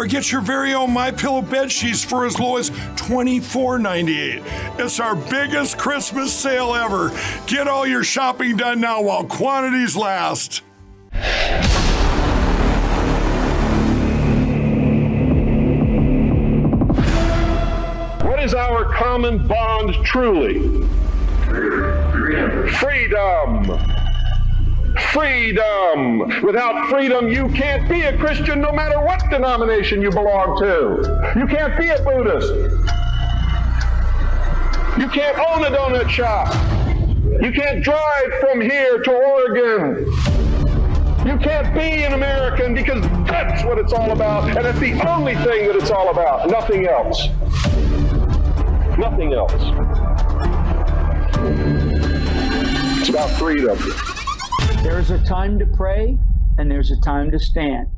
[0.00, 4.80] or get your very own My Pillow bed sheets for as low as $24.98.
[4.80, 7.10] It's our biggest Christmas sale ever.
[7.46, 10.62] Get all your shopping done now while quantities last.
[18.24, 20.60] What is our common bond truly?
[22.78, 23.99] Freedom.
[25.12, 26.42] Freedom.
[26.42, 31.32] Without freedom, you can't be a Christian no matter what denomination you belong to.
[31.36, 32.52] You can't be a Buddhist.
[34.98, 36.54] You can't own a donut shop.
[37.42, 40.04] You can't drive from here to Oregon.
[41.26, 45.34] You can't be an American because that's what it's all about, and it's the only
[45.36, 46.48] thing that it's all about.
[46.48, 47.28] Nothing else.
[48.98, 49.52] Nothing else.
[53.00, 53.78] It's about freedom.
[54.82, 56.18] There's a time to pray
[56.56, 57.88] and there's a time to stand.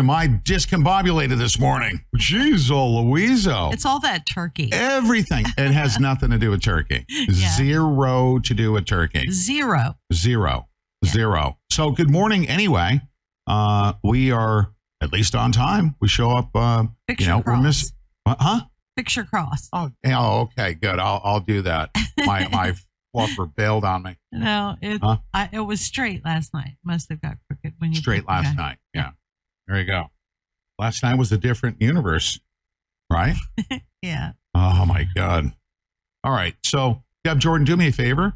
[0.00, 2.04] Am I discombobulated this morning.
[2.16, 3.72] Jeez, oh Louiso.
[3.72, 4.70] It's all that turkey.
[4.72, 5.44] Everything.
[5.58, 7.04] It has nothing to do with turkey.
[7.30, 9.30] Zero to do with turkey.
[9.30, 9.96] Zero.
[10.12, 10.68] Zero.
[11.04, 11.58] Zero.
[11.70, 13.02] So good morning anyway.
[13.46, 14.72] Uh we are
[15.02, 15.94] at least on time.
[16.00, 17.62] We show up uh Picture you know, we're cross.
[17.62, 17.92] miss
[18.26, 18.60] uh, huh?
[18.96, 19.68] Picture cross.
[19.72, 20.98] Oh, oh, okay, good.
[20.98, 21.90] I'll I'll do that.
[22.18, 22.74] My my
[23.14, 24.16] fluffer bailed on me.
[24.32, 25.18] No, it Huh?
[25.34, 26.76] I, it was straight last night.
[26.84, 28.78] Must have got crooked when you Straight last night.
[28.94, 29.10] Yeah.
[29.70, 30.06] There you go.
[30.80, 32.40] Last night was a different universe,
[33.10, 33.36] right?
[34.02, 34.32] Yeah.
[34.54, 35.52] Oh my God.
[36.24, 36.54] All right.
[36.64, 38.32] So, Deb Jordan, do me a favor.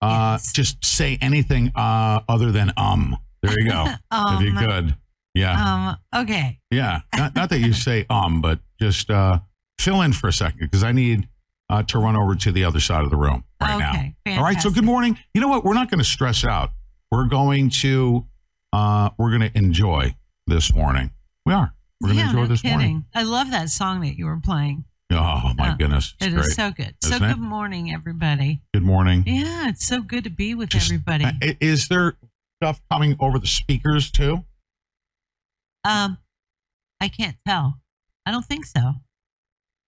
[0.00, 0.50] Uh, Yes.
[0.52, 3.18] Just say anything uh, other than um.
[3.42, 3.84] There you go.
[4.12, 4.96] if you Um, could.
[5.34, 5.96] Yeah.
[6.14, 6.22] Um.
[6.22, 6.58] Okay.
[6.70, 7.00] yeah.
[7.14, 9.40] Not, not that you say um, but just uh,
[9.78, 11.28] fill in for a second because I need
[11.68, 13.90] uh, to run over to the other side of the room right now.
[14.26, 14.58] Okay, All right.
[14.60, 15.18] So, good morning.
[15.34, 15.64] You know what?
[15.66, 16.70] We're not going to stress out.
[17.10, 18.24] We're going to
[18.72, 20.16] uh, we're going to enjoy
[20.46, 21.10] this morning.
[21.46, 21.74] We are.
[22.00, 22.76] We're going to yeah, enjoy no this kidding.
[22.78, 23.04] morning.
[23.14, 24.84] I love that song that you were playing.
[25.12, 26.14] Oh my Uh, goodness.
[26.20, 26.94] It's It is so good.
[27.02, 27.34] So Isn't it?
[27.34, 28.62] good morning, everybody.
[28.72, 29.22] good morning.
[29.26, 31.24] Yeah, it's so good to be with Just- everybody.
[31.24, 32.14] Uh, Is there
[32.60, 34.44] stuff coming over the speakers too?
[35.84, 36.18] Um,
[37.00, 37.80] I can't tell.
[38.26, 38.94] I don't think so.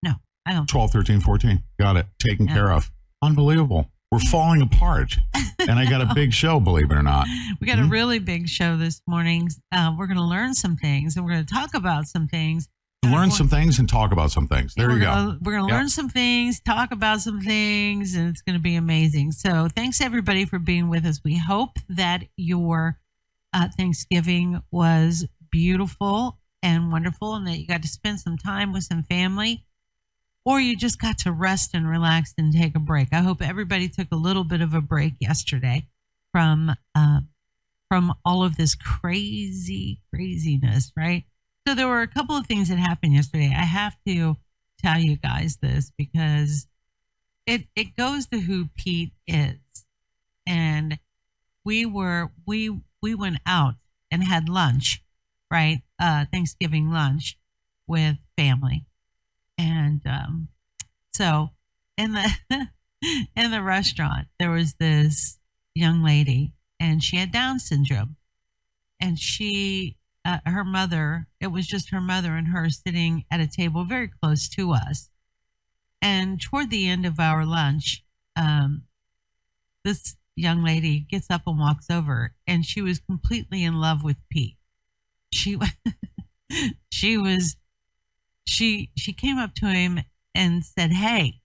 [0.03, 0.69] No, I don't.
[0.69, 1.63] 12, 13, 14.
[1.79, 2.07] Got it.
[2.19, 2.91] Taken care of.
[3.23, 3.91] Unbelievable.
[4.17, 5.19] We're falling apart.
[5.59, 7.27] And I got a big show, believe it or not.
[7.61, 7.87] We got Mhm.
[7.87, 9.51] a really big show this morning.
[9.71, 12.67] Uh, we're going to learn some things, and we're going to talk about some things.
[13.05, 14.73] Learn Uh, some things and talk about some things.
[14.75, 15.37] There you go.
[15.43, 18.75] We're going to learn some things, talk about some things, and it's going to be
[18.75, 19.33] amazing.
[19.33, 21.21] So, thanks everybody for being with us.
[21.23, 22.99] We hope that your
[23.53, 28.85] uh, Thanksgiving was beautiful and wonderful, and that you got to spend some time with
[28.85, 29.65] some family,
[30.47, 33.09] or you just got to rest and relax and take a break.
[33.13, 35.89] I hope everybody took a little bit of a break yesterday
[36.33, 37.21] from uh,
[37.91, 41.25] from all of this crazy craziness, right?
[41.67, 43.53] So there were a couple of things that happened yesterday.
[43.55, 44.37] I have to
[44.81, 46.69] tell you guys this because
[47.45, 49.59] it it goes to who Pete is.
[50.47, 51.01] And
[51.65, 53.75] we were we we went out
[54.13, 55.03] and had lunch,
[55.51, 55.83] right?
[55.99, 57.37] Uh Thanksgiving lunch
[57.89, 58.87] with family.
[59.59, 60.49] And um
[61.13, 61.51] so
[61.97, 62.31] in the
[63.37, 65.39] in the restaurant there was this
[65.75, 68.17] young lady and she had Down syndrome.
[69.01, 73.47] And she uh, her mother, it was just her mother and her sitting at a
[73.47, 75.09] table very close to us.
[76.03, 78.05] And toward the end of our lunch,
[78.35, 78.83] um,
[79.85, 84.17] this young lady gets up and walks over, and she was completely in love with
[84.29, 84.57] Pete.
[85.33, 85.57] She,
[86.91, 87.57] she was,
[88.47, 90.01] she she came up to him
[90.35, 91.41] and said, "Hey,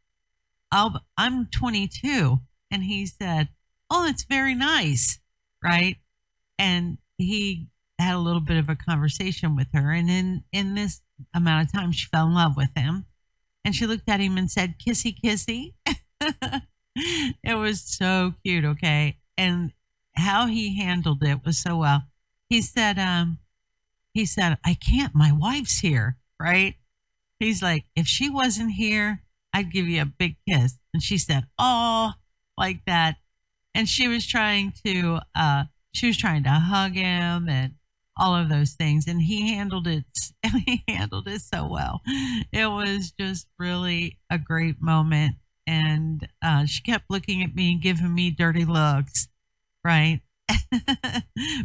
[0.71, 3.50] I'll, I'm 22," and he said,
[3.89, 5.19] "Oh, it's very nice,
[5.63, 5.98] right?"
[6.57, 7.68] And he
[8.00, 11.01] had a little bit of a conversation with her, and in in this
[11.33, 13.06] amount of time, she fell in love with him,
[13.65, 15.74] and she looked at him and said, "Kissy, kissy."
[16.95, 19.74] it was so cute, okay, and
[20.15, 22.04] how he handled it was so well.
[22.50, 23.39] He said, um,
[24.13, 25.15] he said, "I can't.
[25.15, 26.75] My wife's here, right?"
[27.44, 29.24] He's like, "If she wasn't here,
[29.54, 32.14] I'd give you a big kiss." And she said, "Oh,"
[32.58, 33.18] like that,
[33.74, 37.76] and she was trying to, uh, she was trying to hug him and
[38.18, 39.08] all of those things.
[39.08, 40.06] And he handled it
[40.44, 42.02] And he handled it so well.
[42.52, 45.36] It was just really a great moment.
[45.68, 49.28] And uh, she kept looking at me and giving me dirty looks
[49.84, 50.22] right?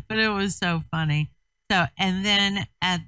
[0.08, 1.30] But it was so funny.
[1.70, 3.00] So and then at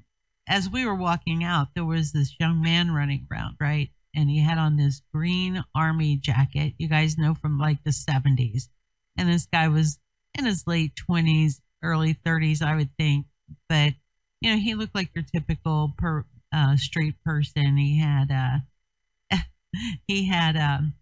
[0.48, 3.90] as we were walking out there was this young man running around right?
[4.14, 8.68] And he had on this green army jacket you guys know from like the 70s
[9.16, 9.98] and this guy was
[10.36, 13.26] in his late 20s early 30s i would think.
[13.68, 13.94] But
[14.40, 17.76] you know he looked like your typical per uh, street person.
[17.76, 19.38] He had uh
[20.06, 20.94] he had um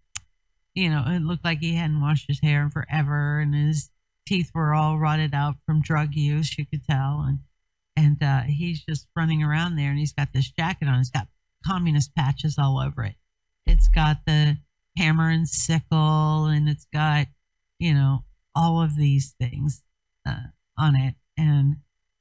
[0.73, 3.89] you know it looked like he hadn't washed his hair in forever and his
[4.27, 7.23] teeth were all rotted out from drug use you could tell.
[7.25, 7.39] And
[7.97, 11.27] and uh he's just running around there and he's got this jacket on it's got
[11.65, 13.15] communist patches all over it
[13.65, 14.57] it's got the
[14.97, 17.27] hammer and sickle and it's got
[17.79, 18.23] you know
[18.55, 19.83] all of these things
[20.25, 20.47] uh,
[20.77, 21.77] on it and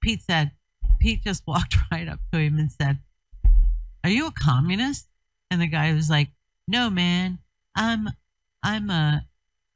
[0.06, 0.52] Pete said,
[1.00, 2.98] Pete just walked right up to him and said,
[4.04, 5.08] Are you a communist?
[5.50, 6.28] And the guy was like,
[6.68, 7.38] No, man,
[7.74, 8.08] I'm
[8.62, 9.26] I'm a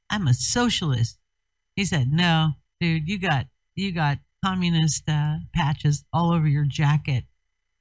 [0.08, 1.19] I'm a socialist.
[1.76, 7.25] He said, No, dude, you got you got communist uh, patches all over your jacket.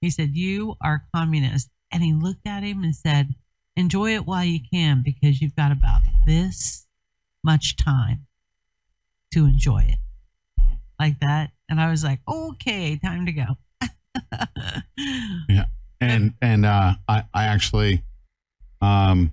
[0.02, 1.70] He said, You are communist.
[1.92, 3.36] And he looked at him and said,
[3.76, 6.88] Enjoy it while you can because you've got about this
[7.44, 8.26] much time
[9.32, 9.98] to enjoy it.
[11.00, 11.52] Like that.
[11.70, 13.46] And I was like, okay, time to go.
[15.48, 15.66] Yeah.
[16.02, 18.04] And and uh I, I actually
[18.82, 19.32] um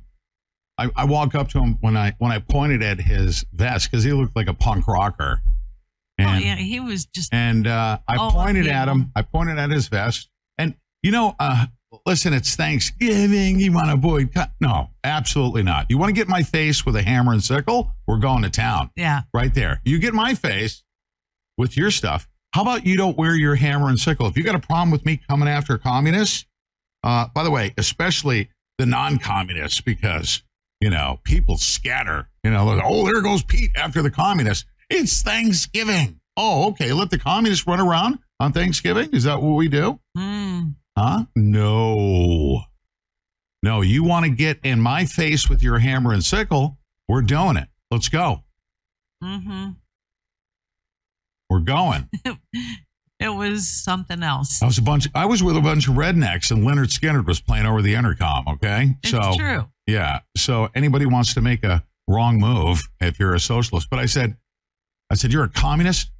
[0.79, 4.05] I, I walked up to him when I when I pointed at his vest because
[4.05, 5.40] he looked like a punk rocker.
[6.18, 9.58] And oh, yeah, he was just and uh I Oh, pointed at him, I pointed
[9.58, 10.30] at his vest.
[10.58, 11.66] And you know, uh
[12.04, 13.60] listen, it's Thanksgiving.
[13.60, 14.52] You want to boycott?
[14.60, 15.86] No, absolutely not.
[15.88, 17.92] You want to get my face with a hammer and sickle?
[18.06, 19.22] We're going to town yeah.
[19.32, 19.80] right there.
[19.84, 20.82] You get my face
[21.58, 22.28] with your stuff.
[22.52, 24.26] How about you don't wear your hammer and sickle?
[24.26, 26.46] If you got a problem with me coming after communists,
[27.02, 28.48] uh, by the way, especially
[28.78, 30.42] the non-communists, because
[30.80, 32.28] you know people scatter.
[32.44, 34.64] You know, oh, there goes Pete after the communists.
[34.90, 36.20] It's Thanksgiving.
[36.36, 36.92] Oh, okay.
[36.92, 39.10] Let the communists run around on Thanksgiving.
[39.12, 39.98] Is that what we do?
[40.16, 40.74] Mm.
[40.96, 41.24] Huh?
[41.34, 42.62] No.
[43.62, 46.78] No, you want to get in my face with your hammer and sickle?
[47.08, 47.68] We're doing it.
[47.90, 48.42] Let's go.
[49.22, 49.70] Mm-hmm.
[51.50, 52.08] We're going.
[53.18, 54.62] It was something else.
[54.62, 55.08] I was a bunch.
[55.14, 58.46] I was with a bunch of rednecks, and Lynyrd Skynyrd was playing over the intercom.
[58.46, 59.64] Okay, It's so true.
[59.86, 63.88] yeah, so anybody wants to make a wrong move if you're a socialist.
[63.88, 64.36] But I said,
[65.10, 66.10] I said you're a communist.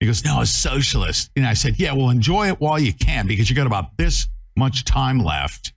[0.00, 1.30] He goes, no, a socialist.
[1.36, 4.28] And I said, yeah, well, enjoy it while you can because you got about this
[4.56, 5.74] much time left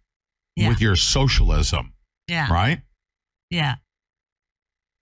[0.55, 0.70] Yeah.
[0.70, 1.93] with your socialism,
[2.29, 2.51] Yeah.
[2.51, 2.82] right?
[3.50, 3.75] Yeah.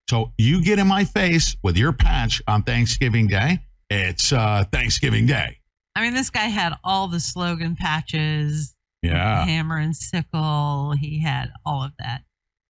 [0.10, 3.60] So you get in my face with your patch on Thanksgiving Day.
[3.90, 5.60] It's uh, Thanksgiving Day.
[5.96, 10.94] I mean, this guy had all the slogan patches, Yeah, hammer and sickle.
[11.00, 12.24] He had all of that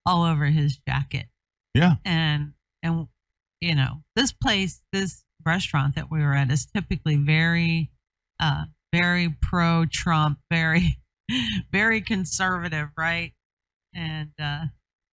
[0.06, 1.28] all over his jacket.
[1.74, 1.96] yeah.
[2.04, 3.08] and and
[3.62, 7.90] you know this place this restaurant that we were at is typically very
[8.40, 10.98] uh very pro trump very
[11.72, 13.32] very conservative right
[13.96, 14.66] and uh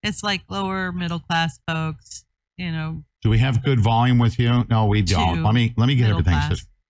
[0.02, 2.24] it's like lower middle class folks
[2.56, 4.64] you know Do we have good volume with you?
[4.68, 5.42] No, we don't.
[5.42, 6.34] Let me let me get everything.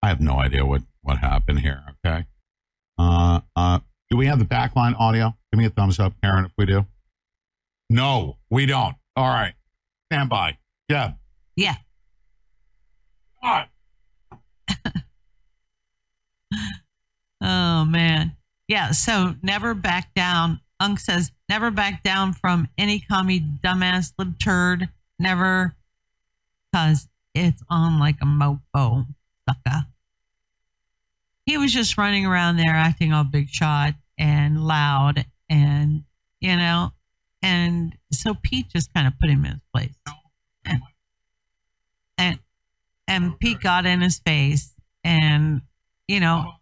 [0.02, 1.82] I have no idea what what happened here.
[2.04, 2.24] Okay.
[2.98, 3.78] Uh, uh,
[4.10, 5.34] do we have the backline audio?
[5.52, 6.86] Give me a thumbs up, Karen, if we do.
[7.90, 8.96] No, we don't.
[9.16, 9.54] All right.
[10.10, 10.58] Stand by.
[10.88, 11.12] Yeah.
[11.58, 11.74] Yeah.
[17.40, 18.36] Oh man.
[18.66, 20.60] Yeah so never back down.
[20.80, 24.88] Unk says never back down from any commie dumbass lib turd.
[25.20, 25.76] Never.
[26.74, 29.06] Cause it's on like a mofo
[29.48, 29.86] sucker.
[31.46, 36.02] He was just running around there acting all big shot and loud and
[36.40, 36.90] you know
[37.40, 39.94] and so pete just kind of put him in his place
[43.08, 45.62] and pete got in his face and
[46.06, 46.52] you know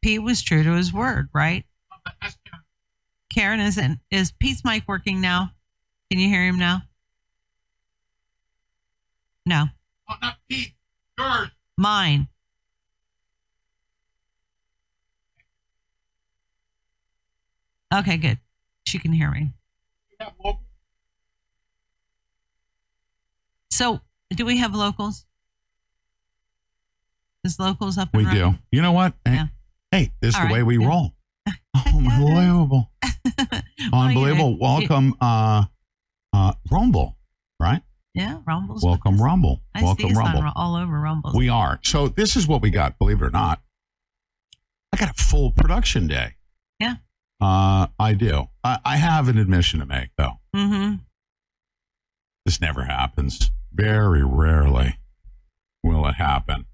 [0.00, 1.64] pete was true to his word right?
[3.30, 3.60] Karen.
[3.60, 5.52] Isn't is pete's mic working now?
[6.10, 6.82] Can you hear him now?
[9.46, 9.66] No.
[10.08, 10.72] Oh, not Pete.
[11.18, 11.48] Yours.
[11.78, 12.28] mine.
[17.92, 18.38] Okay good.
[18.86, 19.52] She can hear me.
[23.70, 25.24] So, do we have locals?
[27.44, 28.10] Is locals up?
[28.14, 28.54] We do.
[28.70, 29.14] You know what?
[29.24, 29.46] Hey, Yeah.
[29.90, 30.88] hey, this is All the way we Yeah.
[30.88, 31.14] roll.
[31.86, 32.90] Unbelievable.
[33.92, 34.50] Well, Unbelievable.
[34.52, 35.64] you- Welcome, uh,
[36.34, 37.16] uh, Rumble,
[37.58, 37.82] right?
[38.14, 38.84] Yeah, Rumble's.
[38.84, 39.16] Welcome.
[39.20, 39.62] Rumble.
[39.74, 40.44] I Welcome, Rumble.
[40.54, 41.32] all over Rumble.
[41.34, 41.80] We are.
[41.82, 43.62] So this is what we got, believe it or not.
[44.92, 46.34] I got a full production day.
[46.78, 46.96] Yeah.
[47.40, 48.48] Uh, I do.
[48.62, 50.34] I, I have an admission to make, though.
[50.54, 50.96] mm-hmm.
[52.44, 53.50] This never happens.
[53.72, 54.98] Very rarely
[55.82, 56.66] will it happen.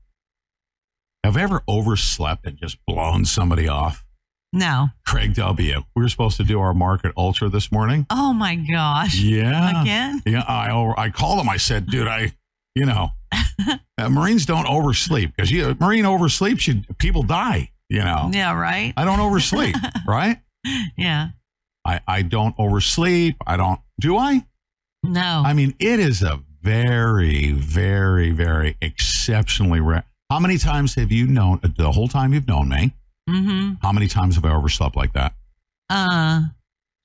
[1.26, 4.04] Have I ever overslept and just blown somebody off?
[4.52, 4.90] No.
[5.04, 5.82] Craig W.
[5.96, 8.06] We were supposed to do our market ultra this morning.
[8.10, 9.16] Oh my gosh.
[9.18, 9.82] Yeah.
[9.82, 10.22] Again?
[10.24, 10.44] Yeah.
[10.46, 11.48] I I called him.
[11.48, 12.32] I said, dude, I,
[12.76, 13.08] you know,
[13.98, 17.72] uh, Marines don't oversleep because you Marine oversleeps, you people die.
[17.88, 18.54] You know, Yeah.
[18.54, 18.92] Right.
[18.96, 19.74] I don't oversleep,
[20.06, 20.38] right?
[20.96, 21.30] Yeah.
[21.84, 23.34] I I don't oversleep.
[23.44, 23.80] I don't.
[23.98, 24.46] Do I?
[25.02, 25.42] No.
[25.44, 30.04] I mean, it is a very, very, very exceptionally rare.
[30.30, 32.92] How many times have you known the whole time you've known me?
[33.28, 33.74] mm-hmm.
[33.82, 35.34] How many times have I overslept like that?
[35.90, 36.42] Uh,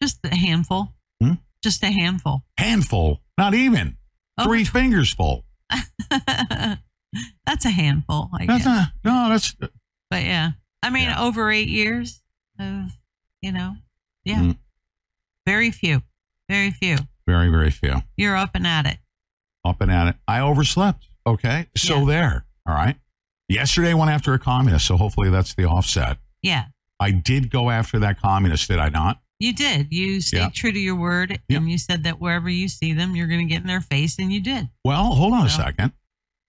[0.02, 0.94] just a handful.
[1.22, 1.34] Hmm?
[1.64, 2.44] Just a handful.
[2.58, 3.98] Handful, not even
[4.38, 4.46] Oh.
[4.46, 5.46] three fingers full.
[7.46, 8.30] That's a handful.
[8.34, 8.66] I That's guess.
[8.66, 9.54] not, no, that's
[10.10, 10.52] but yeah,
[10.82, 11.22] I mean, Yeah.
[11.22, 12.22] over eight years
[12.58, 12.92] of,
[13.42, 13.76] you know,
[14.24, 14.58] yeah, Mm.
[15.46, 16.02] very few,
[16.50, 16.98] very few.
[17.28, 18.02] very, very few.
[18.18, 19.00] You're up and at it.
[19.66, 20.16] Up and at it.
[20.28, 21.08] I overslept.
[21.28, 22.06] Okay, so Yeah.
[22.06, 22.46] there.
[22.66, 22.98] All right.
[23.52, 26.18] Yesterday went after a communist, so hopefully that's the offset.
[26.42, 26.66] Yeah,
[27.00, 29.20] I did go after that communist, did I not?
[29.40, 29.88] you did.
[29.92, 30.50] You stayed Yeah.
[30.54, 31.62] true to your word, Yep.
[31.62, 34.20] and you said that wherever you see them, you're going to get in their face,
[34.20, 34.70] and you did.
[34.86, 35.94] Well, hold on a second.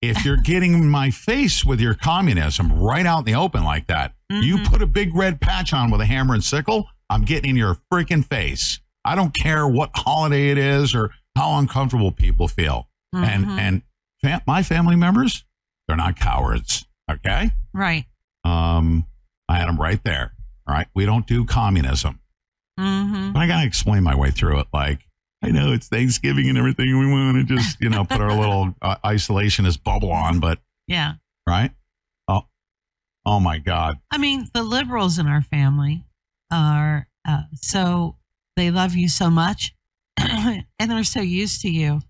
[0.03, 3.87] If you're getting in my face with your communism right out in the open like
[3.87, 4.67] that, you Mhm.
[4.67, 7.79] put a big red patch on with a hammer and sickle, I'm getting in your
[7.91, 8.79] freaking face.
[9.07, 12.91] I don't care what holiday it is or how uncomfortable people feel.
[13.15, 13.59] And Mhm.
[13.59, 13.83] and
[14.23, 15.45] fa- my family members,
[15.89, 16.85] they're not cowards.
[17.11, 17.51] Okay.
[17.73, 18.05] right.
[18.45, 19.07] Um,
[19.49, 20.33] I had them right there.
[20.67, 20.87] All right.
[20.95, 22.21] We don't do communism.
[22.79, 23.33] Mm-hmm.
[23.33, 24.67] But I gotta explain my way through it.
[24.73, 25.01] Like,
[25.43, 28.75] I know it's Thanksgiving and everything, we want to just, you know, put our little
[28.81, 31.15] uh, isolationist bubble on, but Yeah.
[31.47, 31.73] right?
[32.29, 32.43] Oh,
[33.27, 33.99] oh my God!
[34.11, 36.05] I mean, the liberals in our family
[36.51, 38.17] are uh, so
[38.57, 39.75] they love you so much,
[40.17, 42.01] and they're so used to you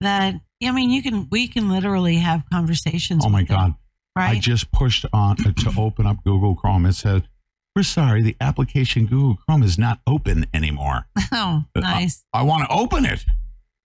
[0.00, 3.24] that I mean, you can we can literally have conversations.
[3.24, 3.74] Oh my God!
[4.16, 4.36] Right?
[4.36, 6.86] I just pushed on to open up Google Chrome.
[6.86, 7.28] It said,
[7.76, 12.24] "We're sorry, the application Google Chrome is not open anymore." oh, Uh, nice.
[12.32, 13.24] I want to open it.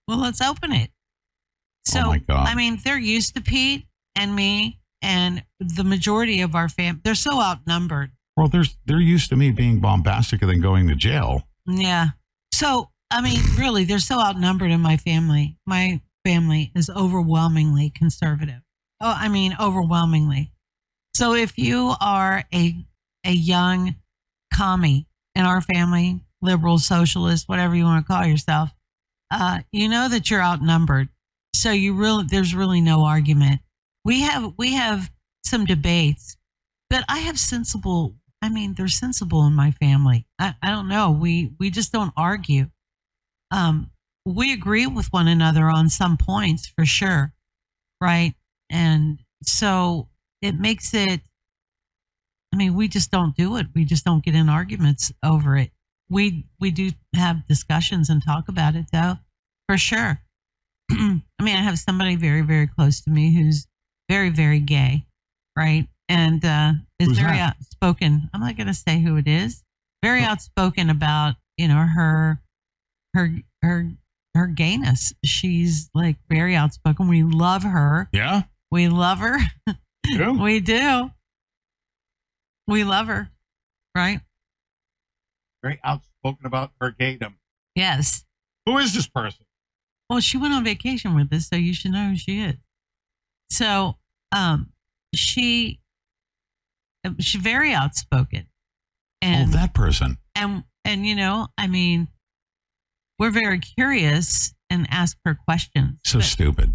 [0.08, 0.90] Well, let's open it.
[1.86, 2.48] So, Oh my God.
[2.48, 7.00] I mean, they're used to Pete and me, and the majority of our fam.
[7.04, 8.10] They're so outnumbered.
[8.36, 11.42] Well, there's they're used to me being bombastic and then going to jail.
[11.66, 12.08] Yeah.
[12.52, 15.56] So, I mean, really, they're so outnumbered in my family.
[15.66, 18.60] My family is overwhelmingly conservative.
[19.00, 20.52] Oh, I mean, overwhelmingly.
[21.14, 22.86] So, if you are a
[23.24, 23.96] a young
[24.54, 28.70] commie in our family, liberal, socialist, whatever you want to call yourself,
[29.30, 31.08] uh, you know that you're outnumbered.
[31.54, 33.60] So you really, there's really no argument.
[34.04, 35.10] We have we have
[35.44, 36.36] some debates,
[36.90, 38.16] but I have sensible.
[38.42, 40.26] I mean, they're sensible in my family.
[40.38, 41.10] I, I don't know.
[41.10, 42.68] We we just don't argue.
[43.50, 43.90] Um,
[44.24, 47.32] we agree with one another on some points for sure,
[48.00, 48.34] right?
[48.70, 50.08] And so
[50.42, 51.20] it makes it.
[52.52, 53.66] I mean, we just don't do it.
[53.74, 55.70] We just don't get in arguments over it.
[56.08, 59.16] We we do have discussions and talk about it though,
[59.68, 60.20] for sure.
[60.90, 63.66] I mean, I have somebody very very close to me who's
[64.08, 65.06] very very gay,
[65.56, 65.88] right?
[66.08, 67.56] And uh, is Who's very that?
[67.58, 68.30] outspoken.
[68.32, 69.64] I'm not going to say who it is.
[70.02, 70.26] Very Oh.
[70.26, 72.40] outspoken about you know her
[73.14, 73.30] her
[73.62, 73.90] her
[74.36, 75.12] her gayness.
[75.24, 77.08] She's like very outspoken.
[77.08, 78.08] We love her.
[78.12, 78.42] Yeah.
[78.70, 79.38] We love her.
[80.08, 80.30] Yeah.
[80.40, 81.10] we do.
[82.68, 83.28] We love her,
[83.94, 84.20] right?
[85.62, 87.34] Very outspoken about her gaydom.
[87.74, 88.24] Yes.
[88.66, 89.44] Who is this person?
[90.08, 92.54] Well, she went on vacation with us, so you should know who she is.
[93.50, 93.96] So,
[94.32, 94.72] um,
[95.14, 95.80] she
[97.20, 98.46] she's very outspoken.
[99.22, 100.18] Oh, And that person.
[100.34, 102.08] and and you know, I mean,
[103.18, 105.98] we're very curious and ask her questions.
[106.04, 106.74] So stupid.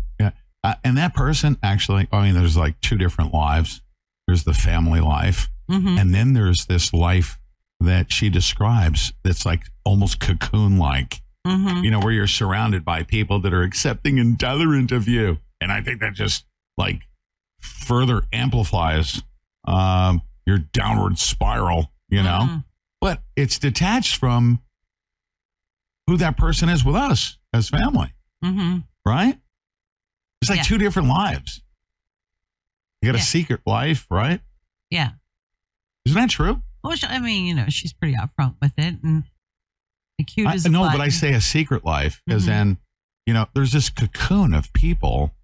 [0.64, 3.82] Uh, and that person actually, I mean, there's like two different lives.
[4.28, 6.00] There's the family life, Mhm.
[6.00, 7.40] and then there's this life
[7.80, 11.84] that she describes that's like almost cocoon like, Mhm.
[11.84, 15.40] you know, where you're surrounded by people that are accepting and tolerant of you.
[15.60, 16.46] And I think that just
[16.78, 17.02] like
[17.60, 19.22] further amplifies
[19.66, 22.48] um, your downward spiral, you know?
[22.50, 22.66] Mhm.
[23.00, 24.60] But it's detached from
[26.08, 28.14] who that person is with us as family
[28.44, 28.84] Mhm.
[29.06, 29.40] right?
[30.42, 30.64] It's like Yeah.
[30.64, 31.62] two different lives.
[33.02, 33.22] You got Yeah.
[33.22, 34.42] a secret life, right?
[34.90, 35.12] Yeah.
[36.06, 36.62] Isn't that true?
[36.84, 39.24] Well, I mean, you know, she's pretty upfront with it and
[40.18, 42.62] the cute I, as a no, but I say a secret life, as Mhm.
[42.62, 42.78] in,
[43.26, 45.36] you know, there's this cocoon of people.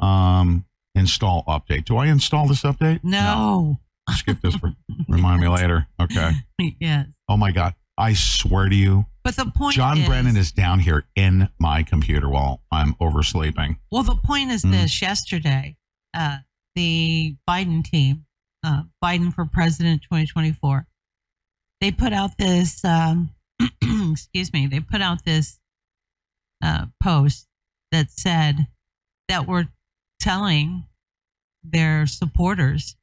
[0.00, 1.84] Um, install update.
[1.84, 3.00] Do I install this update?
[3.04, 3.78] no.
[4.10, 4.56] Skip this.
[4.56, 4.74] For,
[5.08, 5.86] remind me later.
[6.00, 6.32] Okay.
[6.80, 7.06] yes.
[7.28, 7.74] Oh my God.
[7.96, 11.82] I swear to you, But the point John is, Brennan is down here in my
[11.84, 13.78] computer while I'm oversleeping.
[13.90, 14.72] Well, the point is Mm.
[14.72, 15.76] this: yesterday,
[16.12, 16.38] uh,
[16.74, 18.26] the Biden team,
[18.64, 20.86] uh, Biden for President 2024,
[21.80, 22.84] they put out this.
[22.84, 23.30] Um,
[24.10, 24.66] excuse me.
[24.66, 25.60] They put out this
[26.62, 27.46] uh, post
[27.92, 28.66] that said
[29.28, 29.68] that we're
[30.18, 30.84] telling
[31.62, 32.96] their supporters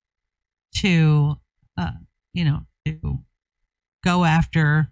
[0.75, 1.39] to,
[1.77, 1.91] uh,
[2.33, 3.19] you know, to
[4.03, 4.91] go after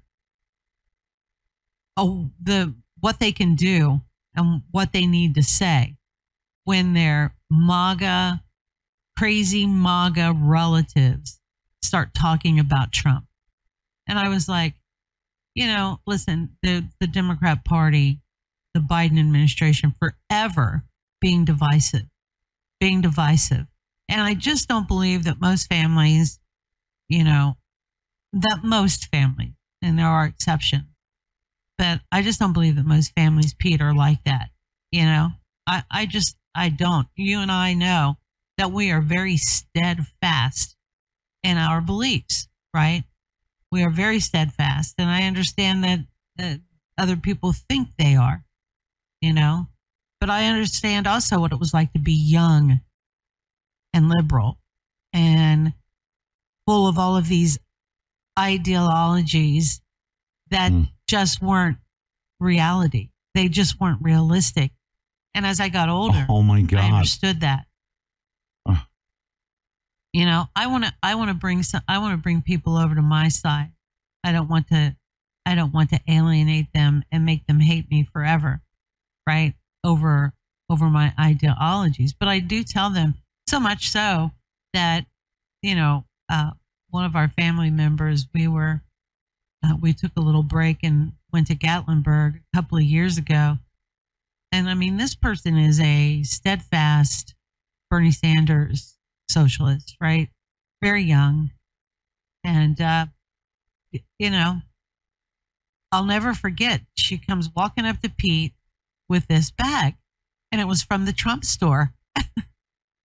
[1.97, 4.01] oh the what they can do
[4.35, 5.97] and what they need to say
[6.63, 8.43] when their MAGA,
[9.17, 11.39] crazy MAGA relatives
[11.83, 13.25] start talking about Trump.
[14.07, 14.75] And I was like,
[15.55, 18.19] you know, listen, the, the Democrat Party,
[18.73, 20.83] the Biden administration, forever
[21.19, 22.05] being divisive,
[22.79, 23.65] being divisive.
[24.09, 26.39] And I just don't believe that most families,
[27.09, 27.57] you know,
[28.33, 30.85] that most families, and there are exceptions,
[31.77, 34.49] but I just don't believe that most families, Pete, are like that.
[34.91, 35.29] You know,
[35.67, 37.07] I, I just, I don't.
[37.15, 38.17] You and I know
[38.57, 40.75] that we are very steadfast
[41.43, 43.03] in our beliefs, right?
[43.71, 44.95] We are very steadfast.
[44.97, 45.99] And I understand that,
[46.37, 46.61] that
[46.97, 48.43] other people think they are,
[49.21, 49.67] you know,
[50.19, 52.79] but I understand also what it was like to be young
[53.93, 54.57] and liberal
[55.13, 55.73] and
[56.65, 57.59] full of all of these
[58.37, 59.81] ideologies
[60.49, 60.89] that Mm.
[61.07, 61.77] Just weren't
[62.39, 63.09] reality.
[63.33, 64.71] They just weren't realistic.
[65.33, 67.65] And as I got older, Oh my god, I understood that.
[68.67, 68.77] Ugh.
[70.13, 72.77] You know, I want to I want to bring some I want to bring people
[72.77, 73.71] over to my side.
[74.23, 74.95] I don't want to
[75.45, 78.61] I don't want to alienate them and make them hate me forever,
[79.27, 79.53] right?
[79.83, 80.33] Over
[80.69, 83.15] over my ideologies, but I do tell them
[83.47, 84.31] so much so
[84.73, 85.05] that
[85.61, 86.51] you know, uh,
[86.89, 88.81] one of our family members, we were
[89.63, 93.57] uh, we took a little break and went to Gatlinburg a couple of years ago.
[94.51, 97.35] And I mean, this person is a steadfast
[97.89, 98.97] Bernie Sanders
[99.29, 100.29] socialist, right?
[100.81, 101.51] Very young.
[102.43, 103.07] And, uh,
[104.19, 104.61] you know,
[105.91, 106.81] I'll never forget.
[106.95, 108.53] She comes walking up to Pete
[109.09, 109.95] with this bag,
[110.51, 111.93] and it was from the Trump store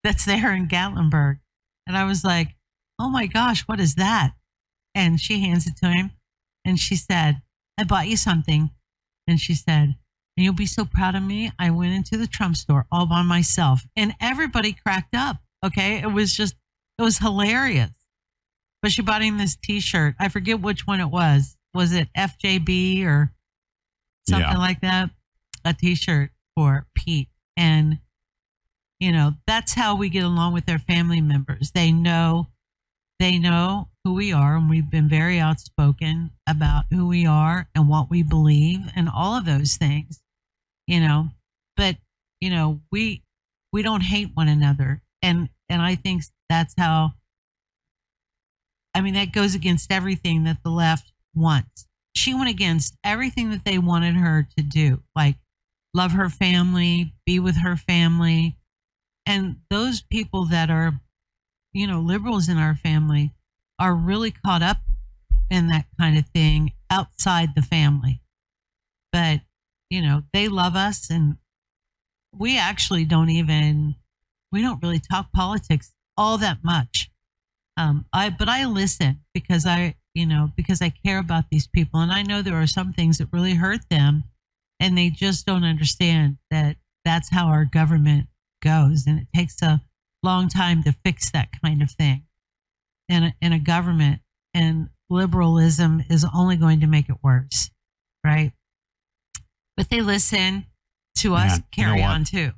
[0.05, 1.39] that's there in Gatlinburg.
[1.87, 2.57] And I was like,
[2.99, 4.33] oh my gosh, what is that?
[4.95, 6.11] And she hands it to him.
[6.65, 7.43] And she said,
[7.79, 8.71] I bought you something.
[9.27, 9.97] And she said,
[10.37, 11.53] and you'll be so proud of me.
[11.59, 13.83] I went into the Trump store all by myself.
[13.97, 15.39] And everybody cracked up.
[15.65, 15.99] Okay.
[16.01, 16.55] It was just,
[16.99, 17.91] it was hilarious.
[18.81, 20.15] But she bought him this t shirt.
[20.19, 21.57] I forget which one it was.
[21.75, 23.33] Was it FJB or
[24.29, 24.59] something Yeah.
[24.59, 25.11] like that?
[25.65, 27.29] A t shirt for Pete.
[27.57, 27.99] And,
[28.99, 31.71] you know, that's how we get along with their family members.
[31.73, 32.49] They know
[33.21, 37.89] they know who we are and we've been very outspoken about who we are and
[37.89, 40.23] what we believe and all of those things
[40.87, 41.29] you know.
[41.77, 41.97] But
[42.41, 43.23] you know we
[43.73, 45.03] we don't hate one another.
[45.23, 47.13] And and i think that's how
[48.95, 51.87] i mean that goes against everything that the left wants.
[52.15, 55.37] She went against everything that they wanted her to do like
[55.95, 58.57] love her family be with her family.
[59.25, 61.01] And those people that are
[61.73, 63.33] you know, liberals in our family
[63.79, 64.79] are really caught up
[65.51, 68.21] in that kind of thing outside the family.
[69.13, 69.41] But,
[69.91, 71.37] you know, they love us and
[72.33, 73.95] we actually don't even
[74.51, 77.11] we don't really talk politics all that much.
[77.77, 82.01] Um I but I listen because I, you know, because I care about these people
[82.01, 84.25] and I know there are some things that really hurt them
[84.81, 88.29] and they just don't understand that that's how our government
[88.63, 89.83] goes and it takes a
[90.23, 92.25] long time to fix that kind of thing.
[93.13, 94.21] In a, in a government,
[94.55, 97.71] and liberalism is only going to make it worse,
[98.25, 98.53] right?
[99.77, 100.67] But they listen
[101.19, 102.51] to us Man, you know carry on too.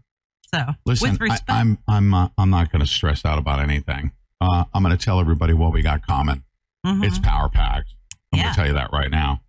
[0.55, 3.59] So Listen, with I, respect, I'm I'm uh, I'm not going to stress out about
[3.61, 4.13] anything.
[4.41, 6.45] Uh, I'm going to tell everybody what we got common.
[6.87, 7.05] Mhm.
[7.05, 7.95] It's power packed.
[8.33, 9.43] I'm going to tell you that right now.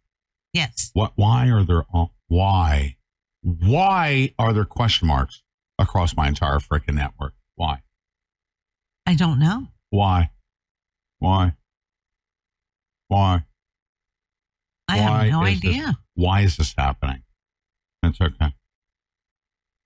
[0.54, 1.14] yes, What?
[1.16, 1.84] Why are there?
[1.94, 2.96] all- Why?
[3.42, 5.44] Why are there question marks
[5.78, 7.34] across my entire freaking network?
[7.56, 7.82] Why?
[9.06, 9.68] I don't know.
[9.90, 10.30] Why?
[11.20, 11.54] Why?
[13.08, 13.44] Why?
[14.88, 15.98] I Why have no is this- idea.
[16.16, 17.24] Why is this happening?
[18.04, 18.54] It's okay.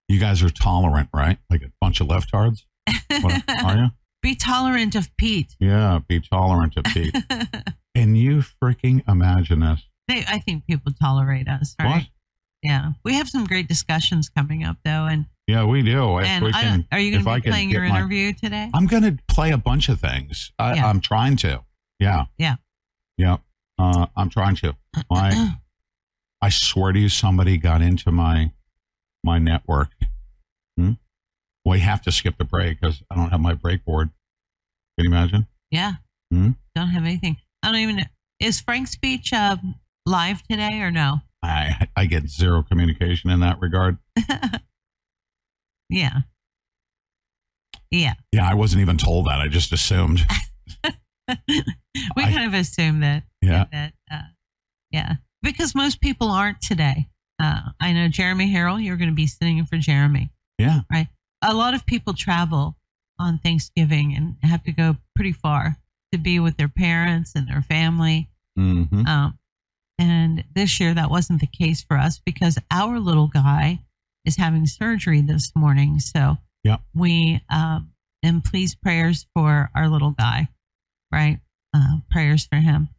[0.08, 1.38] You guys are tolerant, right?
[1.50, 2.64] Like a bunch of leftards?
[3.22, 3.88] What, are you?
[4.22, 5.56] Be tolerant of Pete.
[5.60, 7.16] Yeah, be tolerant of Pete.
[7.96, 9.84] Can you freaking imagine this?
[10.08, 11.88] They, I think people tolerate us, right?
[11.90, 12.04] What?
[12.64, 16.18] Yeah, we have some great discussions coming up though, and Yeah, we do.
[16.20, 18.34] If and we can, are you going to I be can playing your my- interview
[18.34, 18.70] today?
[18.74, 20.52] I'm going to play a bunch of things.
[20.60, 20.88] I, Yeah.
[20.88, 21.64] I'm trying to.
[22.00, 22.26] Yeah.
[22.38, 22.56] Yeah.
[23.18, 23.38] Yeah.
[23.78, 24.76] Uh, I'm trying to.
[25.10, 25.56] My,
[26.42, 28.52] I swear to you, somebody got into my
[29.24, 29.90] my network.
[30.78, 30.94] Hmm?
[31.66, 34.10] You have to skip the break because I don't have my break board.
[34.98, 35.48] Can you imagine?
[35.72, 35.94] yeah,
[36.32, 36.52] Hmm?
[36.76, 37.38] don't have anything.
[37.64, 37.96] I don't even.
[37.98, 38.04] know.
[38.40, 41.20] Is Frank's speech um, live today or no?
[41.44, 43.98] I I get zero communication in that regard.
[45.92, 46.20] Yeah,
[47.90, 48.14] yeah.
[48.32, 49.40] Yeah, I wasn't even told that.
[49.40, 50.22] I just assumed.
[50.84, 50.94] we
[52.16, 53.24] I- kind of assume that.
[53.42, 53.66] Yeah.
[53.72, 53.94] That.
[54.12, 54.22] Uh,
[54.92, 57.08] yeah, because most people aren't today.
[57.42, 58.84] Uh, I know Jeremy Harrell.
[58.84, 60.30] You're going to be sitting in for Jeremy.
[60.60, 60.82] Yeah.
[60.92, 61.08] Right.
[61.42, 62.76] A lot of people travel
[63.18, 65.78] on Thanksgiving and have to go pretty far
[66.12, 68.30] to be with their parents and their family.
[68.56, 69.39] hmm Um,
[70.00, 73.80] and this year that wasn't the case for us because our little guy
[74.26, 76.00] is having surgery this morning.
[76.00, 76.82] So Yep.
[76.96, 77.92] we um,
[78.24, 80.48] and please prayers for our little guy,
[81.12, 81.40] right?
[81.76, 82.90] Uh, prayers for him.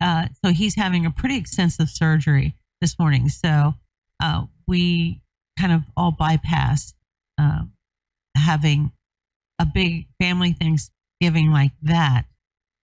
[0.00, 3.28] Uh, so he's having a pretty extensive surgery this morning.
[3.28, 3.74] So
[4.22, 5.20] uh, we
[5.58, 6.94] kind of all bypassed
[7.38, 7.72] um,
[8.36, 8.92] having
[9.60, 12.24] a big family Thanksgiving like that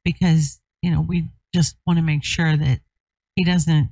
[0.04, 2.80] because you know we just want to make sure that
[3.36, 3.90] he doesn't.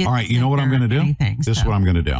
[0.00, 1.00] All right, you know what I'm gonna do?
[1.00, 2.16] anything, This is what I'm going to do.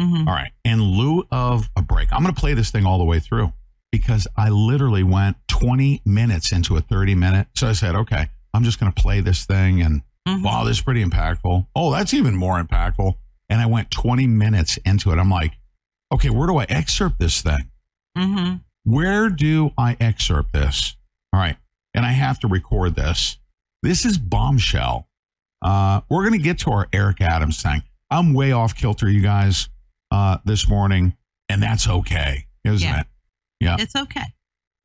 [0.00, 0.26] Mhm.
[0.26, 0.52] All right.
[0.64, 3.52] In lieu of a break, I'm going to play this thing all the way through
[3.92, 7.48] because I literally went 20 minutes into a 30 minute.
[7.54, 10.42] So I said, okay, I'm just going to play this thing and Mhm.
[10.42, 11.66] wow, this is pretty impactful.
[11.74, 13.14] Oh, that's even more impactful.
[13.48, 15.18] And I went 20 minutes into it.
[15.18, 15.56] I'm like,
[16.12, 17.70] okay, where do I excerpt this thing?
[18.18, 18.60] Mhm.
[18.84, 20.96] Where do I excerpt this?
[21.32, 21.56] All right.
[21.94, 23.38] And I have to record this.
[23.82, 25.05] This is bombshell.
[25.62, 27.82] Uh, we're going to get to our Eric Adams thing.
[28.10, 29.68] I'm way off kilter, you guys,
[30.10, 31.16] uh, this morning,
[31.48, 33.00] and that's okay, isn't Yeah.
[33.00, 33.06] it?
[33.60, 33.76] Yeah.
[33.78, 34.22] It's okay.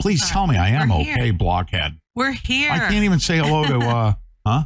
[0.01, 1.13] Please tell me I am We're here.
[1.13, 1.99] okay, blockhead.
[2.15, 2.71] We're here.
[2.71, 4.13] I can't even say hello to, uh,
[4.47, 4.63] huh?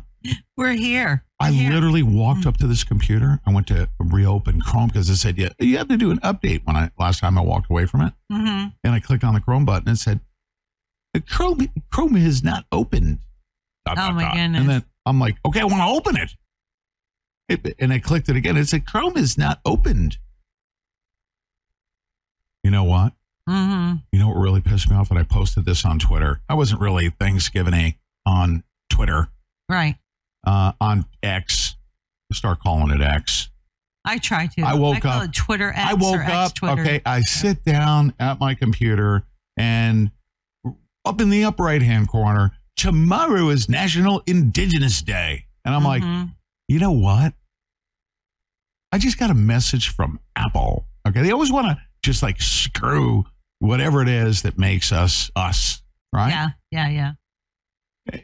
[0.58, 1.24] We're here.
[1.40, 1.72] I We're here.
[1.74, 3.42] literally walked up to this computer.
[3.46, 6.62] I went to reopen Chrome because it said, yeah, you have to do an update
[6.66, 8.14] when I, last time I walked away from it.
[8.32, 8.68] Mm-hmm.
[8.84, 10.22] and I clicked on the Chrome button and it said,
[11.28, 13.20] Chrome, Chrome is not opened.
[13.86, 14.34] Dot, Oh, dot, my dot.
[14.36, 14.60] goodness.
[14.62, 16.32] And then I'm like, okay, I want to open it.
[17.48, 17.76] it.
[17.80, 18.58] And I clicked it again.
[18.58, 20.18] It said, Chrome is not opened.
[22.64, 23.14] You know what?
[23.48, 24.02] Mhm.
[24.12, 25.12] You know what really pissed me off?
[25.12, 26.42] And I posted this on Twitter.
[26.50, 29.30] I wasn't really Thanksgiving on Twitter,
[29.70, 29.98] Right.
[30.48, 31.76] uh, on X.
[32.34, 33.50] Start calling it X.
[34.04, 34.62] I try to.
[34.64, 36.54] I woke call up- It Twitter X I woke up.
[36.56, 36.82] Twitter.
[36.82, 39.24] Okay, I sit down at my computer,
[39.58, 40.10] and
[41.06, 46.04] up in the up right hand corner, tomorrow is National Indigenous Day, and I'm like,
[46.04, 46.34] Mhm.
[46.68, 47.34] you know what?
[48.92, 50.88] I just got a message from Apple.
[51.08, 53.26] Okay, they always want to just like screw
[53.60, 55.82] whatever it is that makes us us,
[56.14, 56.30] right?
[56.30, 56.50] Yeah.
[56.72, 56.90] Yeah.
[56.90, 57.12] Yeah.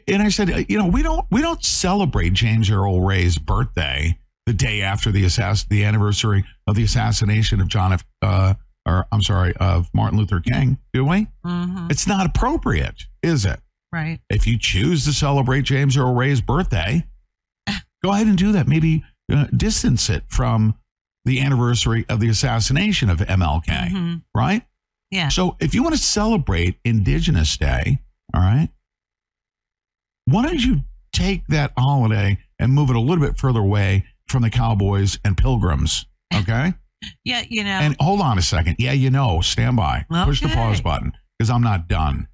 [0.08, 4.52] And I said, you know, we don't we don't celebrate James Earl Ray's birthday the
[4.52, 8.04] day after the assass the anniversary of the assassination of John F.
[8.22, 8.54] Uh,
[8.86, 11.26] or I'm sorry, of Martin Luther King, do we?
[11.44, 13.60] hmm It's not appropriate, is it?
[13.92, 14.20] Right.
[14.30, 17.04] If you choose to celebrate James Earl Ray's birthday,
[18.02, 18.66] go ahead and do that.
[18.66, 20.74] Maybe uh, distance it from
[21.24, 24.22] the anniversary of the assassination of MLK, Mhm.
[24.34, 24.62] right?
[25.10, 25.28] Yeah.
[25.28, 28.00] So if you want to celebrate Indigenous Day,
[28.34, 28.70] all right,
[30.24, 34.42] why don't you take that holiday and move it a little bit further away from
[34.42, 36.06] the cowboys and pilgrims?
[36.34, 36.72] Okay.
[37.24, 37.42] Yeah.
[37.46, 37.68] You know.
[37.70, 38.76] and hold on a second.
[38.78, 40.06] Yeah, you know, stand by.
[40.24, 42.26] Push the pause button because I'm not done.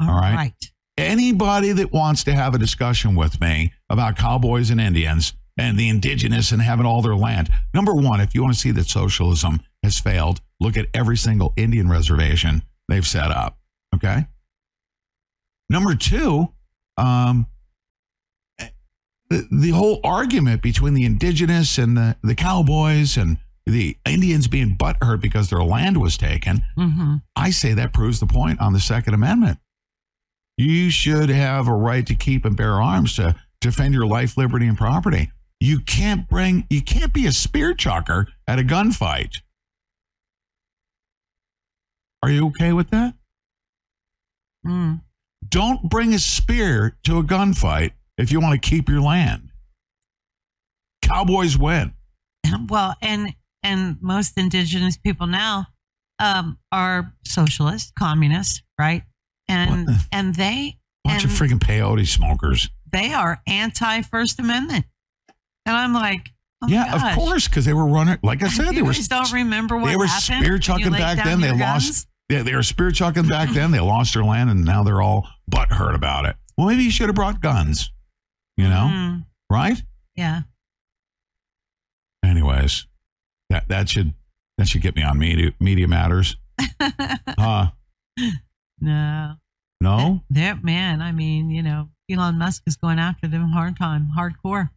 [0.00, 0.34] all right.
[0.36, 0.69] right.
[1.00, 5.88] Anybody that wants to have a discussion with me about cowboys and Indians and the
[5.88, 9.60] indigenous and having all their land, number one, if you want to see that socialism
[9.82, 13.58] has failed, look at every single Indian reservation they've set up.
[13.94, 14.26] Okay.
[15.70, 16.48] Number two,
[16.98, 17.46] um,
[19.30, 24.76] the, the whole argument between the indigenous and the, the cowboys and the Indians being
[24.76, 27.16] butthurt because their land was taken, Mm-hmm.
[27.36, 29.58] I say that proves the point on the Second Amendment.
[30.60, 34.66] You should have a right to keep and bear arms to defend your life, liberty,
[34.66, 35.30] and property.
[35.58, 39.40] You can't bring, you can't be a spear chucker at a gunfight.
[42.22, 43.14] Are you okay with that?
[44.66, 45.00] Mm.
[45.48, 49.48] Don't bring a spear to a gunfight if you want to keep your land.
[51.00, 51.94] Cowboys win.
[52.68, 55.68] Well, and and most indigenous people now
[56.18, 59.04] um, are socialists, communists, right?
[59.50, 59.96] And What?
[60.12, 62.68] and they Bunch and of freaking peyote smokers.
[62.92, 64.84] they are anti First Amendment.
[65.66, 66.30] And I'm like,
[66.62, 68.18] oh my yeah, of course, because they were running.
[68.22, 71.40] Like I said, they were don't remember what they were spear chucking back then.
[71.40, 72.06] They your lost.
[72.28, 73.70] Yeah, they were spear chucking back then.
[73.72, 76.36] They lost their land, and now they're all butthurt about it.
[76.56, 77.90] Well, maybe you should have brought guns.
[78.56, 79.82] You know, Mm, right?
[80.16, 80.42] yeah.
[82.24, 82.86] Anyways,
[83.48, 84.14] that that should
[84.58, 86.36] that should get me on media media matters.
[87.38, 87.68] Uh
[88.80, 89.34] no.
[89.80, 90.22] No.
[90.30, 94.70] That man, I mean, you know, Elon Musk is going after them hard time, hardcore.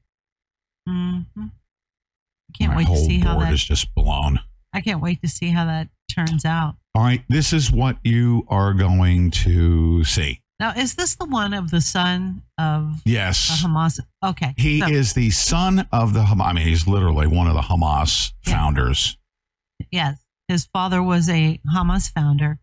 [0.87, 3.53] hmm I can't My wait to see how board that.
[3.53, 4.39] is just blown.
[4.73, 6.75] I can't wait to see how that turns out.
[6.95, 10.41] All right, this is what you are going to see.
[10.59, 13.47] Now, is this the one of the son of Yes.
[13.61, 13.99] the Hamas?
[14.23, 16.45] Okay, He so- is the son of the Hamas.
[16.45, 18.53] I mean, he's literally one of the Hamas Yeah.
[18.53, 19.17] founders.
[19.91, 22.59] Yes, his father was a Hamas founder.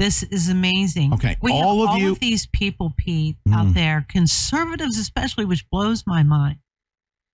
[0.00, 1.12] This is amazing.
[1.12, 3.54] Okay, we all of all you- of these people, Pete, Mm.
[3.54, 6.58] out there, conservatives especially, which blows my mind,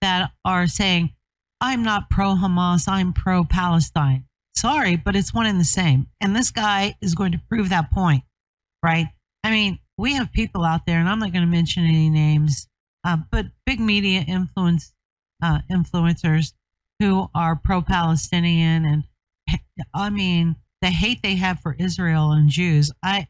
[0.01, 1.15] that are saying,
[1.61, 4.25] "I'm not pro Hamas, I'm pro Palestine."
[4.57, 6.09] Sorry, but it's one and the same.
[6.21, 8.25] And this guy is going to prove that point,
[8.83, 9.11] right?
[9.45, 12.67] I mean, we have people out there, and I'm not going to mention any names,
[13.05, 14.93] uh, but big media influence
[15.41, 16.55] uh, influencers
[16.99, 19.05] who are pro-Palestinian, and
[19.95, 22.93] I mean, the hate they have for Israel and Jews.
[23.03, 23.29] I,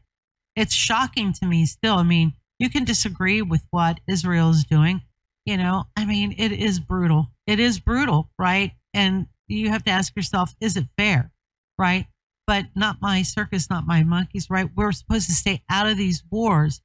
[0.55, 1.95] it's shocking to me still.
[1.95, 5.01] I mean, you can disagree with what Israel is doing.
[5.45, 7.31] You know, I mean, it is brutal.
[7.45, 8.73] It is brutal, right?
[8.93, 11.31] And you have to ask yourself, is it fair,
[11.77, 12.07] right?
[12.45, 14.69] But not my circus, not my monkeys, right?
[14.75, 16.81] We're supposed to stay out of these wars.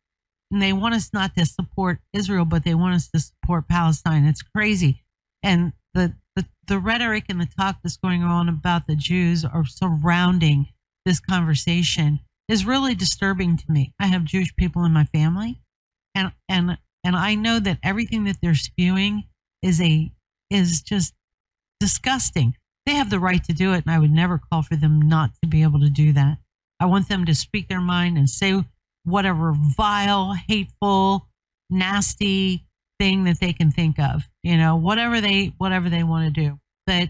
[0.51, 4.27] And they want us not to support Israel, but they want us to support Palestine.
[4.27, 5.03] It's crazy.
[5.43, 9.65] And the, the, the rhetoric and the talk that's going on about the Jews are
[9.65, 10.69] surrounding
[11.05, 13.95] this conversation is really disturbing to me.
[14.01, 15.61] I have Jewish people in my family,
[16.15, 19.25] and and and I know that everything that they're spewing
[19.63, 20.13] is a
[20.51, 21.15] is just
[21.81, 22.57] disgusting.
[22.87, 25.31] They have the right to do it, and I would never call for them not
[25.43, 26.39] to be able to do that.
[26.81, 28.65] I want them to speak their mind and say
[29.05, 31.29] whatever vile, hateful,
[31.71, 32.65] nasty
[33.03, 34.23] thing that they can think of.
[34.43, 36.59] You know, whatever they whatever they want to do.
[36.87, 37.09] But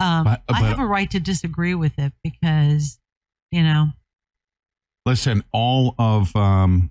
[0.00, 2.98] um, But- I have a right to disagree with it because,
[3.52, 3.88] you know,
[5.06, 6.90] Listen, all of um,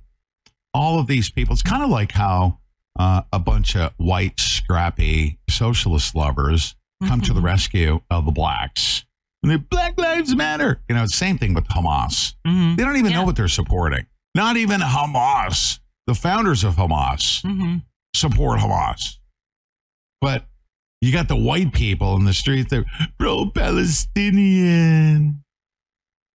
[0.74, 1.54] all of these people.
[1.54, 2.60] It's kind of like how
[3.00, 6.76] uh, a bunch of white, scrappy socialist lovers
[7.08, 7.44] come to the Mhm.
[7.46, 9.06] rescue of the blacks.
[9.44, 10.82] And they Black Lives Matter.
[10.90, 12.34] You know, same thing with Hamas.
[12.46, 14.08] mhm, They don't even know what they're supporting.
[14.34, 15.80] Not even Hamas.
[16.08, 17.84] The founders of Hamas mhm.
[18.18, 19.16] Support Hamas.
[20.22, 20.46] But
[21.02, 22.86] you got the white people in the streets that
[23.20, 25.44] pro Palestinian,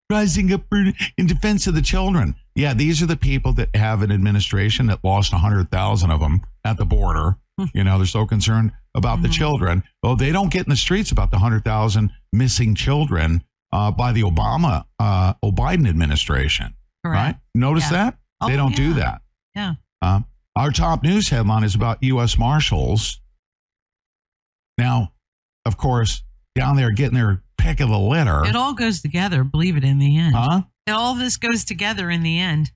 [0.09, 0.61] rising up
[1.17, 2.35] in defense of the children.
[2.55, 6.77] Yeah, these are the people that have an administration that lost 100,000 of them at
[6.77, 7.37] the border.
[7.73, 9.33] You know, they're so concerned about the Mhm.
[9.33, 9.83] children.
[10.01, 14.21] Oh, they don't get in the streets about the 100,000 missing children uh, by the
[14.21, 16.73] Obama, uh, Biden administration.
[17.03, 17.17] Correct.
[17.25, 17.35] Right?
[17.55, 17.91] Notice Yeah.
[17.91, 18.17] that?
[18.41, 19.21] Oh, they don't do that.
[19.55, 19.75] Yeah.
[20.01, 20.21] Uh,
[20.55, 22.37] our top news headline is about U.S.
[22.37, 23.19] Marshals.
[24.77, 25.11] Now,
[25.65, 26.23] of course,
[26.55, 28.45] down there getting their pick of the litter.
[28.45, 30.35] It all goes together, believe it, in the end.
[30.35, 30.61] huh?
[30.89, 32.71] All this goes together in the end.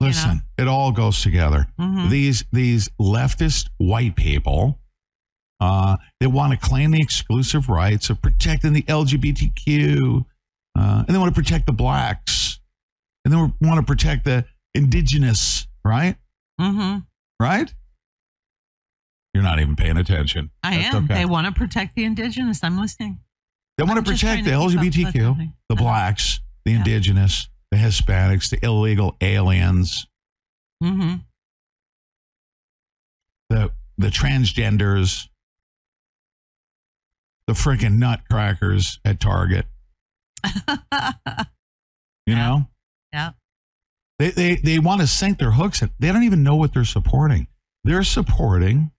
[0.00, 0.08] you know?
[0.08, 1.66] Listen, it all goes together.
[1.78, 2.10] Mhm.
[2.10, 4.78] These these leftist white people,
[5.60, 10.24] uh, they want to claim the exclusive rights of protecting the LGBTQ,
[10.78, 12.60] uh, and they want to protect the blacks,
[13.24, 14.44] and they want to protect the
[14.74, 16.16] indigenous, right?
[16.60, 16.98] Mm-hmm.
[17.38, 17.72] Right?
[19.34, 20.50] You're not even paying attention.
[20.62, 21.04] I That's am.
[21.04, 21.14] okay.
[21.14, 22.62] They want to protect the indigenous.
[22.64, 23.20] I'm listening.
[23.78, 25.36] They want to protect the to keep up with LGBTQ,
[25.68, 25.82] the Uh-huh.
[25.82, 26.78] blacks, the Yeah.
[26.78, 30.06] indigenous, the Hispanics, the illegal aliens,
[30.82, 31.16] Mm-hmm.
[33.50, 35.28] the the transgenders,
[37.46, 39.66] the freaking nutcrackers at Target.
[42.26, 42.46] You Yeah.
[42.48, 42.70] know,
[43.12, 43.30] yeah.
[44.20, 45.90] They they they want to sink their hooks in.
[45.98, 47.46] They don't even know what they're supporting.
[47.84, 48.90] They're supporting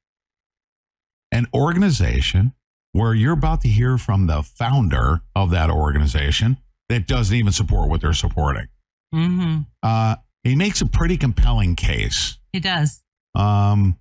[1.32, 2.54] an organization
[2.94, 6.58] where you're about to hear from the founder of that organization
[6.90, 8.68] that doesn't even support what they're supporting.
[9.14, 9.60] Mm-hmm.
[9.84, 12.40] Uh, he makes a pretty compelling case.
[12.52, 13.04] He does.
[13.36, 14.00] Um,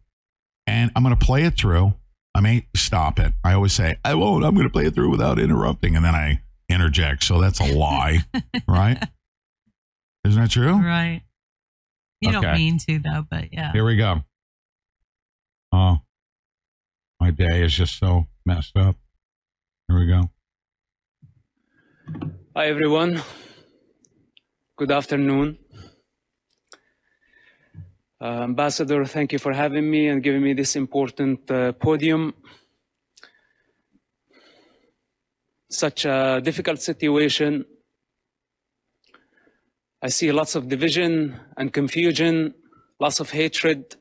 [0.66, 1.92] and I'm going to play it through.
[2.34, 3.34] I may stop it.
[3.44, 4.42] I always say, I won't.
[4.42, 5.96] I'm going to play it through without interrupting.
[5.96, 7.24] And then I interject.
[7.24, 8.20] So that's a lie,
[8.66, 9.06] right?
[10.24, 10.74] Isn't that true?
[10.74, 11.22] Right.
[12.20, 13.72] You don't mean to though, but yeah.
[13.72, 14.22] Here we go.
[15.72, 15.98] Oh,
[17.18, 18.96] my day is just so messed up.
[19.88, 20.30] Here we go.
[22.54, 23.22] Hi, everyone.
[24.76, 25.58] Good afternoon.
[28.20, 32.34] Uh, Ambassador, thank you for having me and giving me this important uh, podium.
[35.70, 37.64] Such a difficult situation.
[40.02, 42.54] I see lots of division and confusion,
[42.98, 43.96] lots of hatred,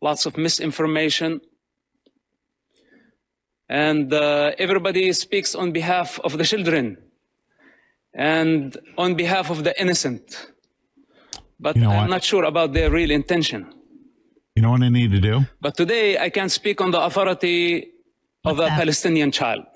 [0.00, 1.40] lots of misinformation.
[3.68, 6.98] And uh, everybody speaks on behalf of the children
[8.14, 10.48] and on behalf of the innocent.
[11.58, 12.10] But You know I'm what?
[12.10, 13.72] not sure about their real intention.
[14.54, 15.46] You know what I need to do?
[15.60, 17.88] But today I can speak on the authority
[18.44, 18.78] of a that?
[18.78, 19.66] Palestinian child,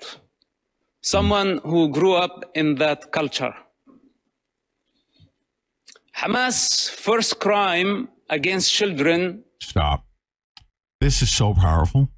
[1.01, 3.55] someone who grew up in that culture.
[6.19, 10.05] Hamas' first crime against children Stop.
[11.01, 12.09] This is so powerful.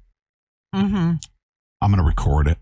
[0.74, 1.12] Mm-hmm.
[1.82, 2.58] I'm going to record it.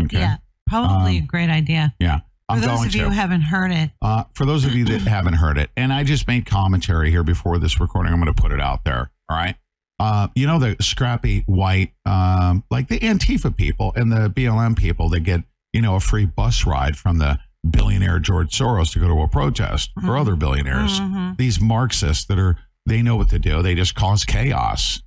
[0.00, 0.18] Okay.
[0.18, 0.36] Yeah.
[0.68, 1.94] Probably Um, a great idea.
[1.98, 2.18] Yeah.
[2.18, 2.24] For
[2.56, 3.08] I'm those going of you to.
[3.08, 6.04] who haven't heard it, Uh, for those of you that haven't heard it, and I
[6.04, 9.10] just made commentary here before this recording, I'm going to put it out there.
[9.28, 9.56] All right.
[10.00, 15.08] Uh, you know, the scrappy white, um, like the Antifa people and the BLM people
[15.10, 19.08] that get, you know, a free bus ride from the billionaire George Soros to go
[19.08, 21.00] to a protest or other billionaires.
[21.00, 21.36] Mhm.
[21.36, 23.62] These Marxists that are, they know what to do.
[23.62, 25.02] They just cause chaos.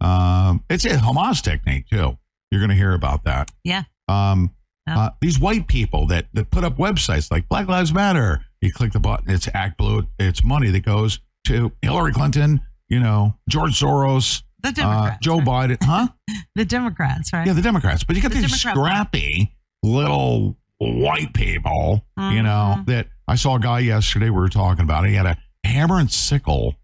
[0.00, 2.18] Um, it's a Hamas technique, too.
[2.50, 3.50] You're going to hear about that.
[3.64, 3.82] yeah.
[4.08, 4.54] Um,
[4.90, 8.42] uh, these white people that that put up websites like Black Lives Matter.
[8.62, 10.06] You click the button, it's ActBlue.
[10.18, 15.18] It's money that goes to Hillary Clinton, you know, George Soros, The uh, Democrats.
[15.20, 15.46] Joe right?
[15.70, 16.08] Biden, huh?
[16.54, 17.46] The Democrats, right?
[17.46, 18.02] yeah, the Democrats.
[18.02, 22.86] But you got The these Democrat scrappy little white people, you know, Mhm.
[22.86, 24.26] that I saw a guy yesterday.
[24.30, 25.08] We were talking about it.
[25.10, 26.76] He had a hammer and sickle,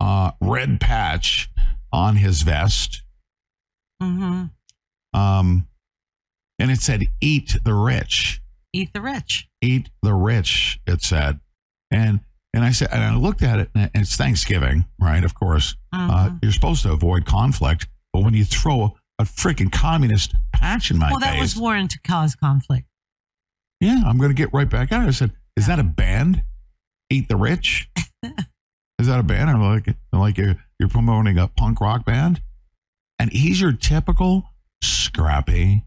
[0.00, 1.50] uh, red patch
[1.92, 3.02] on his vest.
[4.02, 4.46] Mm-hmm.
[5.18, 5.66] Um,
[6.58, 8.40] and it said, "Eat the rich."
[8.72, 9.48] Eat the rich.
[9.62, 11.40] eat the rich it said
[11.90, 12.20] and
[12.54, 16.28] and i said and i looked at it and it's thanksgiving right of course uh,
[16.28, 16.38] Mhm.
[16.42, 21.10] you're supposed to avoid conflict but when you throw a freaking communist patch in my
[21.10, 22.86] well, that face was warned to cause conflict.
[23.80, 26.42] Yeah i'm going to get right back at it i said is that a band
[27.10, 27.88] eat the rich
[28.22, 32.40] is that a band i'm like like you're, you're promoting a punk rock band
[33.18, 34.44] and he's your typical
[34.82, 35.84] scrappy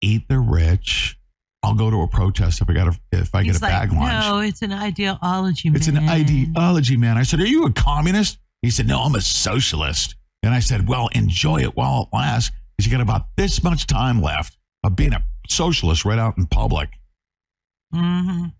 [0.00, 1.18] eat the rich
[1.62, 3.90] i'll go to a protest if i got a if i He's get a like,
[3.90, 5.70] bag lunch no, it's an ideology.
[5.74, 7.16] It's an ideology, man.
[7.16, 8.38] I said, Are you a communist?
[8.62, 10.16] He said, No, I'm a socialist.
[10.42, 13.86] And I said, Well, enjoy it while it lasts, because you got about this much
[13.86, 16.90] time left of being a socialist right out in public.
[17.94, 18.54] Mhm.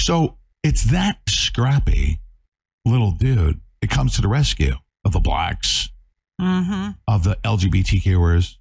[0.00, 2.20] So it's that scrappy
[2.84, 5.90] little dude that comes to the rescue of the blacks,
[6.40, 6.96] Mhm.
[7.06, 8.58] of the LGBTQers,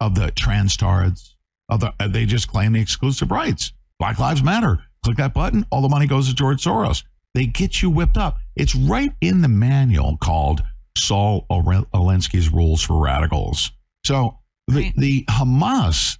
[0.00, 1.36] of the trans tards,
[1.68, 3.72] of the, they just claim the exclusive rights.
[3.98, 4.84] Black Lives Matter.
[5.02, 7.04] Click that button, all the money goes to George Soros.
[7.34, 8.38] They get you whipped up.
[8.56, 10.62] It's right in the manual called
[10.96, 13.72] Saul Alinsky's Rules for Radicals.
[14.04, 14.96] So the, Right.
[14.96, 16.18] the Hamas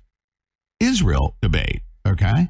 [0.79, 2.49] Israel debate, okay?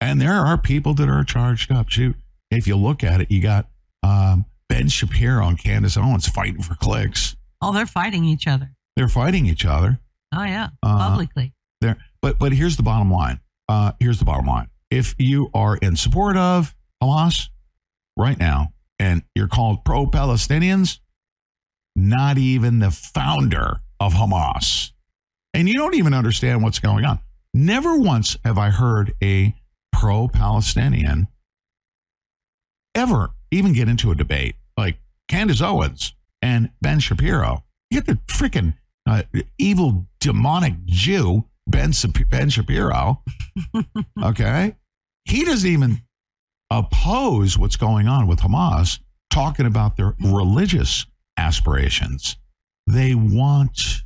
[0.00, 1.88] And there are people that are charged up.
[1.90, 2.16] Shoot,
[2.50, 3.68] if you look at it, you got
[4.02, 7.36] um, Ben Shapiro and Candace Owens fighting for clicks.
[7.60, 8.70] Oh, they're fighting each other.
[8.96, 9.98] They're fighting each other.
[10.34, 11.52] Oh yeah, Uh, publicly.
[11.80, 13.40] There, but but here's the bottom line.
[13.68, 14.68] Uh, here's the bottom line.
[14.90, 17.48] If you are in support of Hamas
[18.16, 20.98] right now, and you're called pro-Palestinians,
[21.94, 24.92] not even the founder of Hamas,
[25.54, 27.20] and you don't even understand what's going on.
[27.60, 29.52] Never once have I heard a
[29.90, 31.26] pro-Palestinian
[32.94, 37.64] ever even get into a debate like Candace Owens and Ben Shapiro.
[37.90, 38.74] You get the freaking
[39.08, 39.24] uh,
[39.58, 41.90] evil demonic Jew Ben
[42.30, 43.24] Ben Shapiro.
[44.22, 44.76] okay,
[45.24, 46.02] he doesn't even
[46.70, 49.00] oppose what's going on with Hamas,
[49.30, 51.06] talking about their religious
[51.36, 52.36] aspirations.
[52.86, 54.04] They want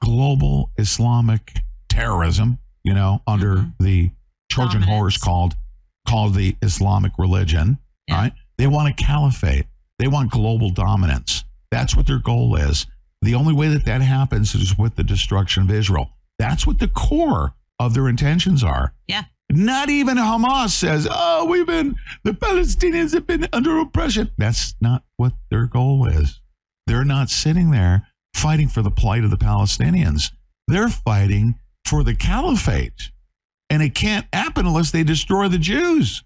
[0.00, 1.52] global Islamic
[1.88, 3.72] terrorism, you know, under Mhm.
[3.80, 4.10] the
[4.50, 5.54] Trojan horse called
[6.08, 8.14] called the Islamic religion, Yeah.
[8.16, 8.32] right?
[8.58, 9.66] They want a caliphate.
[9.98, 11.42] They want global dominance.
[11.72, 12.86] That's what their goal is.
[13.22, 16.12] The only way that that happens is with the destruction of Israel.
[16.38, 18.92] That's what the core of their intentions are.
[19.08, 19.24] Yeah.
[19.50, 24.30] Not even Hamas says, oh, we've been, the Palestinians have been under oppression.
[24.38, 26.40] That's not what their goal is.
[26.86, 30.30] They're not sitting there fighting for the plight of the Palestinians.
[30.68, 31.56] They're fighting
[31.86, 33.10] for the caliphate.
[33.70, 36.22] And it can't happen unless they destroy the Jews.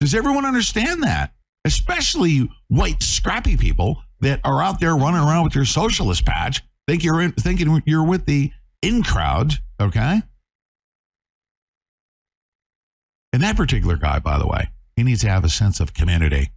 [0.00, 1.32] Does everyone understand that?
[1.64, 7.02] Especially white, scrappy people that are out there running around with your socialist patch, think
[7.02, 8.52] you're in, thinking you're with the
[8.82, 10.20] in crowd, okay?
[13.32, 16.50] And that particular guy, by the way, he needs to have a sense of community.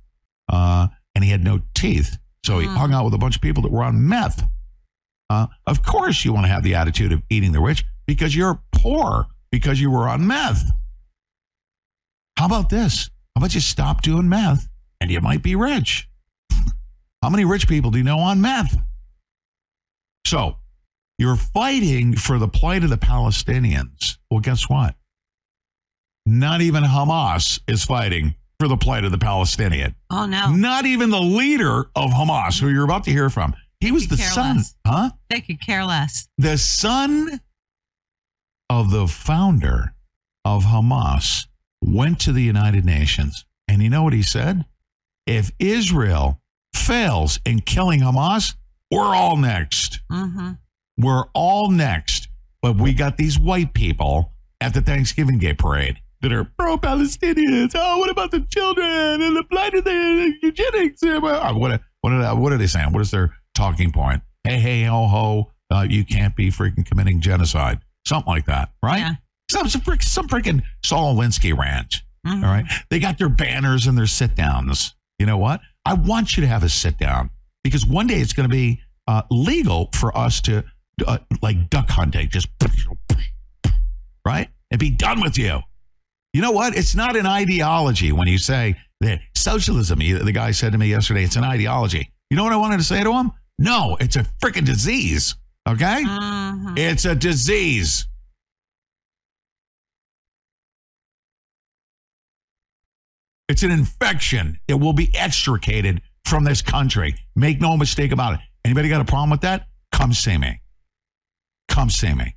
[0.47, 2.17] Uh, and he had no teeth.
[2.45, 2.77] So he Mm.
[2.77, 4.47] hung out with a bunch of people that were on meth.
[5.29, 8.61] Uh, of course, you want to have the attitude of eating the rich because you're
[8.71, 10.71] poor because you were on meth.
[12.37, 13.09] How about this?
[13.35, 14.67] How about you stop doing meth
[15.01, 16.07] and you might be rich?
[17.21, 18.77] How many rich people do you know on meth?
[20.25, 20.57] So
[21.17, 24.17] you're fighting for the plight of the Palestinians.
[24.31, 24.95] Well, guess what?
[26.25, 29.95] Not even Hamas is fighting for the plight of the Palestinian.
[30.09, 33.55] Oh no, Not even the leader of Hamas, who you're about to hear from.
[33.81, 34.75] He was the son, less.
[34.85, 35.09] huh?
[35.29, 36.27] they could care less.
[36.37, 37.39] The son
[38.69, 39.93] of the founder
[40.45, 41.47] of Hamas
[41.81, 43.45] went to the United Nations.
[43.67, 44.65] And you know what he said?
[45.25, 46.41] If Israel
[46.75, 48.55] fails in killing Hamas,
[48.91, 50.01] we're all next.
[50.09, 50.51] hmm
[50.97, 52.27] We're all next.
[52.61, 57.71] But we got these white people at the Thanksgiving Day parade that are pro Palestinians.
[57.75, 61.01] Oh, what about the children and the blight of the eugenics?
[61.01, 62.91] Uh, What, what, what are they saying?
[62.91, 64.21] What is their talking point?
[64.45, 65.51] Hey, hey, ho, ho.
[65.69, 67.79] Uh, you can't be freaking committing genocide.
[68.07, 68.99] Something like that, right?
[68.99, 69.13] Yeah.
[69.51, 72.01] Some, some, some freaking Saul Alinsky rant.
[72.25, 72.43] Mhm.
[72.43, 72.65] All right.
[72.89, 74.95] They got their banners and their sit downs.
[75.19, 75.59] You know what?
[75.85, 77.29] I want you to have a sit down
[77.63, 80.63] because one day it's going to be uh, legal for us to
[81.05, 82.47] uh, like duck hunting, just
[84.25, 85.59] right, and be done with you.
[86.33, 86.77] You know what?
[86.77, 89.99] It's not an ideology when you say that socialism.
[89.99, 92.11] The guy said to me yesterday, it's an ideology.
[92.29, 93.31] You know what I wanted to say to him?
[93.59, 95.35] No, it's a freaking disease.
[95.67, 96.79] Okay, Mhm.
[96.79, 98.07] it's a disease.
[103.49, 104.59] It's an infection.
[104.67, 107.15] It will be extricated from this country.
[107.35, 108.39] Make no mistake about it.
[108.63, 109.67] Anybody got a problem with that?
[109.91, 110.61] Come see me.
[111.67, 112.35] Come see me.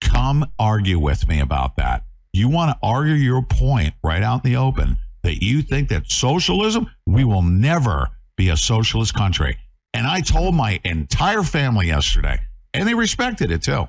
[0.00, 2.04] Come argue with me about that.
[2.32, 6.10] You want to argue your point right out in the open that you think that
[6.10, 9.58] socialism, we will never be a socialist country.
[9.96, 12.38] And I told my entire family yesterday,
[12.74, 13.88] and they respected it too.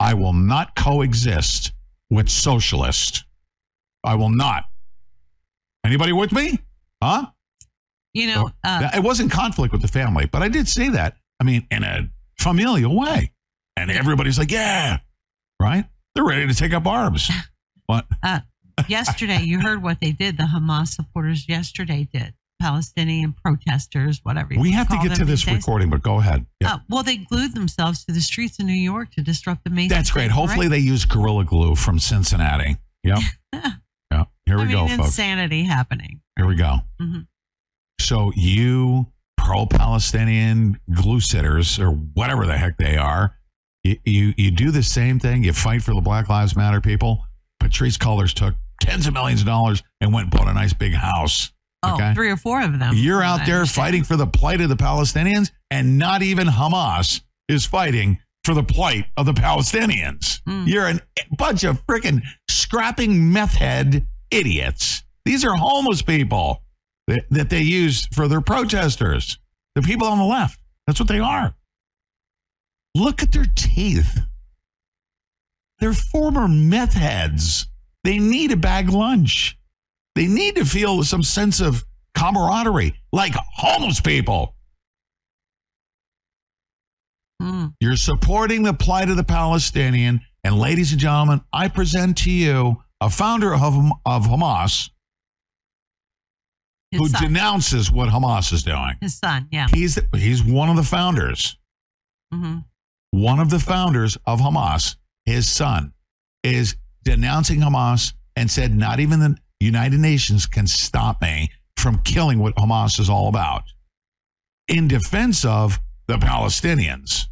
[0.00, 1.72] I will not coexist
[2.08, 3.24] with socialists.
[4.02, 4.64] I will not.
[5.84, 6.58] Anybody with me?
[7.02, 7.26] Huh?
[8.14, 11.16] You know, uh, it wasn't conflict with the family, but I did say that.
[11.38, 12.08] I mean, in a
[12.38, 13.30] familial way.
[13.76, 14.98] And everybody's like, yeah,
[15.60, 15.84] right?
[16.14, 17.30] They're ready to take up arms.
[17.86, 18.04] What?
[18.22, 18.40] uh,
[18.86, 20.36] yesterday you heard what they did.
[20.36, 22.34] The Hamas supporters yesterday did.
[22.60, 24.54] Palestinian protesters, whatever.
[24.54, 25.56] you We have to get to this days.
[25.56, 26.46] recording, but go ahead.
[26.60, 26.74] Yeah.
[26.74, 29.88] Uh, well, they glued themselves to the streets of New York to disrupt the main.
[29.88, 30.30] That's great.
[30.30, 30.72] Hopefully Parade.
[30.82, 32.76] they use Gorilla Glue from Cincinnati.
[33.04, 33.18] Yep.
[33.52, 34.24] yeah.
[34.46, 35.08] Here we I mean, go, folks.
[35.08, 36.20] insanity happening.
[36.36, 36.78] Here we go.
[37.00, 37.26] Mhm.
[38.00, 39.06] So you
[39.36, 43.34] pro-Palestinian glue sitters or whatever the heck they are,
[43.84, 45.44] you, you you do the same thing.
[45.44, 47.24] You fight for the Black Lives Matter people.
[47.62, 50.94] Patrisse Cullors took tens of millions of dollars and went and bought a nice big
[50.94, 51.52] house.
[51.82, 52.12] Oh, Okay.
[52.14, 52.94] three or four of them.
[52.96, 57.64] You're out there fighting for the plight of the Palestinians, and not even Hamas is
[57.66, 60.42] fighting for the plight of the Palestinians.
[60.48, 60.66] Mm.
[60.66, 61.00] You're a
[61.36, 65.04] bunch of freaking scrapping meth head idiots.
[65.24, 66.62] These are homeless people
[67.06, 69.38] that, that they use for their protesters.
[69.74, 70.58] The people on the left.
[70.86, 71.54] That's what they are.
[72.94, 74.18] Look at their teeth.
[75.78, 77.66] They're former meth heads.
[78.04, 79.57] They need a bag lunch.
[80.18, 81.84] They need to feel some sense of
[82.16, 84.56] camaraderie, like homeless people.
[87.40, 87.74] Mm.
[87.78, 90.20] You're supporting the plight of the Palestinian.
[90.42, 93.62] And ladies and gentlemen, I present to you a founder of,
[94.04, 94.90] of Hamas
[96.90, 97.22] His who son.
[97.22, 98.96] denounces what Hamas is doing.
[99.00, 99.46] His son.
[99.52, 99.68] Yeah.
[99.72, 101.56] He's he's one of the founders.
[102.32, 102.56] hmm
[103.12, 104.96] One of the founders of Hamas,
[105.26, 105.92] his son,
[106.42, 112.38] is denouncing Hamas and said, not even the United Nations can stop me from killing
[112.38, 113.64] what Hamas is all about
[114.68, 117.26] in defense of the Palestinians.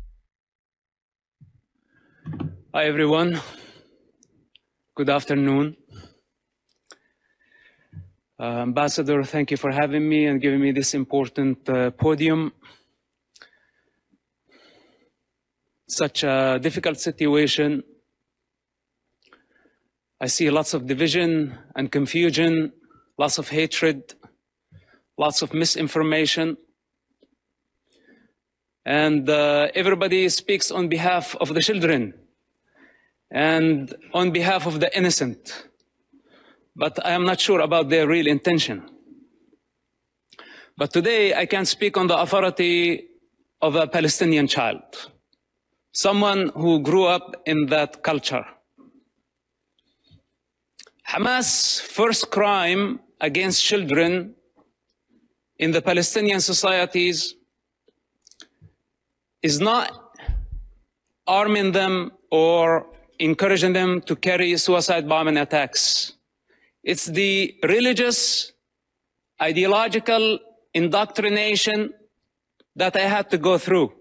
[2.74, 3.40] Hi, everyone.
[4.96, 5.76] Good afternoon.
[8.38, 12.52] Uh, Ambassador, thank you for having me and giving me this important uh, podium.
[15.88, 17.82] Such a difficult situation.
[20.20, 22.72] I see lots of division and confusion,
[23.18, 24.14] lots of hatred,
[25.18, 26.56] lots of misinformation.
[28.84, 32.14] And uh, everybody speaks on behalf of the children
[33.30, 35.66] and on behalf of the innocent
[36.76, 38.82] but I am not sure about their real intention.
[40.76, 43.08] But today I can speak on the authority
[43.62, 45.10] of a Palestinian child,
[45.92, 48.44] someone who grew up in that culture.
[51.08, 54.34] Hamas' first crime against children
[55.58, 57.34] in the Palestinian societies
[59.42, 59.92] is not
[61.26, 62.86] arming them or
[63.18, 66.12] encouraging them to carry suicide bombing attacks.
[66.82, 68.52] It's the religious,
[69.40, 70.38] ideological
[70.74, 71.92] indoctrination
[72.74, 73.92] that I had to go through.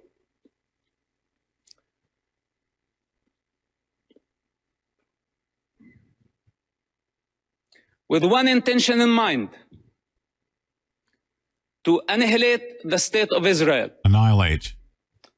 [8.16, 9.49] With one intention in mind
[11.84, 13.89] to annihilate the state of Israel.
[14.05, 14.74] Annihilate.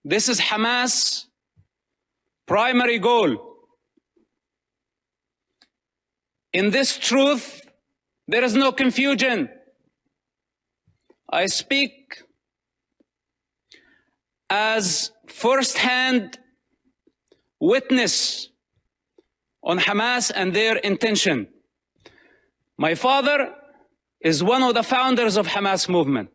[0.05, 1.25] This is Hamas'
[2.45, 3.31] primary goal.
[6.53, 7.67] In this truth,
[8.27, 9.49] there is no confusion.
[11.27, 12.21] I speak
[14.51, 16.37] as first-hand
[17.59, 18.49] witness
[19.63, 21.47] on Hamas and their intention.
[22.77, 23.55] My father
[24.21, 26.29] is one of the founders of Hamas movement.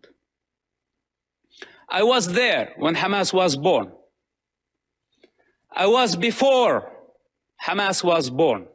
[1.88, 3.92] I was there when Hamas was born.
[5.70, 6.90] I was before
[7.64, 8.66] Hamas was born.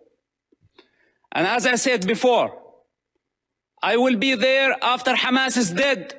[1.32, 2.58] And as I said before,
[3.82, 6.14] I will be there after Hamas is dead.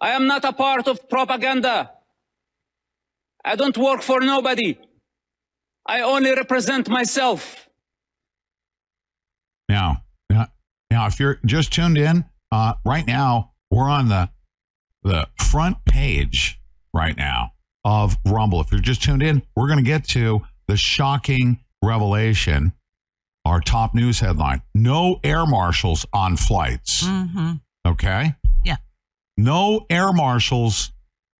[0.00, 1.92] I am not a part of propaganda.
[3.44, 4.78] I don't work for nobody.
[5.86, 7.68] I only represent myself.
[9.68, 10.48] Now, now,
[10.90, 14.28] now, if you're just tuned in, uh, right now we're on the
[15.02, 16.60] the front page
[16.94, 17.52] right now
[17.84, 18.60] of Rumble.
[18.60, 22.72] If you're just tuned in, we're going to get to the shocking revelation.
[23.44, 27.02] Our top news headline: No air marshals on flights.
[27.02, 27.54] Mm-hmm.
[27.86, 28.34] Okay.
[28.64, 28.76] Yeah.
[29.36, 30.92] No air marshals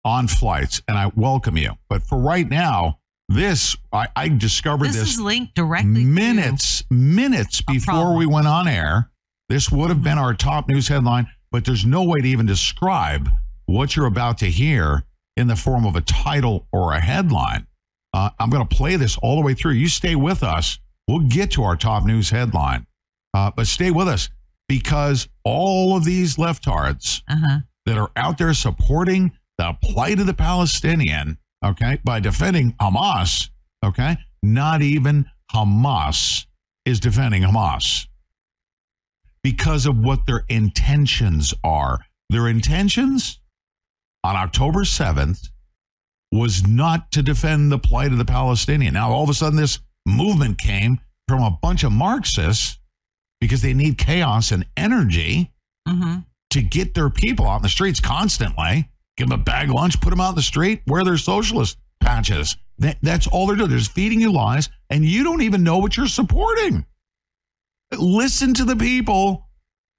[0.05, 1.73] on flights, and I welcome you.
[1.89, 2.99] But for right now,
[3.29, 8.69] this I, I discovered This, this, is linked directly minutes minutes before we went on
[8.69, 9.11] air.
[9.49, 13.31] This would have been our top news headline, but there's no way to even describe
[13.67, 15.05] what you're about to hear
[15.37, 17.67] in the form of a title or a headline.
[18.13, 19.73] Uh, I'm going to play this all the way through.
[19.73, 20.79] You stay with us.
[21.09, 22.87] We'll get to our top news headline,
[23.35, 24.29] uh, but stay with us
[24.69, 27.23] because all of these leftards.
[27.29, 27.61] Uh-huh.
[27.85, 33.51] that are out there supporting the plight of the Palestinian, okay, by defending Hamas,
[33.85, 36.47] okay, not even Hamas
[36.85, 38.07] is defending Hamas
[39.43, 42.01] because of what their intentions are.
[42.31, 43.41] Their intentions
[44.25, 45.49] on October 7th
[46.31, 48.95] was not to defend the plight of the Palestinian.
[48.95, 50.99] Now, all of a sudden, this movement came
[51.29, 52.79] from a bunch of Marxists
[53.41, 55.51] because they need chaos and energy
[55.89, 56.21] Mm-hmm.
[56.51, 58.89] to get their people out in the streets constantly.
[59.17, 61.77] Give them a bag of lunch, put them out in the street, wear their socialist
[62.01, 62.57] patches.
[62.79, 63.69] That, that's all they're doing.
[63.71, 66.85] They're just feeding you lies, and you don't even know what you're supporting.
[67.99, 69.49] Listen to the people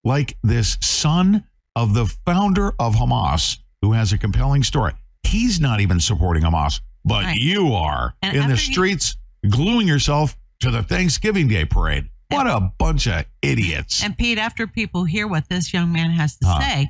[0.03, 1.43] like this son
[1.75, 4.93] of the founder of Hamas, who has a compelling story.
[5.23, 7.37] He's not even supporting Hamas, but Right.
[7.37, 9.15] you are And in the you- streets,
[9.49, 12.09] gluing yourself to the Thanksgiving Day parade.
[12.29, 14.03] What a bunch of idiots.
[14.03, 16.59] And Pete, after people hear what this young man has to Huh.
[16.61, 16.89] say,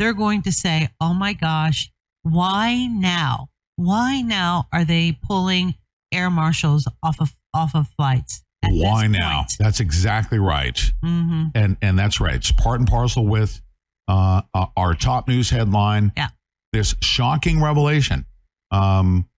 [0.00, 1.92] they're going to say, "Oh my gosh,
[2.22, 3.50] why now?
[3.76, 5.74] Why now are they pulling
[6.12, 9.42] air marshals off of off of flights?" Why now?
[9.42, 10.76] point?" That's exactly right.
[11.04, 11.44] Mm-hmm.
[11.54, 12.34] and and that's right.
[12.34, 13.60] It's part and parcel with
[14.08, 16.12] uh, uh, our top news headline.
[16.16, 16.28] Yeah.
[16.72, 18.24] This shocking revelation.
[18.70, 19.28] Um,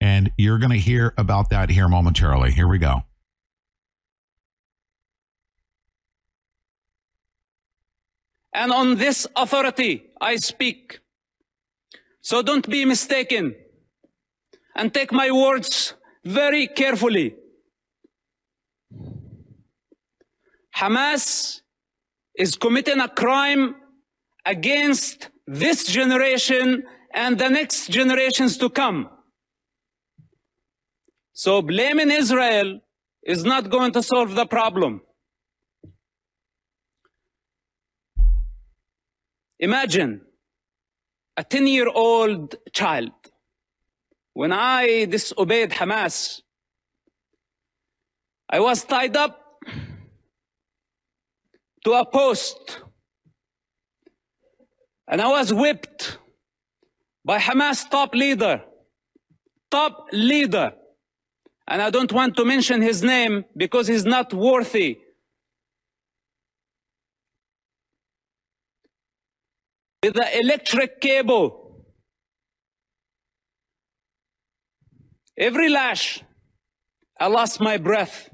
[0.00, 2.52] and you're going to hear about that here momentarily.
[2.52, 3.02] Here we go.
[8.56, 11.00] And on this authority I speak.
[12.22, 13.54] So don't be mistaken
[14.74, 15.92] and take my words
[16.24, 17.34] very carefully.
[20.74, 21.60] Hamas
[22.34, 23.76] is committing a crime
[24.46, 29.10] against this generation and the next generations to come.
[31.34, 32.80] So blaming Israel
[33.22, 35.02] is not going to solve the problem.
[39.58, 40.20] Imagine
[41.36, 43.12] a 10 year old child.
[44.34, 46.42] When I disobeyed Hamas,
[48.50, 49.40] I was tied up
[51.84, 52.80] to a post
[55.08, 56.18] and I was whipped
[57.24, 58.62] by Hamas top leader.
[59.70, 60.72] Top leader.
[61.68, 64.98] And I don't want to mention his name because he's not worthy.
[70.10, 71.84] The electric cable.
[75.36, 76.22] Every lash,
[77.18, 78.30] I lost my breath.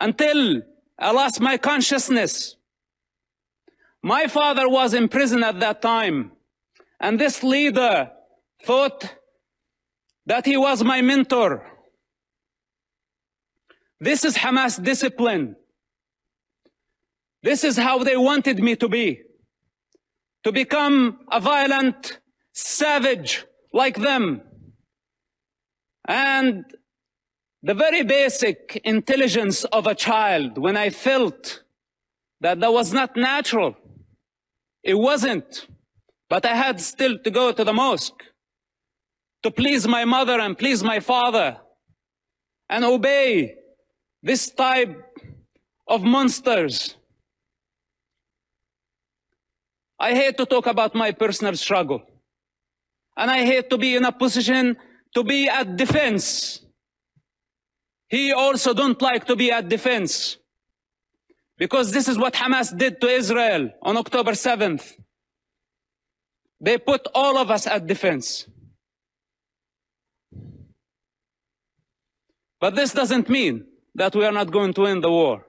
[0.00, 0.62] Until
[0.98, 2.56] I lost my consciousness.
[4.02, 6.32] My father was in prison at that time.
[7.00, 8.10] And this leader
[8.62, 9.14] thought
[10.26, 11.70] that he was my mentor.
[14.00, 15.56] This is Hamas discipline.
[17.42, 19.23] This is how they wanted me to be.
[20.44, 22.18] To become a violent
[22.52, 24.42] savage like them.
[26.06, 26.64] And
[27.62, 31.62] the very basic intelligence of a child, when I felt
[32.42, 33.74] that that was not natural,
[34.82, 35.66] it wasn't.
[36.28, 38.22] But I had still to go to the mosque
[39.42, 41.58] to please my mother and please my father
[42.68, 43.54] and obey
[44.22, 44.96] this type
[45.86, 46.96] of monsters.
[49.98, 52.02] I hate to talk about my personal struggle.
[53.16, 54.76] And I hate to be in a position
[55.14, 56.60] to be at defense.
[58.08, 60.36] He also don't like to be at defense.
[61.56, 64.94] Because this is what Hamas did to Israel on October 7th.
[66.60, 68.48] They put all of us at defense.
[72.60, 75.46] But this doesn't mean that we are not going to win the war.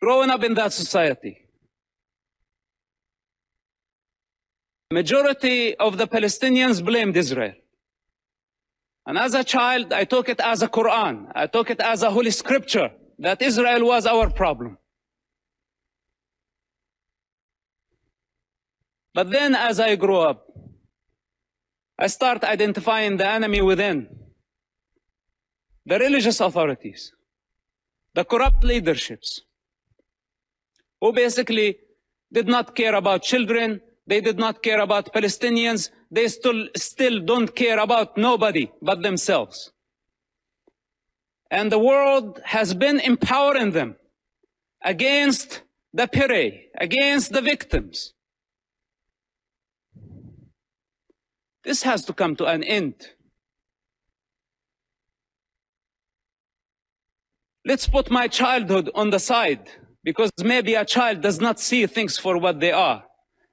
[0.00, 1.46] Growing up in that society,
[4.90, 7.54] majority of the Palestinians blamed Israel.
[9.06, 11.30] And as a child, I took it as a Quran.
[11.34, 14.78] I took it as a holy scripture that Israel was our problem.
[19.12, 20.46] But then as I grew up,
[21.98, 24.08] I start identifying the enemy within.
[25.84, 27.12] The religious authorities,
[28.14, 29.42] the corrupt leaderships,
[31.00, 31.78] who basically
[32.32, 37.54] did not care about children, they did not care about Palestinians, they still, still don't
[37.54, 39.72] care about nobody but themselves.
[41.50, 43.96] And the world has been empowering them
[44.84, 48.14] against the prey, against the victims.
[51.64, 52.94] This has to come to an end.
[57.64, 59.68] Let's put my childhood on the side
[60.02, 63.04] because maybe a child does not see things for what they are.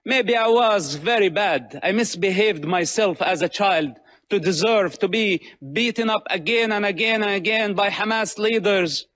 [0.05, 1.79] Maybe I was very bad.
[1.83, 3.97] I misbehaved myself as a child
[4.29, 5.41] to deserve to be
[5.73, 9.07] beaten up again and again and again by Hamas leaders.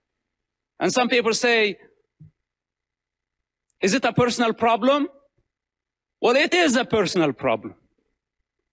[0.80, 1.78] And some people say,
[3.82, 5.08] is it a personal problem?
[6.22, 7.76] Well, it is a personal problem.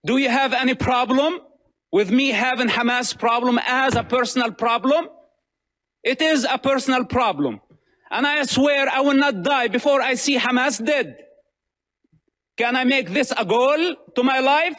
[0.04, 1.38] Do you have any problem
[1.92, 5.08] with me having Hamas problem as a personal problem?
[6.02, 7.60] It is a personal problem.
[8.10, 11.16] And I swear I will not die before I see Hamas dead.
[12.56, 14.76] Can I make this a goal to my life?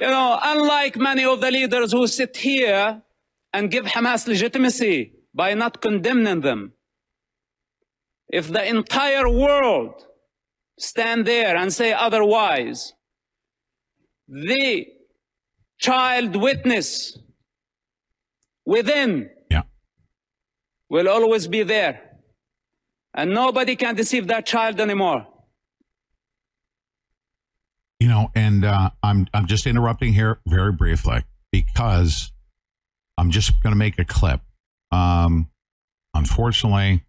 [0.00, 3.02] You know, unlike many of the leaders who sit here
[3.52, 6.72] and give Hamas legitimacy by not condemning them,
[8.28, 10.06] if the entire world
[10.78, 12.94] stand there and say otherwise,
[14.26, 14.86] the
[15.78, 17.18] child witness
[18.64, 19.62] within Yeah.
[20.88, 22.00] will always be there.
[23.14, 25.26] And nobody can deceive that child anymore.
[28.00, 32.32] You know, and uh, I'm I'm just interrupting here very briefly because
[33.16, 34.40] I'm just going to make a clip.
[34.90, 35.48] Um,
[36.14, 37.04] unfortunately,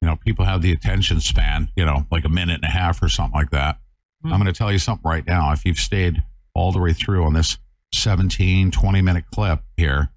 [0.00, 3.02] you know, people have the attention span, you know, like a minute and a half
[3.02, 3.78] or something like that.
[4.24, 5.50] I'm going to tell you something right now.
[5.52, 6.22] If you've stayed
[6.54, 7.56] all the way through on this
[7.94, 10.10] 17, 20 minute clip here,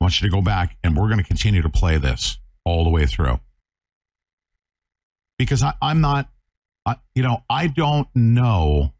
[0.00, 2.84] I want you to go back and we're going to continue to play this all
[2.84, 3.40] the way through.
[5.38, 6.28] Because I, I'm not,
[6.84, 8.94] I, you know, I don't know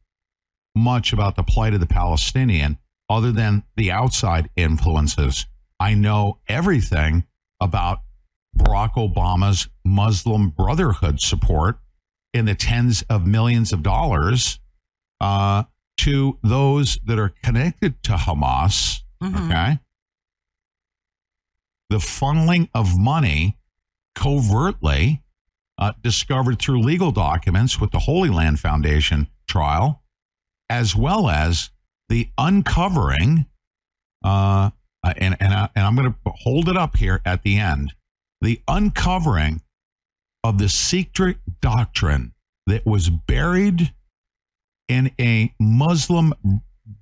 [0.74, 2.78] much about the plight of the Palestinian
[3.08, 5.46] other than the outside influences.
[5.80, 7.24] I know everything
[7.60, 8.00] about
[8.56, 11.78] Barack Obama's Muslim Brotherhood support
[12.34, 14.58] in the tens of millions of dollars
[15.20, 15.64] uh,
[15.98, 19.00] to those that are connected to Hamas.
[19.22, 19.46] Mhm.
[19.46, 19.78] Okay.
[21.90, 23.58] The funneling of money
[24.14, 25.22] covertly
[25.78, 30.02] uh, discovered through legal documents with the Holy Land Foundation trial,
[30.68, 31.70] as well as
[32.08, 33.46] the uncovering,
[34.24, 34.70] uh,
[35.04, 37.92] uh, and, and, I, and I'm going to hold it up here at the end
[38.40, 39.62] the uncovering
[40.44, 42.32] of the secret doctrine
[42.66, 43.92] that was buried
[44.88, 46.34] in a Muslim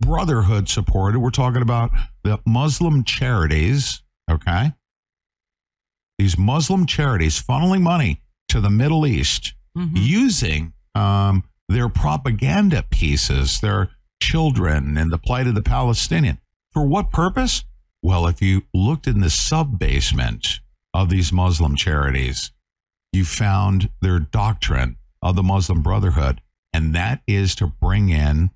[0.01, 1.19] Brotherhood supported.
[1.19, 1.91] We're talking about
[2.23, 4.73] the Muslim charities, okay?
[6.19, 9.93] These Muslim charities funneling money to the Middle East Mhm.
[9.97, 13.91] using um, their propaganda pieces, their
[14.23, 16.39] children, and the plight of the Palestinian.
[16.73, 17.65] For what purpose?
[18.01, 20.61] Well, if you looked in the sub basement
[20.93, 22.53] of these Muslim charities,
[23.13, 26.41] you found their doctrine of the Muslim Brotherhood,
[26.73, 28.51] and that is to bring in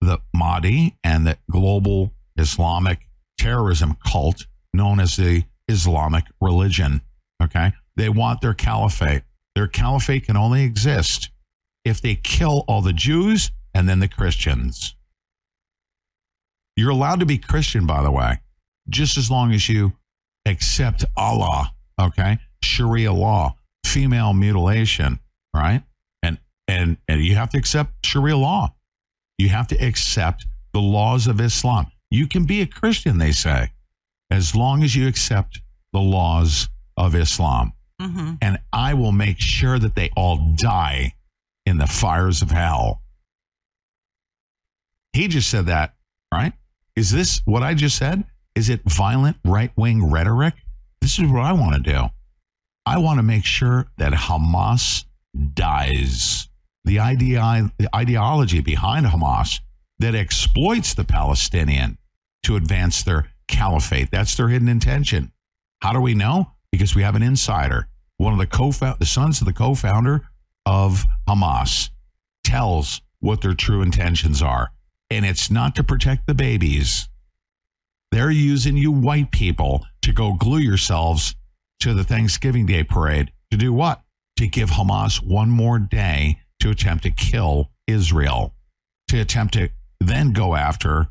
[0.00, 3.05] the Mahdi and the global Islamic
[3.38, 7.00] terrorism cult known as the Islamic religion.
[7.42, 7.72] Okay.
[7.96, 9.22] They want their caliphate.
[9.54, 11.30] Their caliphate can only exist
[11.84, 14.94] if they kill all the Jews and then the Christians.
[16.76, 18.40] You're allowed to be Christian, by the way,
[18.88, 19.92] just as long as you
[20.44, 21.72] accept Allah.
[22.00, 22.38] Okay.
[22.62, 25.18] Sharia law, female mutilation,
[25.54, 25.82] right?
[26.22, 28.74] And and and you have to accept Sharia law.
[29.38, 31.86] You have to accept the laws of Islam.
[32.16, 33.72] You can be a Christian, they say,
[34.30, 35.60] as long as you accept
[35.92, 37.74] the laws of Islam.
[38.00, 38.38] Mhm.
[38.40, 41.12] And I will make sure that they all die
[41.66, 43.02] in the fires of hell.
[45.12, 45.94] He just said that,
[46.32, 46.54] right?
[46.94, 48.24] Is this what I just said?
[48.54, 50.54] Is it violent right wing rhetoric?
[51.02, 52.10] This is what I want to do.
[52.86, 55.04] I want to make sure that Hamas
[55.52, 56.48] dies.
[56.86, 59.60] The, idea, the ideology behind Hamas
[59.98, 61.98] that exploits the Palestinian
[62.46, 64.08] to advance their caliphate.
[64.12, 65.32] That's their hidden intention.
[65.82, 66.52] How do we know?
[66.70, 67.88] Because we have an insider.
[68.18, 70.22] One of the co the sons of the co-founder
[70.64, 71.90] of Hamas
[72.44, 74.70] tells what their true intentions are.
[75.10, 77.08] And it's not to protect the babies.
[78.12, 81.34] They're using you white people to go glue yourselves
[81.80, 84.02] to the Thanksgiving Day parade to do what?
[84.36, 88.54] To give Hamas one more day to attempt to kill Israel,
[89.08, 89.70] to attempt to
[90.00, 91.08] then go after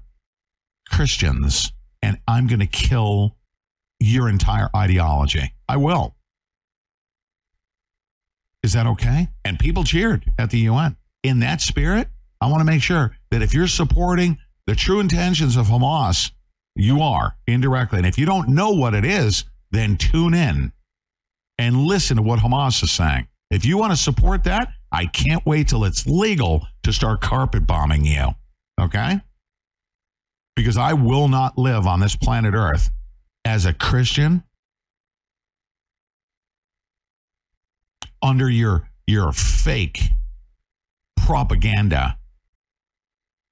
[0.89, 1.71] Christians.
[2.01, 3.35] And I'm going to kill
[3.99, 5.53] your entire ideology.
[5.67, 6.15] I will.
[8.63, 9.27] Is that okay?
[9.43, 10.97] And people cheered at the UN.
[11.23, 12.07] In that spirit,
[12.41, 16.31] I want to make sure that if you're supporting the true intentions of Hamas,
[16.75, 17.99] you are indirectly.
[17.99, 20.71] And if you don't know what it is, then tune in
[21.57, 23.27] and listen to what Hamas is saying.
[23.51, 27.67] If you want to support that, I can't wait till it's legal to start carpet
[27.67, 28.29] bombing you.
[28.79, 29.19] Okay?
[30.55, 32.89] Because I will not live on this planet Earth
[33.43, 34.43] as a Christian
[38.21, 40.09] under your your fake
[41.17, 42.17] propaganda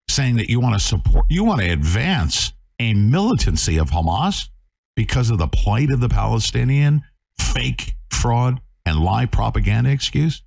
[0.09, 4.49] saying that you want to support you want to advance a militancy of Hamas
[4.95, 7.03] because of the plight of the Palestinian
[7.39, 10.43] fake fraud and lie propaganda excuse?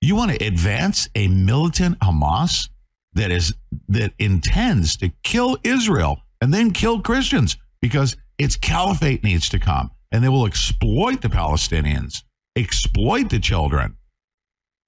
[0.00, 2.68] You want to advance a militant Hamas
[3.14, 3.54] that is
[3.88, 9.90] that intends to kill Israel and then kill Christians because its caliphate needs to come
[10.10, 12.22] and they will exploit the Palestinians
[12.56, 13.96] exploit the children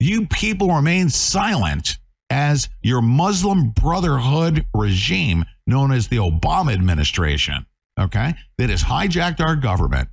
[0.01, 1.99] you people remain silent
[2.31, 7.65] as your Muslim Brotherhood regime, known as the Obama administration,
[7.99, 10.09] okay, that has hijacked our government,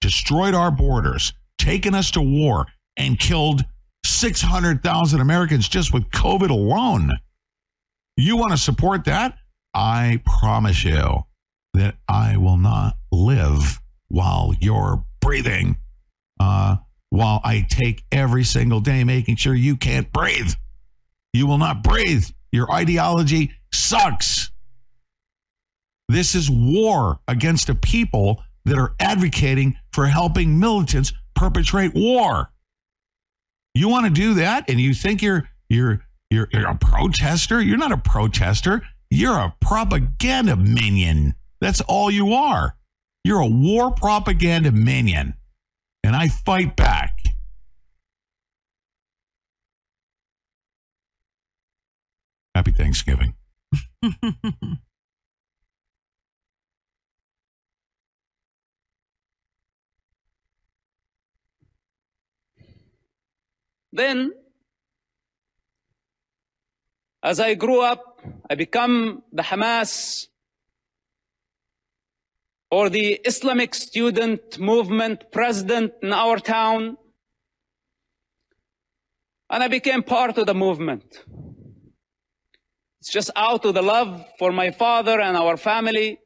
[0.00, 3.64] destroyed our borders, taken us to war, and killed
[4.04, 7.12] 600,000 Americans just with COVID alone.
[8.16, 9.36] You want to support that?
[9.74, 11.24] I promise you
[11.74, 15.76] that I will not live while you're breathing.
[16.38, 16.76] Uh,
[17.10, 20.52] while I take every single day making sure you can't breathe.
[21.32, 22.24] You will not breathe.
[22.52, 24.50] Your ideology sucks.
[26.08, 32.50] This is war against a people that are advocating for helping militants perpetrate war.
[33.74, 37.60] You want to do that and you think you're you're you're, you're a protester?
[37.60, 38.82] You're not a protester.
[39.10, 41.34] You're a propaganda minion.
[41.60, 42.76] That's all you are.
[43.24, 45.34] You're a war propaganda minion.
[46.04, 47.18] And I fight back.
[52.54, 53.34] Happy Thanksgiving.
[63.92, 64.32] then
[67.22, 70.28] as I grew up, I become the Hamas
[72.70, 76.96] or the Islamic student movement president in our town.
[79.50, 81.24] And I became part of the movement.
[83.00, 86.20] It's just out of the love for my father and our family.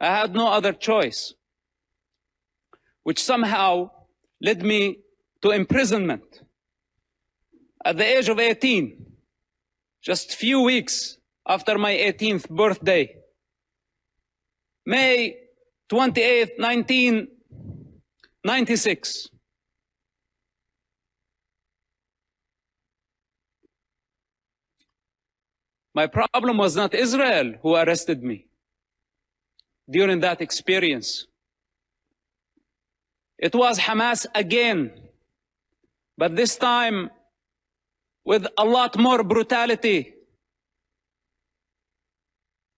[0.00, 1.34] I had no other choice,
[3.02, 3.90] which somehow
[4.40, 5.00] led me
[5.42, 6.42] to imprisonment
[7.84, 9.09] at the age of 18,
[10.02, 13.14] just a few weeks after my 18th birthday.
[14.86, 15.36] May
[15.88, 19.28] 28, 1996.
[25.92, 28.46] My problem was not Israel who arrested me
[29.90, 31.26] during that experience.
[33.38, 34.92] It was Hamas again,
[36.16, 37.10] but this time
[38.24, 40.14] with a lot more brutality,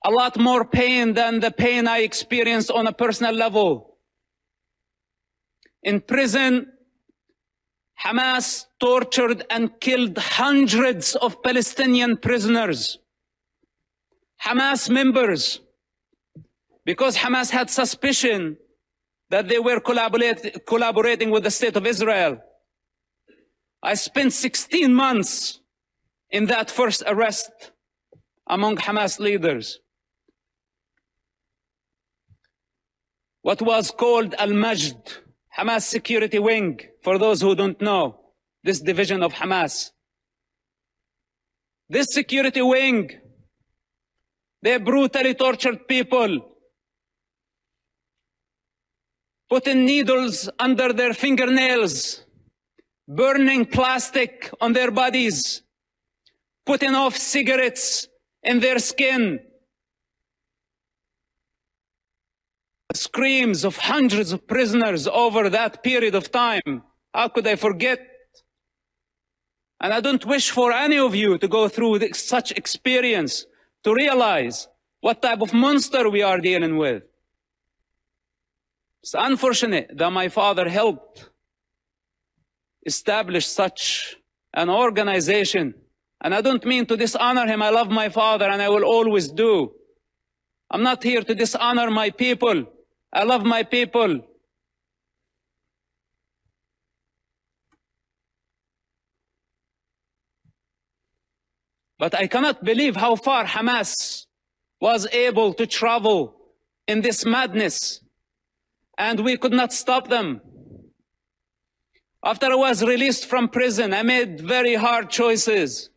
[0.04, 3.98] a lot more pain than the pain I experienced on a personal level.
[5.82, 6.72] In prison,
[8.04, 12.98] Hamas tortured and killed hundreds of Palestinian prisoners.
[14.44, 15.60] Hamas members,
[16.84, 18.56] because Hamas had suspicion
[19.30, 22.42] that they were collaborating with the state of Israel.
[23.82, 25.60] I spent 16 months
[26.30, 27.72] in that first arrest
[28.46, 29.80] among Hamas leaders.
[33.42, 34.94] What was called Al Majd,
[35.58, 38.20] Hamas security wing, for those who don't know,
[38.62, 39.90] this division of Hamas.
[41.88, 43.10] This security wing,
[44.62, 46.54] they brutally tortured people,
[49.50, 52.22] putting needles under their fingernails,
[53.08, 55.62] burning plastic on their bodies,
[56.64, 58.08] putting off cigarettes
[58.42, 59.40] in their skin.
[62.94, 66.82] Screams of hundreds of prisoners over that period of time.
[67.14, 68.00] How could I forget?
[69.80, 73.46] And I don't wish for any of you to go through such experience
[73.82, 74.68] to realize
[75.00, 77.02] what type of monster we are dealing with.
[79.02, 81.31] It's unfortunate that my father helped
[82.84, 84.16] establish such
[84.54, 85.74] an organization.
[86.20, 87.62] And I don't mean to dishonor him.
[87.62, 89.72] I love my father and I will always do.
[90.70, 92.64] I'm not here to dishonor my people.
[93.12, 94.20] I love my people.
[101.98, 104.26] But I cannot believe how far Hamas
[104.80, 106.34] was able to travel
[106.88, 108.00] in this madness.
[108.98, 110.40] And we could not stop them.
[112.24, 115.90] After I was released from prison, I made very hard choices.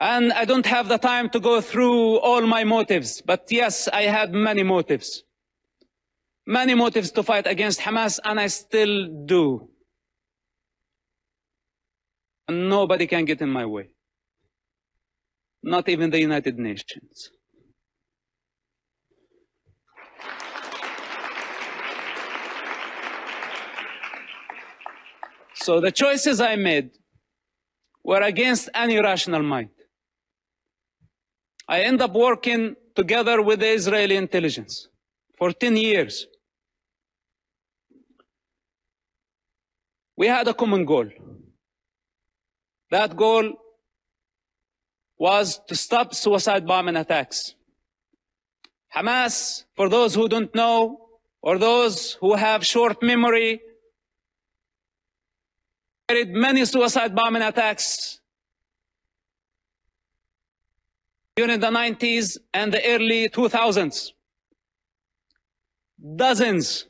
[0.00, 3.20] And I don't have the time to go through all my motives.
[3.20, 5.24] But yes, I had many motives.
[6.46, 9.68] Many motives to fight against Hamas, and I still do.
[12.46, 13.88] And nobody can get in my way.
[15.64, 17.30] Not even the United Nations.
[25.66, 26.90] So the choices I made
[28.04, 29.70] were against any rational mind.
[31.66, 34.86] I end up working together with the Israeli intelligence
[35.36, 36.28] for 10 years.
[40.16, 41.08] We had a common goal.
[42.92, 43.54] That goal
[45.18, 47.56] was to stop suicide bombing attacks.
[48.94, 51.08] Hamas, for those who don't know,
[51.42, 53.60] or those who have short memory,
[56.08, 58.20] carried many suicide bombing attacks
[61.34, 64.12] during the 90s and the early 2000s.
[66.16, 66.86] Dozens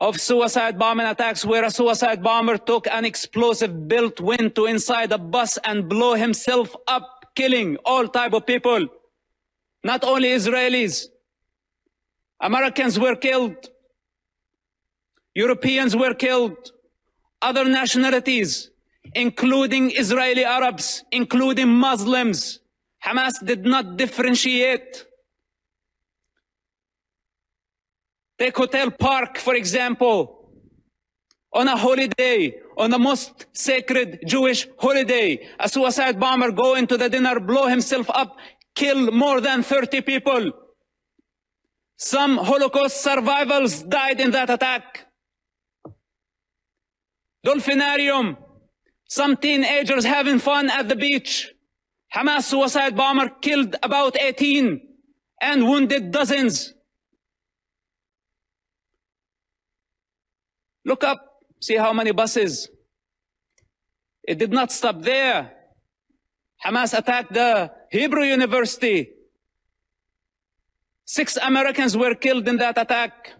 [0.00, 5.18] of suicide bombing attacks where a suicide bomber took an explosive built window inside a
[5.18, 8.86] bus and blew himself up, killing all type of people.
[9.84, 11.06] Not only Israelis.
[12.40, 13.68] Americans were killed.
[15.34, 16.72] Europeans were killed.
[17.42, 18.70] Other nationalities,
[19.14, 22.60] including Israeli Arabs, including Muslims.
[23.04, 25.06] Hamas did not differentiate.
[28.38, 30.50] Take Hotel Park, for example.
[31.52, 37.08] On a holiday, on the most sacred Jewish holiday, a suicide bomber go into the
[37.08, 38.36] dinner, blow himself up,
[38.74, 40.52] kill more than 30 people.
[41.96, 45.09] Some Holocaust survivors died in that attack.
[47.44, 48.36] Dolphinarium
[49.08, 51.52] Some teenagers having fun at the beach.
[52.14, 54.80] Hamas suicide bomber killed about 18
[55.40, 56.74] and wounded dozens.
[60.84, 62.68] Look up, see how many buses.
[64.22, 65.52] It did not stop there.
[66.64, 69.10] Hamas attacked the Hebrew University.
[71.04, 73.34] Six Americans were killed in that attack.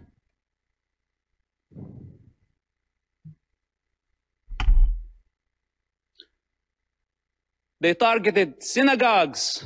[7.81, 9.65] They targeted synagogues.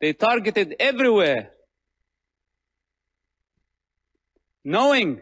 [0.00, 1.50] They targeted everywhere.
[4.64, 5.20] Knowing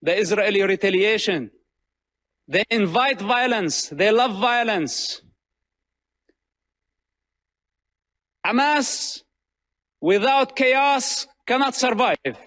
[0.00, 1.50] the Israeli retaliation,
[2.48, 3.88] they invite violence.
[3.88, 5.20] They love violence.
[8.44, 9.22] Hamas,
[10.00, 12.38] without chaos, cannot survive.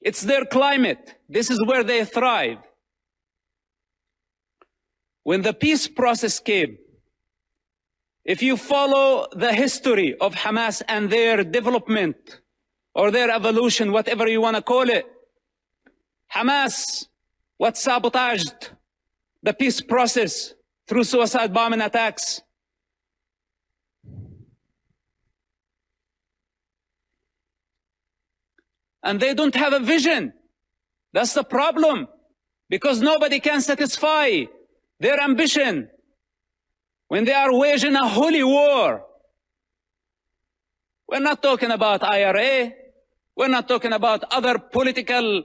[0.00, 1.16] It's their climate.
[1.28, 2.58] This is where they thrive.
[5.24, 6.78] When the peace process came,
[8.28, 12.42] if you follow the history of Hamas and their development
[12.94, 15.06] or their evolution, whatever you want to call it,
[16.34, 17.06] Hamas,
[17.56, 18.68] what sabotaged
[19.42, 20.52] the peace process
[20.86, 22.42] through suicide bombing attacks.
[29.02, 30.34] And they don't have a vision.
[31.14, 32.08] That's the problem.
[32.68, 34.42] Because nobody can satisfy
[35.00, 35.88] their ambition
[37.08, 39.04] when they are waging a holy war.
[41.08, 42.72] We're not talking about IRA.
[43.34, 45.44] We're not talking about other political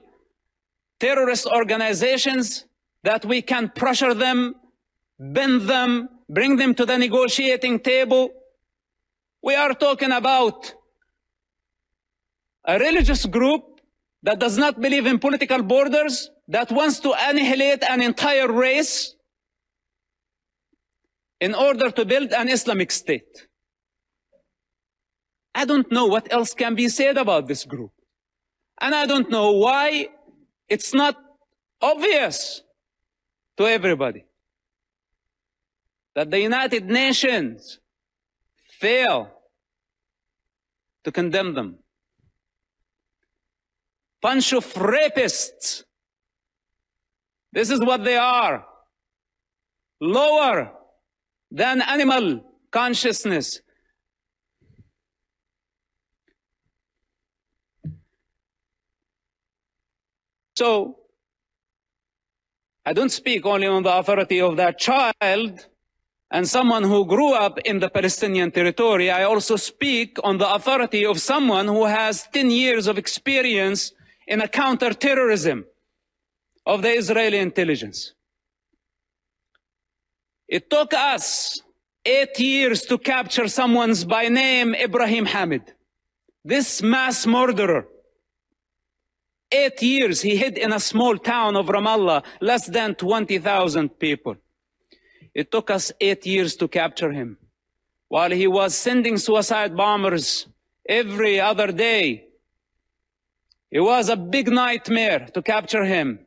[1.00, 2.66] terrorist organizations
[3.02, 4.54] that we can pressure them,
[5.18, 8.30] bend them, bring them to the negotiating table.
[9.42, 10.74] We are talking about
[12.66, 13.80] a religious group
[14.22, 19.13] that does not believe in political borders, that wants to annihilate an entire race
[21.44, 23.48] in order to build an Islamic state.
[25.54, 27.92] I don't know what else can be said about this group.
[28.80, 30.08] And I don't know why
[30.70, 31.16] it's not
[31.82, 32.62] obvious
[33.58, 34.24] to everybody
[36.14, 37.78] that the United Nations
[38.80, 39.30] fail
[41.04, 41.78] to condemn them.
[44.22, 45.84] Bunch of rapists.
[47.52, 48.64] This is what they are.
[50.00, 50.72] Lower
[51.54, 53.60] than animal consciousness.
[60.56, 60.96] So,
[62.84, 65.66] I don't speak only on the authority of that child
[66.30, 69.10] and someone who grew up in the Palestinian territory.
[69.10, 73.92] I also speak on the authority of someone who has 10 years of experience
[74.26, 75.66] in a counterterrorism
[76.66, 78.14] of the Israeli intelligence.
[80.48, 81.62] It took us
[82.04, 85.72] eight years to capture someone's by name Ibrahim Hamid.
[86.44, 87.86] This mass murderer.
[89.50, 94.36] Eight years he hid in a small town of Ramallah, less than 20,000 people.
[95.32, 97.38] It took us eight years to capture him.
[98.08, 100.46] While he was sending suicide bombers
[100.88, 102.26] every other day,
[103.70, 106.20] it was a big nightmare to capture him.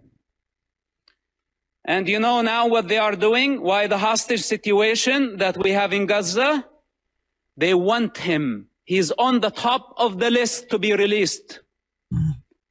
[1.88, 3.62] And you know now what they are doing?
[3.62, 6.66] Why the hostage situation that we have in Gaza?
[7.56, 8.68] They want him.
[8.84, 11.62] He's on the top of the list to be released.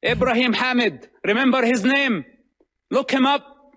[0.05, 2.25] Ibrahim Hamid, remember his name?
[2.91, 3.73] Look him up.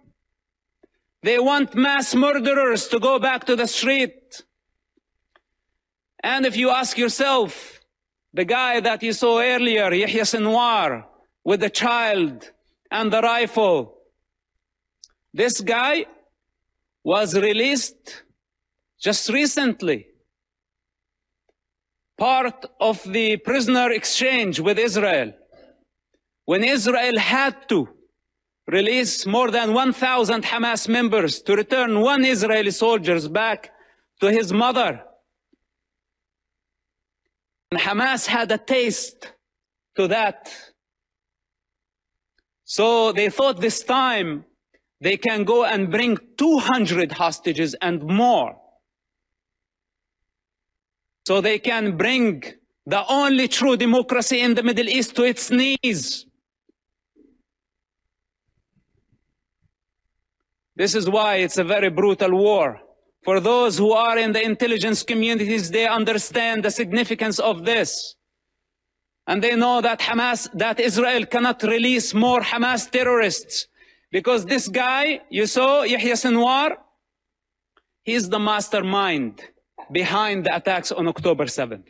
[1.22, 4.44] They want mass murderers to go back to the street.
[6.22, 7.80] And if you ask yourself,
[8.32, 11.04] the guy that you saw earlier, Yahya Sinwar,
[11.44, 12.52] with the child
[12.90, 13.99] and the rifle,
[15.32, 16.06] this guy
[17.04, 18.24] was released
[19.00, 20.06] just recently.
[22.18, 25.32] Part of the prisoner exchange with Israel.
[26.44, 27.88] When Israel had to
[28.66, 33.72] release more than 1,000 Hamas members to return one Israeli soldiers back
[34.20, 35.02] to his mother.
[37.70, 39.32] And Hamas had a taste
[39.96, 40.52] to that.
[42.64, 44.44] So they thought this time
[45.00, 48.56] they can go and bring 200 hostages and more.
[51.26, 52.42] So they can bring
[52.86, 56.26] the only true democracy in the Middle East to its knees.
[60.76, 62.80] This is why it's a very brutal war.
[63.22, 68.16] For those who are in the intelligence communities, they understand the significance of this.
[69.26, 73.68] And they know that Hamas, that Israel cannot release more Hamas terrorists
[74.10, 76.76] Because this guy, you saw, Yahya Sinwar,
[78.02, 79.40] he's the mastermind
[79.92, 81.86] behind the attacks on October 7th.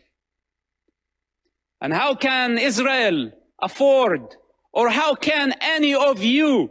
[1.81, 4.37] And how can Israel afford,
[4.73, 6.71] or how can any of you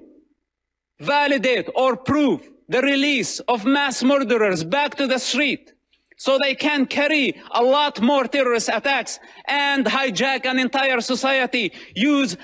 [1.00, 5.74] validate or prove the release of mass murderers back to the street
[6.18, 12.38] so they can carry a lot more terrorist attacks and hijack an entire society, use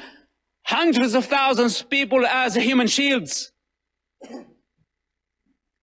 [0.65, 3.51] hundreds of thousands of people as human shields?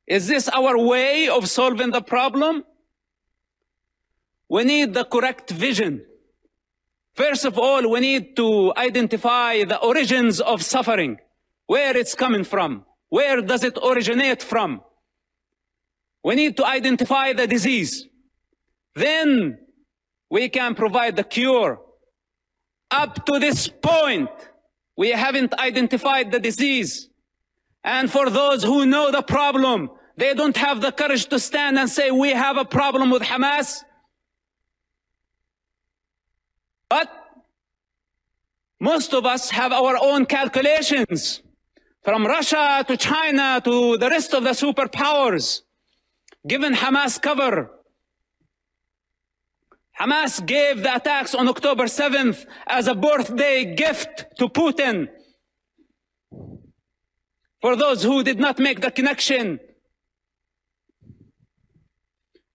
[0.07, 2.65] Is this our way of solving the problem?
[4.49, 6.05] We need the correct vision.
[7.15, 11.19] First of all, we need to identify the origins of suffering,
[11.67, 14.83] where it's coming from, where does it originate from.
[16.25, 18.07] We need to identify the disease.
[18.95, 19.59] Then
[20.31, 21.81] we can provide the cure.
[22.91, 24.31] Up to this point,
[24.97, 27.09] we haven't identified the disease.
[27.85, 31.89] And for those who know the problem, they don't have the courage to stand and
[31.89, 33.83] say, we have a problem with Hamas.
[36.89, 37.11] But
[38.79, 41.43] most of us have our own calculations
[42.03, 45.63] from Russia to China to the rest of the superpowers,
[46.47, 47.71] given Hamas cover.
[50.01, 55.09] Hamas gave the attacks on October 7th as a birthday gift to Putin.
[57.61, 59.61] For those who did not make the connection,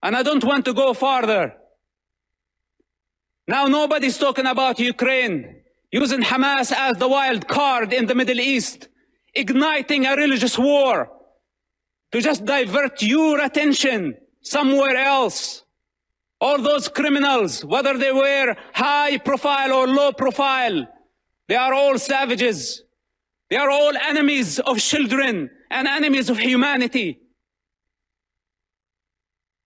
[0.02, 1.54] and I don't want to go farther.
[3.46, 8.88] Now nobody's talking about Ukraine using Hamas as the wild card in the Middle East,
[9.34, 11.10] igniting a religious war
[12.12, 15.64] to just divert your attention somewhere else.
[16.40, 20.86] All those criminals, whether they were high profile or low profile,
[21.48, 22.82] they are all savages.
[23.50, 27.18] They are all enemies of children and enemies of humanity.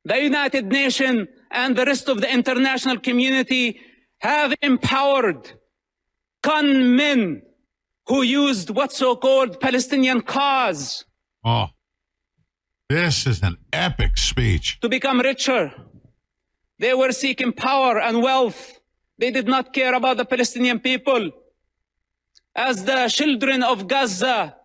[0.04, 3.78] The United Nations and the rest of the international community
[4.20, 5.52] have empowered
[6.42, 7.42] con men
[8.06, 11.04] who used what so-called Palestinian cause
[11.44, 11.66] Oh,
[12.88, 14.78] this is an epic speech.
[14.80, 15.72] to become richer.
[16.82, 18.80] They were seeking power and wealth.
[19.16, 21.30] They did not care about the Palestinian people.
[22.56, 24.56] As the children of Gaza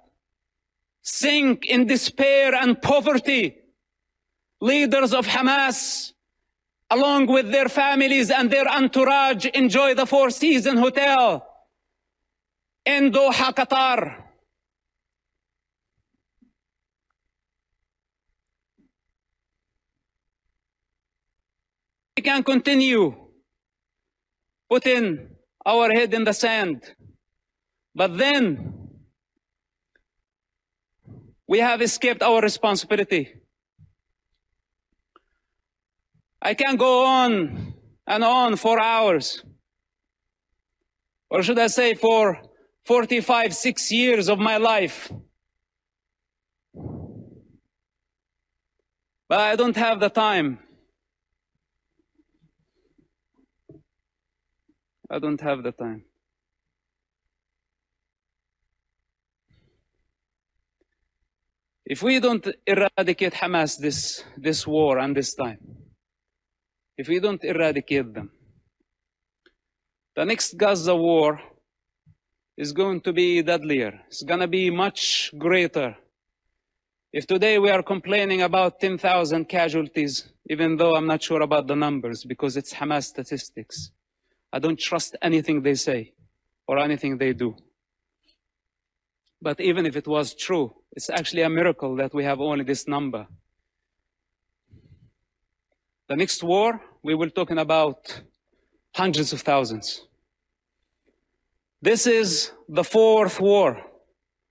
[1.04, 3.60] sink in despair and poverty,
[4.60, 6.14] leaders of Hamas,
[6.90, 11.46] along with their families and their entourage, enjoy the Four Seasons Hotel
[12.84, 14.27] in Doha, Qatar.
[22.18, 23.16] We can continue
[24.68, 25.30] putting
[25.64, 26.82] our head in the sand.
[27.94, 28.74] But then
[31.48, 33.36] we have escaped our responsibility.
[36.42, 37.76] I can go on
[38.08, 39.44] and on for hours.
[41.30, 42.42] Or should I say for
[42.86, 45.12] 45, six years of my life.
[49.30, 50.67] But I don't have the time.
[55.10, 56.04] I don't have the time.
[61.86, 65.60] If we don't eradicate Hamas this, this war and this time,
[66.98, 68.32] if we don't eradicate them,
[70.16, 71.40] the next Gaza war
[72.58, 74.02] is going to be deadlier.
[74.08, 75.96] It's going to be much greater.
[77.14, 81.76] If today we are complaining about 10,000 casualties, even though I'm not sure about the
[81.76, 83.92] numbers because it's Hamas statistics,
[84.52, 86.14] I don't trust anything they say
[86.68, 87.56] or anything they do.
[89.42, 92.88] But even if it was true, it's actually a miracle that we have only this
[92.88, 93.28] number.
[96.10, 98.22] The next war, we will talking about
[98.96, 100.08] hundreds of thousands.
[101.82, 103.84] This is the fourth war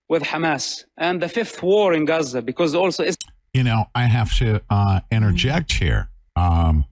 [0.09, 3.05] with Hamas and the fifth war in Gaza because also
[3.52, 6.10] You know, I have to uh, interject here.
[6.36, 6.85] Um,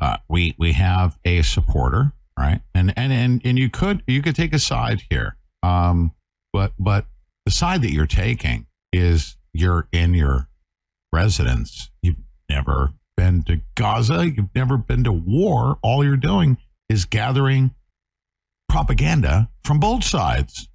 [0.00, 2.60] uh, we we have a supporter, right?
[2.74, 5.36] And and and and you could you could take a side here.
[5.62, 6.12] Um,
[6.52, 7.06] but but
[7.44, 10.48] the side that you're taking is you're in your
[11.12, 11.90] residence.
[12.02, 12.16] You've
[12.48, 14.26] never been to Gaza.
[14.26, 15.78] You've never been to war.
[15.82, 16.56] All you're doing
[16.88, 17.72] is gathering
[18.68, 20.68] propaganda from both sides.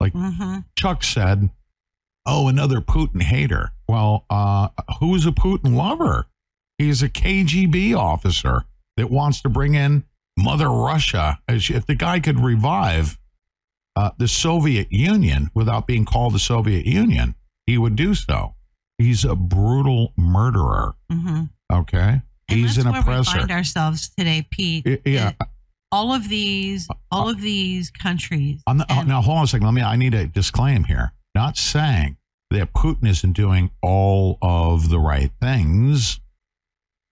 [0.00, 0.64] Like Mhm.
[0.78, 1.50] Chuck said,
[2.26, 4.68] "Oh, another Putin hater." Well, uh,
[5.00, 6.28] who's a Putin lover?
[6.78, 8.64] He's a KGB officer
[8.96, 10.04] that wants to bring in
[10.38, 11.38] Mother Russia.
[11.48, 13.18] If the guy could revive
[13.96, 17.34] uh, the Soviet Union without being called the Soviet Union,
[17.66, 18.54] he would do so.
[18.98, 20.94] He's a brutal murderer.
[21.10, 24.86] hmm Okay, And he's that's an where we find ourselves today, Pete.
[24.86, 25.28] Y- yeah.
[25.30, 25.36] It-
[25.90, 28.60] all of these, all of these countries.
[28.66, 29.66] I'm not, and- now, hold on a second.
[29.66, 29.82] Let me.
[29.82, 31.12] I need a disclaim here.
[31.34, 32.16] Not saying
[32.50, 36.20] that Putin isn't doing all of the right things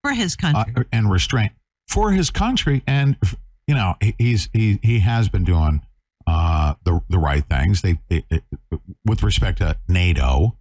[0.03, 0.85] for his uh, country.
[0.93, 1.53] and restraint
[1.89, 3.17] for his country, and
[3.67, 5.83] you know he, he's he he has been doing
[6.27, 7.83] uh, the the right things.
[7.83, 8.43] They, they, they-
[9.05, 10.57] with respect to NATO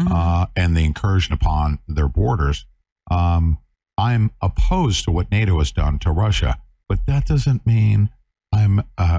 [0.00, 0.10] Mhm.
[0.12, 2.64] uh, and the incursion upon their borders.
[3.10, 3.58] Um,
[3.98, 8.10] I'm opposed to what NATO has done to Russia, but that doesn't mean
[8.54, 9.18] I'm uh,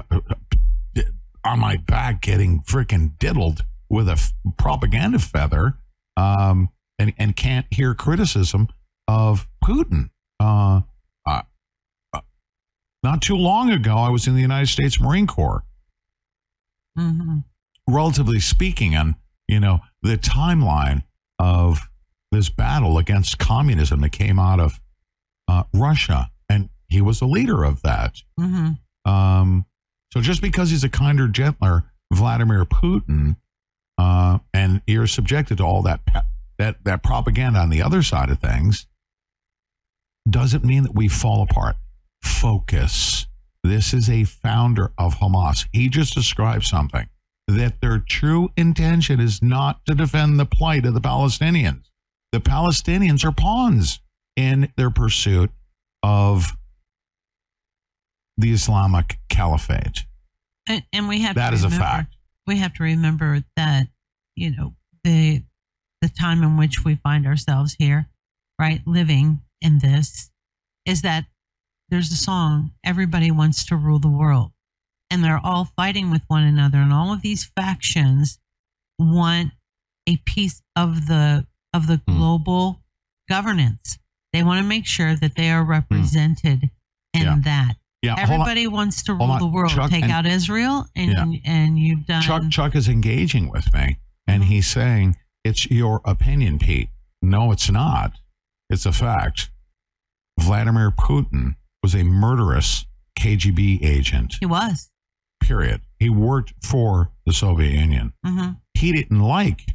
[1.44, 5.74] on my back getting freaking diddled with a f- propaganda feather
[6.16, 8.68] um, and, and can't hear criticism
[9.06, 10.08] of Putin.
[10.38, 10.80] Uh, uh, uh,
[13.02, 15.64] not too long ago, I was in the United States Marine Corps
[16.98, 17.44] Mhm.
[17.88, 19.16] relatively speaking, on
[19.48, 21.02] you know the timeline
[21.38, 21.88] of
[22.30, 24.80] this battle against communism that came out of
[25.48, 28.22] uh, Russia, and he was the leader of that.
[28.38, 28.78] Mhm.
[29.04, 29.66] Um,
[30.12, 33.36] so just because he's a kinder, gentler Vladimir Putin,
[33.98, 36.00] uh, and you're subjected to all that
[36.58, 38.86] that that propaganda on the other side of things,
[40.28, 41.76] doesn't mean that we fall apart.
[42.22, 43.26] Focus.
[43.62, 45.66] This is a founder of Hamas.
[45.72, 47.08] He just described something
[47.46, 51.82] that their true intention is not to defend the plight of the Palestinians.
[52.32, 54.00] The Palestinians are pawns
[54.36, 55.50] in their pursuit
[56.02, 56.56] of
[58.38, 60.06] the Islamic Caliphate.
[60.68, 62.16] And, and we have That to is a fact.
[62.46, 63.88] We have to remember that
[64.36, 64.74] you know
[65.04, 65.42] the
[66.00, 68.08] the time in which we find ourselves here,
[68.58, 70.30] right, living in this,
[70.86, 71.26] is that
[71.90, 72.70] there's a song.
[72.84, 74.52] Everybody wants to rule the world,
[75.10, 78.38] and they're all fighting with one another, and all of these factions
[78.98, 79.52] want
[80.06, 82.16] a piece of the of the Hmm.
[82.16, 82.80] global
[83.28, 83.98] governance.
[84.32, 86.70] They want to make sure that they are represented
[87.14, 87.26] in Hmm.
[87.26, 87.38] Yeah.
[87.44, 87.76] that.
[88.02, 88.14] Yeah.
[88.18, 89.72] Everybody wants to rule the world.
[89.72, 91.40] Chuck, Take and- out Israel, and Yeah.
[91.52, 92.22] and you've done.
[92.22, 94.46] Chuck Chuck is engaging with me, and Mhm.
[94.46, 96.88] he's saying it's your opinion, Pete.
[97.22, 98.18] No, it's not.
[98.70, 99.50] It's a fact.
[100.38, 102.84] Vladimir Putin was a murderous
[103.18, 104.34] KGB agent.
[104.40, 104.90] he was.
[105.42, 105.80] Period.
[105.98, 108.12] He worked for the Soviet Union.
[108.24, 109.74] hmm He didn't like,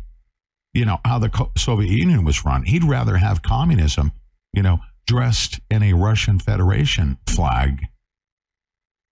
[0.74, 2.64] you know, how the Soviet Union was run.
[2.64, 4.12] He'd rather have communism,
[4.54, 7.88] you know, dressed in a Russian Federation flag,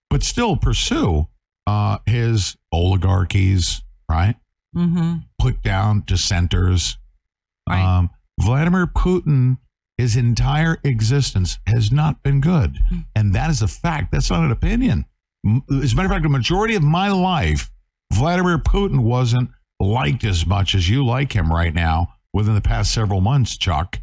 [0.09, 1.27] but still pursue
[1.67, 4.35] uh, his oligarchies, right?
[4.75, 5.17] Mm-hmm.
[5.37, 6.97] put down dissenters.
[7.69, 7.79] Right.
[7.97, 8.09] Um,
[8.41, 9.57] Vladimir Putin,
[9.97, 12.79] his entire existence has not been good.
[12.91, 13.05] Mm.
[13.15, 14.11] And that is a fact.
[14.11, 15.05] That's not an opinion.
[15.45, 17.69] As a matter of fact, the majority of my life,
[18.13, 19.49] Vladimir Putin wasn't
[19.79, 23.99] liked as much as you like him right now within the past several months, Chuck.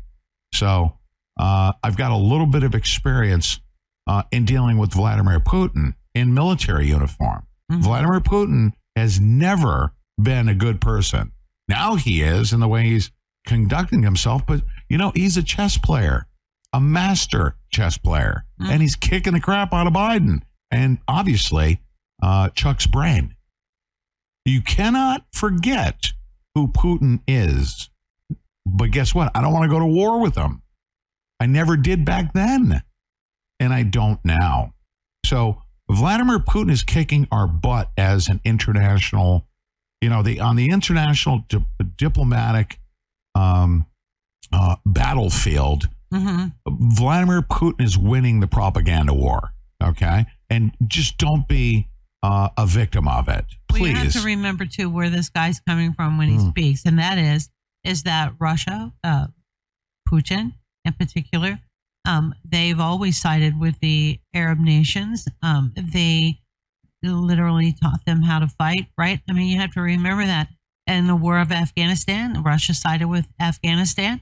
[0.53, 0.99] So
[1.39, 3.61] uh, I've got a little bit of experience
[4.07, 7.47] uh, in dealing with Vladimir Putin in military uniform.
[7.71, 7.83] Mhm.
[7.83, 11.33] Vladimir Putin has never been a good person.
[11.69, 13.11] Now he is in the way he's
[13.47, 16.27] conducting himself, but you know, he's a chess player,
[16.75, 18.71] a master chess player, Mm.
[18.73, 21.81] and he's kicking the crap out of Biden and obviously
[22.23, 23.35] uh, Chuck's brain.
[24.45, 26.13] You cannot forget
[26.55, 27.89] who Putin is.
[28.67, 29.31] But guess what?
[29.35, 30.63] I don't want to go to war with him.
[31.41, 32.83] I never did back then,
[33.59, 34.75] and I don't now.
[35.25, 39.47] So Vladimir Putin is kicking our butt as an international,
[40.03, 41.65] you know, the on the international di-
[41.97, 42.79] diplomatic
[43.35, 43.87] um,
[44.53, 45.89] uh, battlefield.
[46.13, 49.53] hmm Vladimir Putin is winning the propaganda war.
[49.83, 51.89] Okay, and just don't be
[52.23, 55.95] uh, a victim of it, Well, you have to remember too where this guy's coming
[55.95, 56.51] from when he Mm.
[56.51, 57.49] speaks, and that is
[57.83, 59.29] is that Russia, uh,
[60.09, 60.53] Putin
[60.85, 61.61] in particular,
[62.07, 65.27] um, they've always sided with the Arab nations.
[65.43, 66.41] Um, they
[67.03, 68.89] literally taught them how to fight.
[68.99, 69.21] Right?
[69.29, 70.49] I mean, you have to remember that.
[70.87, 74.21] In the war of Afghanistan, Russia sided with Afghanistan.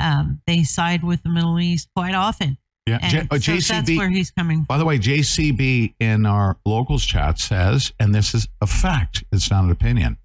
[0.00, 2.56] Um, they side with the Middle East quite often.
[2.86, 4.64] yeah, And J- uh, so that's where he's coming from.
[4.66, 9.50] By the way, JCB in our locals chat says, and this is a fact, it's
[9.50, 10.16] not an opinion.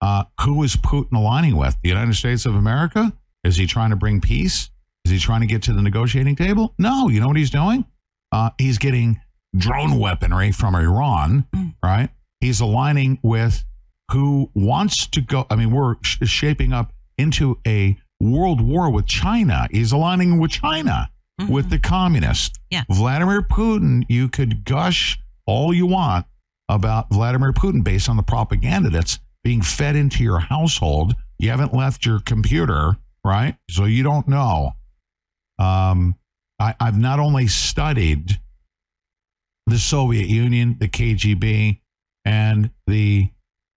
[0.00, 1.76] Uh, who is Putin aligning with?
[1.82, 3.12] The United States of America?
[3.44, 4.70] Is he trying to bring peace?
[5.04, 6.74] Is he trying to get to the negotiating table?
[6.78, 7.08] No.
[7.08, 7.84] You know what he's doing?
[8.32, 9.20] Uh, he's getting
[9.56, 11.46] drone weaponry from Iran,
[11.82, 12.08] right?
[12.40, 13.64] He's aligning with
[14.12, 15.46] who wants to go.
[15.50, 19.66] I mean, we're sh- shaping up into a world war with China.
[19.70, 21.10] He's aligning with China
[21.40, 21.48] Mhm.
[21.48, 22.58] with the communists.
[22.70, 22.84] Yeah.
[22.90, 26.26] Vladimir Putin, you could gush all you want
[26.68, 31.14] about Vladimir Putin based on the propaganda that's being fed into your household.
[31.38, 33.56] You haven't left your computer, right?
[33.70, 34.74] So you don't know.
[35.58, 36.14] Um,
[36.58, 38.38] I, I've not only studied
[39.66, 41.80] the Soviet Union, the KGB,
[42.24, 43.30] and the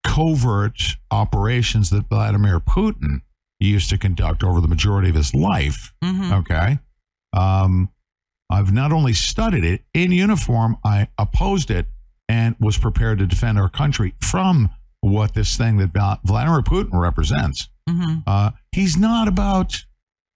[0.06, 3.22] covert operations that Vladimir Putin
[3.68, 5.94] used to conduct over the majority of his life.
[6.04, 6.32] Mhm.
[6.40, 6.80] Okay.
[7.36, 7.90] Um,
[8.50, 11.88] I've not only studied it in uniform, I opposed it
[12.30, 14.70] and was prepared to defend our country from
[15.02, 15.92] what this thing that
[16.24, 17.70] Vladimir Putin represents.
[17.90, 18.24] Mhm.
[18.28, 19.86] Uh, he's not about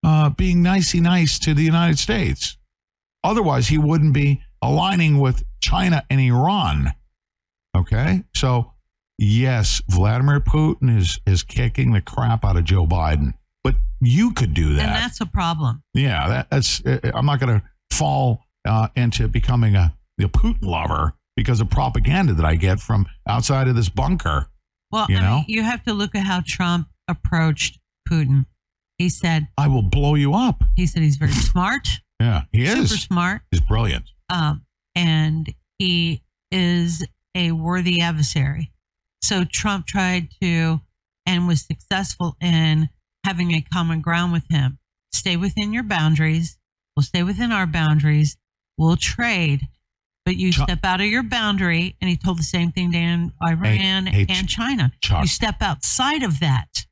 [0.03, 2.57] uh, being nicey nice to the United States.
[3.23, 6.93] Otherwise, he wouldn't be aligning with China and Iran.
[7.75, 8.73] Okay, so
[9.17, 13.33] yes, Vladimir Putin is is kicking the crap out of Joe Biden,
[13.63, 14.85] but you could do that.
[14.87, 15.83] And that's a problem.
[15.93, 16.85] Yeah, that, that's.
[16.85, 17.65] uh, I'm not going to
[17.95, 23.05] fall uh, into becoming a, a Putin lover because of propaganda that I get from
[23.27, 24.47] outside of this bunker.
[24.91, 25.35] Well, You I know?
[25.37, 27.79] mean, you have to look at how Trump approached
[28.09, 28.45] Putin.
[28.97, 30.63] He said I will blow you up.
[30.75, 31.87] he said he's very smart,
[32.19, 32.89] Yeah, he super is.
[32.89, 34.05] Super smart, He's brilliant.
[34.29, 34.63] um,
[34.95, 38.71] and he is a worthy adversary.
[39.27, 40.79] So Trump tried to
[41.25, 42.87] and was successful in
[43.25, 44.79] having a common ground with him.
[45.11, 46.57] Stay within your boundaries.
[46.95, 48.37] We'll stay within our boundaries.
[48.77, 49.67] We'll trade.
[50.25, 53.31] But you Chuck- step out of your boundary, and he told the same thing to
[53.45, 54.93] Iran hey, Ch- and China.
[55.01, 55.23] Chuck.
[55.23, 56.85] You step outside of that,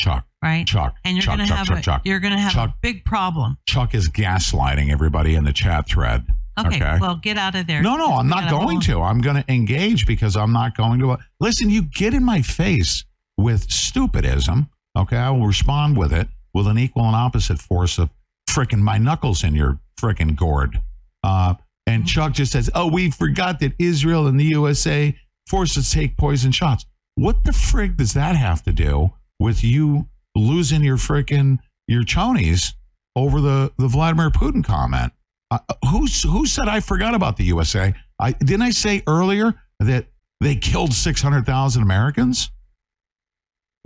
[0.00, 0.66] Chuck, right?
[0.66, 2.02] Chuck, and you're going to have Chuck, a, Chuck.
[2.06, 3.58] you're going to have a big problem.
[3.66, 6.24] Chuck is gaslighting everybody in the chat thread.
[6.58, 7.82] Okay, well, get out of there.
[7.82, 9.00] No, no, I'm not going to.
[9.00, 11.18] I'm going to engage because I'm not going to.
[11.40, 13.04] Listen, you get in my face
[13.38, 14.68] with stupidism.
[14.96, 18.10] Okay, I will respond with it with an equal and opposite force of
[18.48, 20.80] frickin' my knuckles in your frickin' gourd.
[21.24, 21.54] Uh,
[21.86, 25.16] and Chuck just says, "Oh, we forgot that Israel and the USA
[25.48, 26.84] forced us to take poison shots."
[27.14, 31.58] What the frig does that have to do with you losing your frickin'
[31.88, 32.74] your chonies
[33.16, 35.12] over the the Vladimir Putin comment?
[35.52, 35.58] Uh,
[35.90, 37.92] who's who said I forgot about the USA?
[38.18, 40.06] I didn't I say earlier that
[40.40, 42.50] they killed six hundred thousand Americans.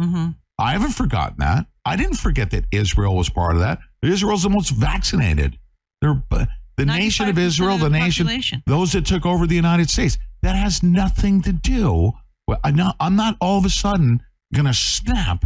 [0.01, 0.37] Mhm.
[0.59, 1.67] I haven't forgotten that.
[1.85, 3.81] I didn't forget that Israel was part of that.
[4.03, 5.59] Israel's the most vaccinated.
[6.01, 8.63] They're uh, the nation of 95% Israel, the, nation, population.
[8.67, 10.19] those that took over the United States.
[10.43, 12.13] That has nothing to do.
[12.47, 12.97] Well, I'm not.
[13.01, 14.23] I'm not all of a sudden
[14.55, 15.45] going to snap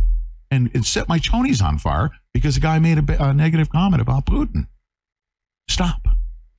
[0.50, 4.02] and, and set my chonies on fire because a guy made a, a negative comment
[4.02, 4.66] about Putin.
[5.70, 6.02] Stop.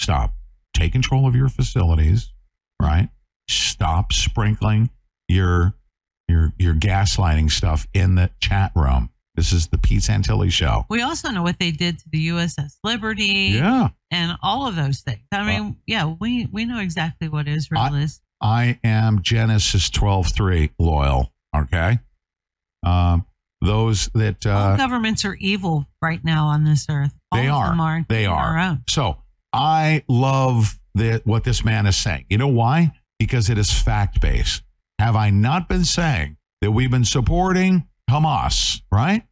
[0.01, 0.33] Stop.
[0.73, 2.31] Take control of your facilities.
[2.81, 3.09] Right.
[3.49, 4.89] Stop sprinkling
[5.27, 5.75] your
[6.27, 9.09] your your gaslighting stuff in the chat room.
[9.35, 10.85] This is the Pete Santilli show.
[10.89, 13.89] We also know what they did to the USS Liberty Yeah.
[14.11, 15.23] and all of those things.
[15.31, 18.21] I mean, yeah, we we know exactly what Israel I- is.
[18.41, 21.31] I am Genesis 12:3 loyal.
[21.55, 21.99] Okay.
[22.83, 23.25] Um,
[23.61, 27.13] those that all uh, governments are evil right now on this earth.
[27.31, 28.05] All they are, are.
[28.09, 28.79] they are.
[28.89, 29.17] So
[29.53, 32.25] I love that what this man is saying.
[32.29, 32.91] You know why?
[33.19, 34.63] Because it is fact based.
[34.99, 38.81] Have I not been saying that we've been supporting Hamas?
[38.91, 39.23] Right.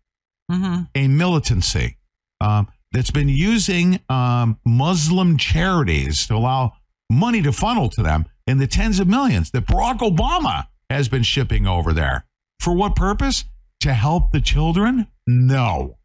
[0.50, 1.98] hmm a militancy
[2.42, 6.74] um, that's been using um, Muslim charities to allow
[7.10, 11.24] money to funnel to them in the tens of millions that Barack Obama has been
[11.24, 12.26] shipping over there.
[12.60, 13.46] For what purpose?
[13.82, 15.08] To help the children?
[15.26, 15.98] No.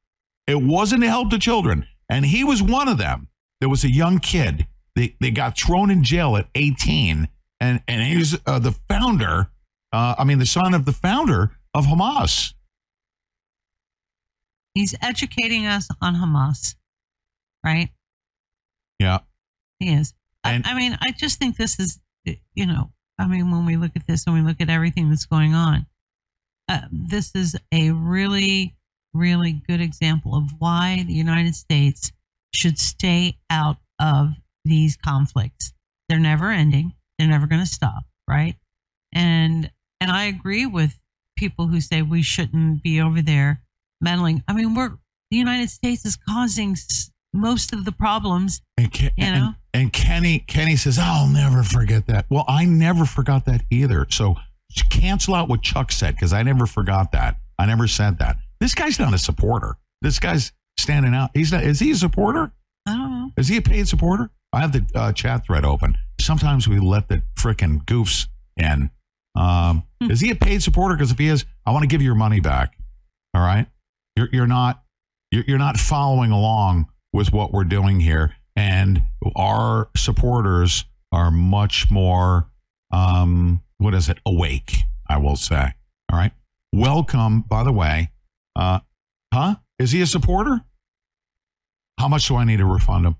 [0.47, 1.87] It wasn't to help the children.
[2.09, 3.29] And he was one of them.
[3.61, 4.67] There was a young kid.
[4.95, 7.29] They, they got thrown in jail at 18.
[7.61, 9.49] And, and he was uh, the founder,
[9.93, 12.53] uh, I mean, the son of the founder of Hamas.
[14.75, 16.75] He's educating us on Hamas,
[17.65, 17.91] right?
[18.99, 19.19] Yeah.
[19.79, 20.15] He is.
[20.45, 22.01] And- I, I mean, I just think this is,
[22.55, 25.27] you know, I mean, when we look at this and we look at everything that's
[25.27, 25.87] going on,
[26.69, 28.75] uh, this is a really,
[29.13, 32.13] really good example of why the United States
[32.55, 34.35] should stay out of
[34.65, 35.73] these conflicts.
[36.09, 36.95] They're never ending.
[37.19, 38.57] They're never going to stop, right?
[39.13, 39.71] And
[40.01, 40.99] and I agree with
[41.37, 43.61] people who say we shouldn't be over there
[44.01, 44.43] meddling.
[44.49, 44.93] I mean, we're
[45.31, 46.77] the United States is causing
[47.33, 48.61] most of the problems.
[48.77, 49.55] And, You and, know?
[49.73, 54.07] and Kenny Kenny says, "I'll never forget that." Well, I never forgot that either.
[54.11, 54.37] So
[54.91, 57.37] cancel out what Chuck said because I never forgot that.
[57.59, 58.37] I never said that.
[58.61, 59.77] This guy's not a supporter.
[60.03, 61.31] This guy's standing out.
[61.35, 61.63] He's not.
[61.65, 62.53] Is he a supporter?
[62.87, 63.31] I don't know.
[63.37, 64.31] Is he a paid supporter?
[64.53, 65.97] I have the uh, chat thread open.
[66.21, 68.91] Sometimes we let the frickin' goofs in.
[69.37, 70.11] Um, Hmm.
[70.11, 70.95] is he a paid supporter?
[70.95, 72.77] Because if he is, I want to give you your money back.
[73.35, 73.67] All right,
[74.17, 74.83] you're you're not
[75.33, 79.03] you're, you're not following along with what we're doing here, and
[79.35, 82.47] our supporters are much more
[82.93, 84.19] um, what is it?
[84.25, 84.79] Awake,
[85.09, 85.75] I will say.
[86.11, 86.33] All right.
[86.73, 88.11] Welcome, by the way.
[88.57, 88.81] Uh,
[89.33, 89.57] huh?
[89.79, 90.61] Is he a supporter?
[91.99, 93.17] How much do I need to refund him?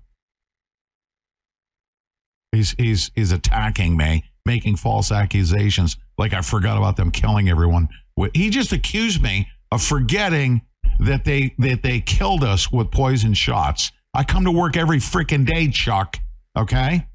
[2.51, 7.89] He's he's he's attacking me, making false accusations, like I forgot about them killing everyone.
[8.33, 10.61] He just accused me of forgetting
[10.99, 13.91] that they that they killed us with poison shots.
[14.13, 16.17] I come to work every freaking day, Chuck.
[16.57, 17.05] Okay,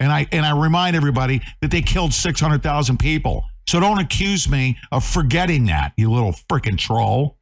[0.00, 3.44] and I and I remind everybody that they killed six hundred thousand people.
[3.68, 7.36] So don't accuse me of forgetting that, you little freaking troll.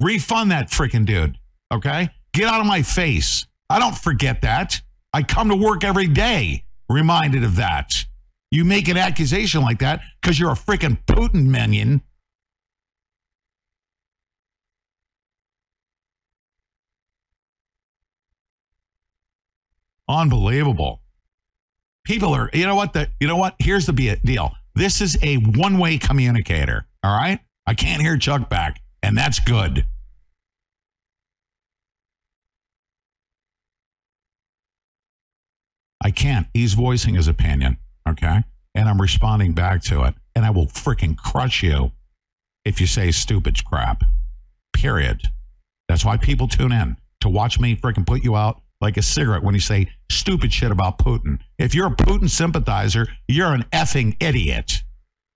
[0.00, 1.36] Refund that freaking dude.
[1.72, 3.46] Okay, get out of my face.
[3.68, 4.80] I don't forget that.
[5.12, 8.04] I come to work every day reminded of that.
[8.50, 12.02] You make an accusation like that because you're a freaking Putin minion.
[20.10, 21.02] Unbelievable.
[22.04, 22.92] People are, you know what?
[22.92, 23.54] The, you know what?
[23.60, 24.52] Here's the deal.
[24.74, 26.86] This is a one-way communicator.
[27.04, 27.38] All right.
[27.66, 29.86] I can't hear Chuck back, and that's good.
[36.02, 36.48] I can't.
[36.54, 37.76] He's voicing his opinion.
[38.08, 38.42] Okay.
[38.74, 40.14] And I'm responding back to it.
[40.34, 41.92] And I will freaking crush you
[42.64, 44.02] if you say stupid crap.
[44.72, 45.22] Period.
[45.88, 49.42] That's why people tune in to watch me freaking put you out like a cigarette
[49.42, 51.38] when you say stupid shit about Putin.
[51.58, 54.82] If you're a Putin sympathizer, you're an effing idiot.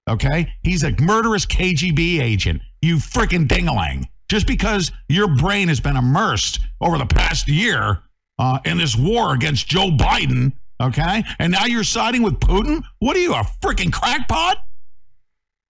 [0.08, 0.52] Okay?
[0.62, 2.62] He's a murderous KGB agent.
[2.82, 4.04] You freaking dingaling.
[4.30, 8.02] Just because your brain has been immersed over the past year
[8.38, 10.52] uh, in this war against Joe Biden,
[10.82, 11.22] okay?
[11.38, 12.82] And now you're siding with Putin?
[12.98, 14.56] What are you, a freaking crackpot?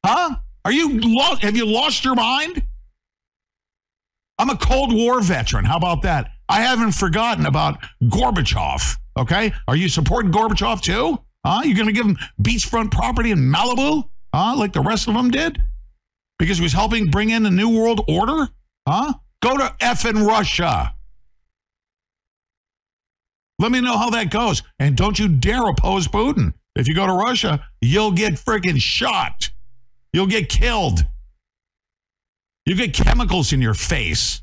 [0.07, 0.37] Huh?
[0.65, 1.43] Are you lost?
[1.43, 2.63] Have you lost your mind?
[4.39, 5.65] I'm a Cold War veteran.
[5.65, 6.31] How about that?
[6.49, 8.97] I haven't forgotten about Gorbachev.
[9.17, 11.19] Okay, are you supporting Gorbachev too?
[11.47, 11.63] Huh?
[11.65, 14.09] You going to give him beachfront property in Malibu?
[14.35, 14.57] Huh?
[14.57, 15.63] Like the rest of them did?
[16.39, 18.49] Because he was helping bring in a new world order?
[18.89, 19.15] Huh?
[19.43, 20.95] Go to effing Russia.
[23.59, 24.63] Let me know how that goes.
[24.79, 26.55] And don't you dare oppose Putin.
[26.75, 29.51] If you go to Russia, you'll get friggin' shot.
[30.13, 31.05] You'll get killed.
[32.67, 34.43] You get chemicals in your face.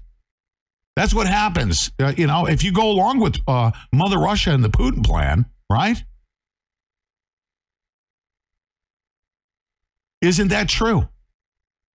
[0.95, 1.91] That's what happens.
[1.99, 5.45] Uh, you know, if you go along with uh, Mother Russia and the Putin plan,
[5.69, 6.03] right?
[10.21, 11.07] Isn't that true?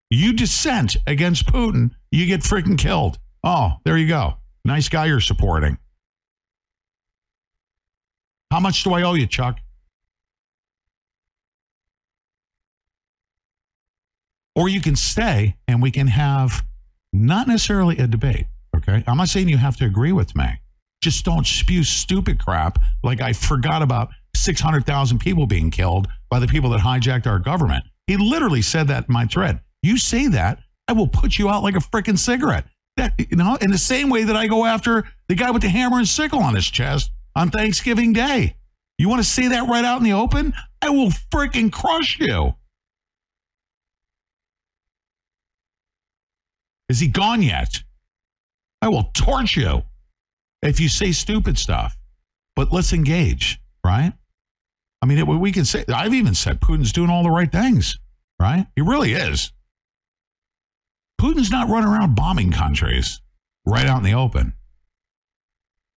[0.09, 3.19] You dissent against Putin, you get freaking killed.
[3.43, 4.35] Oh, there you go.
[4.63, 5.77] Nice guy you're supporting.
[8.49, 9.59] How much do I owe you, Chuck?
[14.55, 16.65] Or you can stay and we can have
[17.11, 18.45] not necessarily a debate.
[18.75, 19.03] Okay.
[19.07, 20.45] I'm not saying you have to agree with me.
[21.01, 26.47] Just don't spew stupid crap like I forgot about 600,000 people being killed by the
[26.47, 27.85] people that hijacked our government.
[28.07, 29.59] He literally said that in my thread.
[29.81, 32.65] You say that, I will put you out like a freaking cigarette.
[32.97, 35.69] That, you know, in the same way that I go after the guy with the
[35.69, 38.55] hammer and sickle on his chest on Thanksgiving Day.
[38.97, 40.53] You want to say that right out in the open?
[40.81, 42.55] I will freaking crush you.
[46.87, 47.83] Is he gone yet?
[48.81, 49.83] I will torch you
[50.61, 51.97] if you say stupid stuff.
[52.55, 54.13] But let's engage, right?
[55.01, 57.99] I mean, it, we can say, I've even said Putin's doing all the right things,
[58.39, 58.65] right?
[58.75, 59.51] He really is.
[61.19, 63.21] Putin's not running around bombing countries
[63.65, 64.53] right out in the open.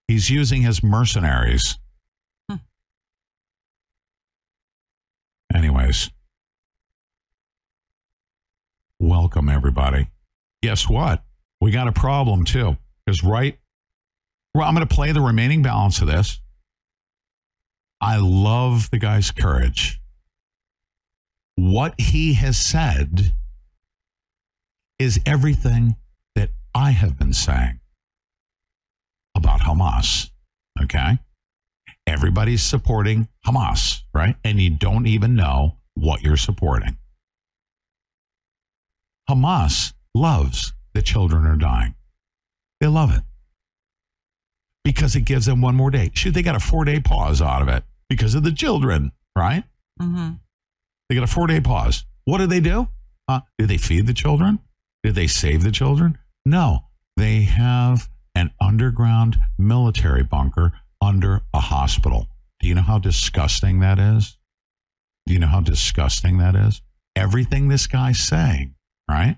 [0.06, 1.78] He's using his mercenaries.
[2.48, 2.56] Hmm.
[5.54, 6.10] Anyways,
[8.98, 10.08] welcome everybody.
[10.62, 11.22] Guess what?
[11.60, 12.76] We got a problem too.
[13.04, 13.58] Because right,
[14.54, 16.40] well, I'm going to play the remaining balance of this.
[18.00, 20.00] I love the guy's courage.
[21.56, 23.34] What he has said
[24.98, 25.96] is everything
[26.34, 27.80] that I have been saying
[29.34, 30.30] about Hamas.
[30.82, 31.18] Okay.
[32.06, 34.36] Everybody's supporting Hamas, right?
[34.44, 36.96] And you don't even know what you're supporting.
[39.28, 41.94] Hamas loves that children are dying.
[42.80, 43.22] They love it
[44.82, 46.10] because it gives them one more day.
[46.12, 49.62] Shoot, they got a four day pause out of it because of the children, right?
[50.00, 50.30] Mm-hmm.
[51.08, 52.04] They got a four day pause.
[52.24, 52.88] What did they do?
[53.28, 54.58] Uh, did they feed the children?
[55.04, 56.18] Did they save the children?
[56.44, 56.80] No.
[57.16, 62.26] They have an underground military bunker under a hospital.
[62.58, 64.36] Do you know how disgusting that is?
[65.26, 66.82] Do you know how disgusting that is?
[67.14, 68.74] Everything this guy's saying,
[69.08, 69.36] right?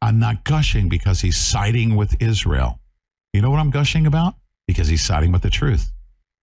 [0.00, 2.80] I'm not gushing because he's siding with Israel.
[3.32, 4.34] You know what I'm gushing about?
[4.66, 5.92] Because he's siding with the truth.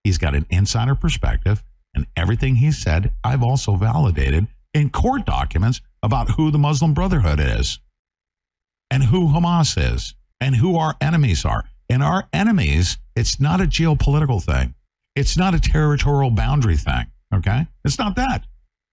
[0.03, 5.81] He's got an insider perspective, And everything he said, I've also validated in court documents
[6.03, 7.79] about who the Muslim Brotherhood is
[8.91, 11.65] and who Hamas is and who our enemies are.
[11.89, 14.75] And our enemies, it's not a geopolitical thing.
[15.15, 17.07] It's not a territorial boundary thing.
[17.33, 17.67] Okay.
[17.83, 18.45] It's not that.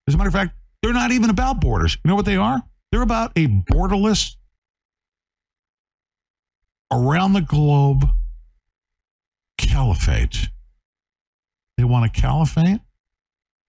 [0.08, 1.98] As a matter of fact, they're not even about borders.
[2.04, 2.62] You know what they are?
[2.96, 4.36] They're about a borderless,
[6.90, 8.06] around the globe
[9.58, 10.48] caliphate.
[11.76, 12.80] They want a caliphate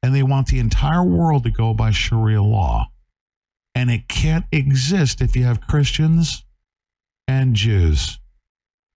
[0.02, 2.88] and they want the entire world to go by Sharia law.
[3.76, 6.46] And it can't exist if you have Christians
[7.28, 8.22] and Jews.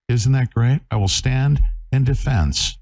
[0.07, 0.79] Isn't that great?
[0.89, 2.77] I will stand in defense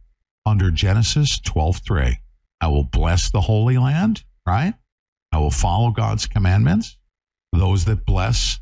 [0.45, 2.19] under Genesis 12:3.
[2.61, 4.75] I will bless the Holy Land, right?
[5.31, 6.98] I will follow God's commandments.
[7.53, 8.59] Those that bless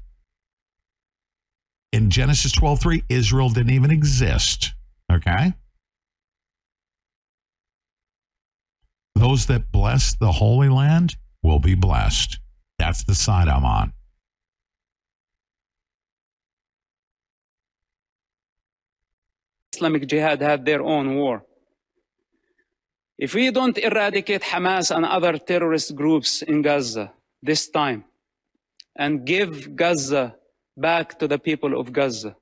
[1.91, 4.73] in Genesis 12:3, Israel didn't even exist.
[5.11, 5.53] Okay?
[9.15, 12.39] Those that bless the Holy Land will be blessed.
[12.77, 13.93] That's the side I'm on.
[19.73, 21.45] Islamic Jihad had their own war.
[23.18, 28.05] If we don't eradicate Hamas and other terrorist groups in Gaza this time
[28.98, 30.36] and give Gaza
[30.76, 32.36] back to the people of Gaza,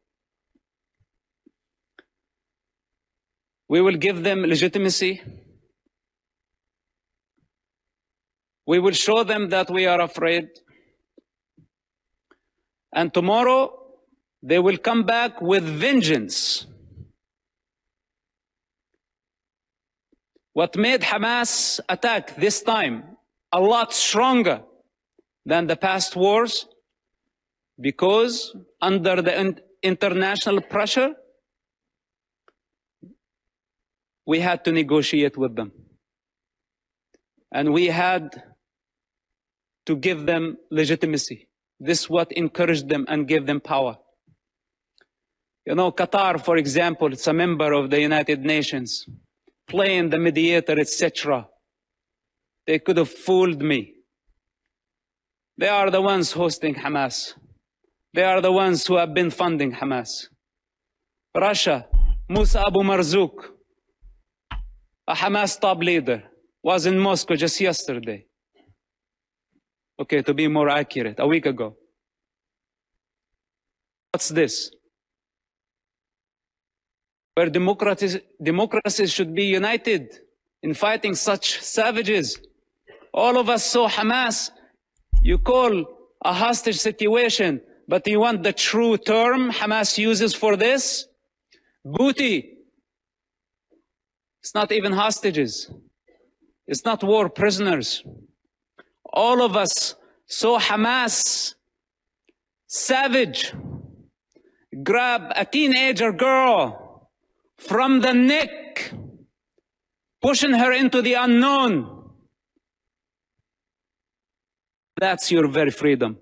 [3.67, 5.21] we will give them legitimacy.
[8.65, 10.47] We will show them that we are afraid.
[12.93, 13.77] And tomorrow,
[14.41, 16.65] they will come back with vengeance.
[20.53, 23.17] What made Hamas attack this time
[23.51, 24.61] a lot stronger
[25.45, 26.67] than the past wars?
[27.79, 31.13] Because under the international pressure,
[34.25, 35.71] we had to negotiate with them.
[37.51, 38.43] And we had
[39.85, 41.47] to give them legitimacy.
[41.79, 43.97] This what encouraged them and gave them power.
[45.65, 49.05] You know, Qatar, for example, it's a member of the United Nations,
[49.67, 51.47] playing the mediator, etc.
[52.65, 53.94] They could have fooled me.
[55.57, 57.33] They are the ones hosting Hamas.
[58.13, 60.27] They are the ones who have been funding Hamas.
[61.33, 61.87] Russia,
[62.29, 63.51] Musa Abu Marzouk,
[65.07, 66.23] a Hamas top leader,
[66.63, 68.25] was in Moscow just yesterday.
[69.99, 71.77] Okay, to be more accurate, a week ago.
[74.11, 74.71] What's this?
[77.33, 80.19] Where democracies, democracies should be united
[80.63, 82.39] in fighting such savages.
[83.13, 84.51] All of us saw Hamas.
[85.25, 85.85] You call
[86.23, 91.07] a hostage situation, but you want the true term Hamas uses for this?
[91.83, 92.59] Booty.
[94.43, 95.71] It's not even hostages.
[96.67, 98.03] It's not war prisoners.
[99.11, 99.95] All of us
[100.27, 101.55] saw Hamas
[102.67, 103.51] savage
[104.83, 107.09] grab a teenager girl
[107.57, 108.91] from the neck,
[110.21, 111.94] pushing her into the unknown.
[115.05, 116.17] That's your very freedom.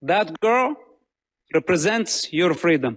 [0.00, 0.76] That girl
[1.52, 2.96] represents your freedom.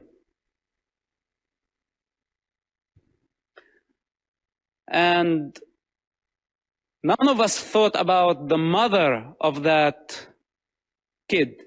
[4.88, 5.58] And
[7.02, 10.28] none of us thought about the mother of that
[11.28, 11.64] kid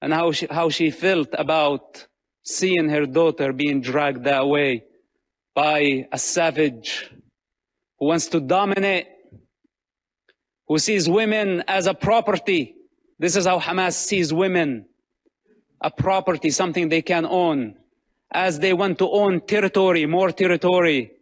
[0.00, 2.06] and how she, how she felt about
[2.42, 4.84] seeing her daughter being dragged that way
[5.54, 7.10] by a savage
[7.98, 9.08] who wants to dominate,
[10.68, 12.76] who sees women as a property.
[13.18, 14.86] This is how Hamas sees women
[15.80, 17.76] a property, something they can own.
[18.32, 21.12] As they want to own territory, more territory,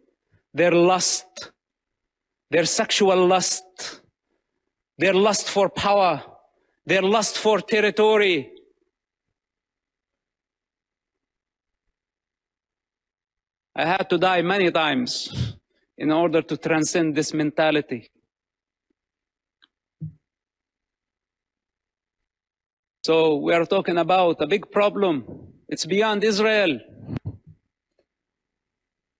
[0.53, 1.51] their lust,
[2.49, 4.01] their sexual lust,
[4.97, 6.23] their lust for power,
[6.85, 8.51] their lust for territory.
[13.75, 15.57] I had to die many times
[15.97, 18.09] in order to transcend this mentality.
[23.07, 25.13] So we are talking about a big problem.
[25.69, 26.79] It's beyond Israel.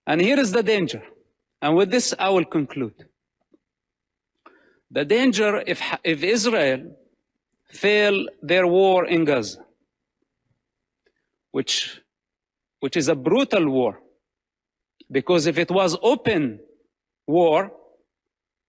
[0.08, 1.04] And here is the danger.
[1.62, 2.96] And with this, I will conclude.
[4.90, 6.98] The danger if, if Israel
[7.70, 9.64] fail their war in Gaza,
[11.52, 12.02] which,
[12.80, 14.00] which is a brutal war,
[15.12, 16.60] because if it was open
[17.28, 17.72] war,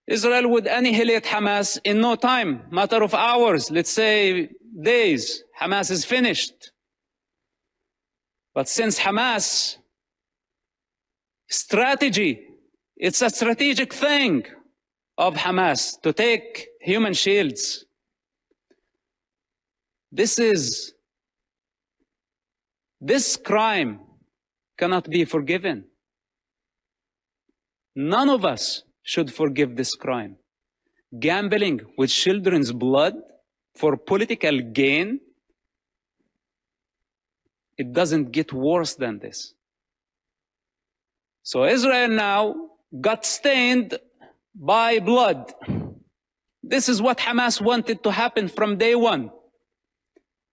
[0.07, 4.51] Israel would annihilate Hamas in no time, matter of hours, let's say
[4.83, 5.43] days.
[5.61, 6.73] Hamas is finished.
[8.55, 9.77] But since Hamas
[11.49, 12.41] strategy.
[12.97, 14.45] It's a strategic thing
[15.19, 17.85] of Hamas to take human shields.
[20.11, 20.95] This is,
[23.01, 24.01] this crime
[24.79, 25.85] cannot be forgiven.
[27.95, 30.37] None of us should forgive this crime.
[31.19, 33.15] Gambling with children's blood
[33.77, 35.21] for political gain,
[37.77, 39.55] it doesn't get worse than this.
[41.43, 42.55] So Israel now
[43.01, 43.99] got stained
[44.55, 45.53] by blood.
[46.63, 49.31] This is what Hamas wanted to happen from day one.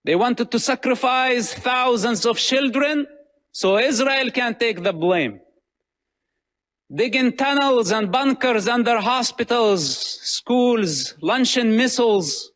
[0.05, 3.07] They wanted to sacrifice thousands of children
[3.51, 5.39] so Israel can take the blame.
[6.93, 12.52] Digging tunnels and bunkers under hospitals, schools, launching missiles.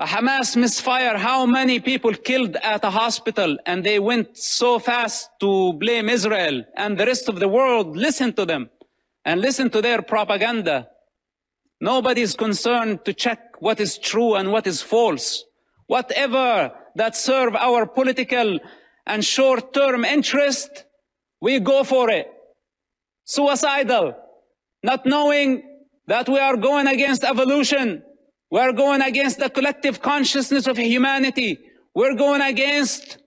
[0.00, 5.28] A Hamas misfire, how many people killed at a hospital and they went so fast
[5.40, 8.70] to blame Israel and the rest of the world listen to them
[9.26, 10.88] and listen to their propaganda.
[11.82, 15.44] Nobody is concerned to check what is true and what is false.
[15.86, 18.58] Whatever that serve our political
[19.06, 20.86] and short-term interest,
[21.42, 22.26] we go for it.
[23.24, 24.16] Suicidal,
[24.82, 25.62] not knowing
[26.06, 28.02] that we are going against evolution.
[28.50, 31.58] We are going against the collective consciousness of humanity.
[31.94, 33.18] We're going against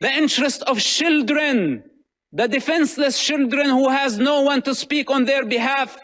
[0.00, 1.84] the interest of children,
[2.32, 5.98] the defenseless children who has no one to speak on their behalf.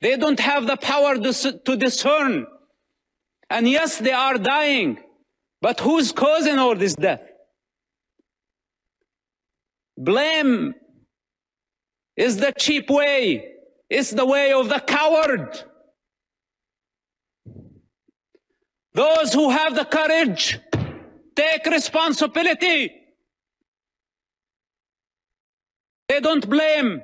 [0.00, 2.46] They don't have the power to discern.
[3.48, 4.98] And yes, they are dying.
[5.62, 7.22] But who's causing all this death?
[9.96, 10.74] Blame
[12.16, 13.52] is the cheap way.
[13.88, 15.62] It's the way of the coward.
[18.94, 20.60] Those who have the courage
[21.34, 22.92] take responsibility.
[26.08, 27.02] They don't blame.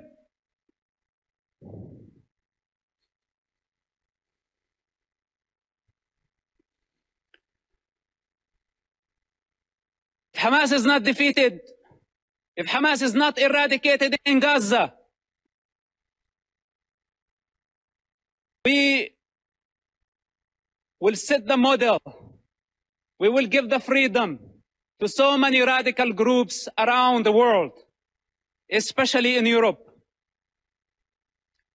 [10.33, 11.61] If Hamas is not defeated,
[12.57, 14.95] if Hamas is not eradicated in Gaza,
[18.65, 19.11] we
[21.01, 21.99] will set the model.
[23.19, 24.39] We will give the freedom
[25.01, 27.73] to so many radical groups around the world,
[28.71, 29.81] especially in Europe.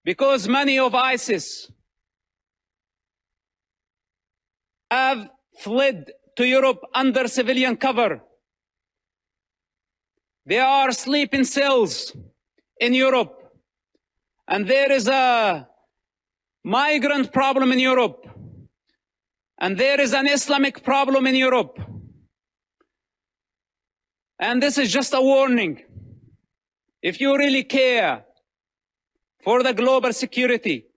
[0.03, 1.71] Because many of ISIS
[4.91, 8.21] have fled to Europe under civilian cover.
[10.45, 12.15] They are sleeping cells
[12.79, 13.41] in Europe.
[14.47, 15.67] And there is a
[16.63, 18.34] migrant problem in Europe.
[19.57, 21.79] And there is an Islamic problem in Europe.
[24.39, 25.83] And this is just a warning.
[27.01, 28.25] If you really care
[29.43, 30.87] for the global security,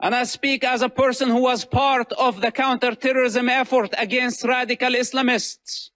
[0.00, 4.90] and I speak as a person who was part of the counterterrorism effort against radical
[4.90, 5.90] Islamists.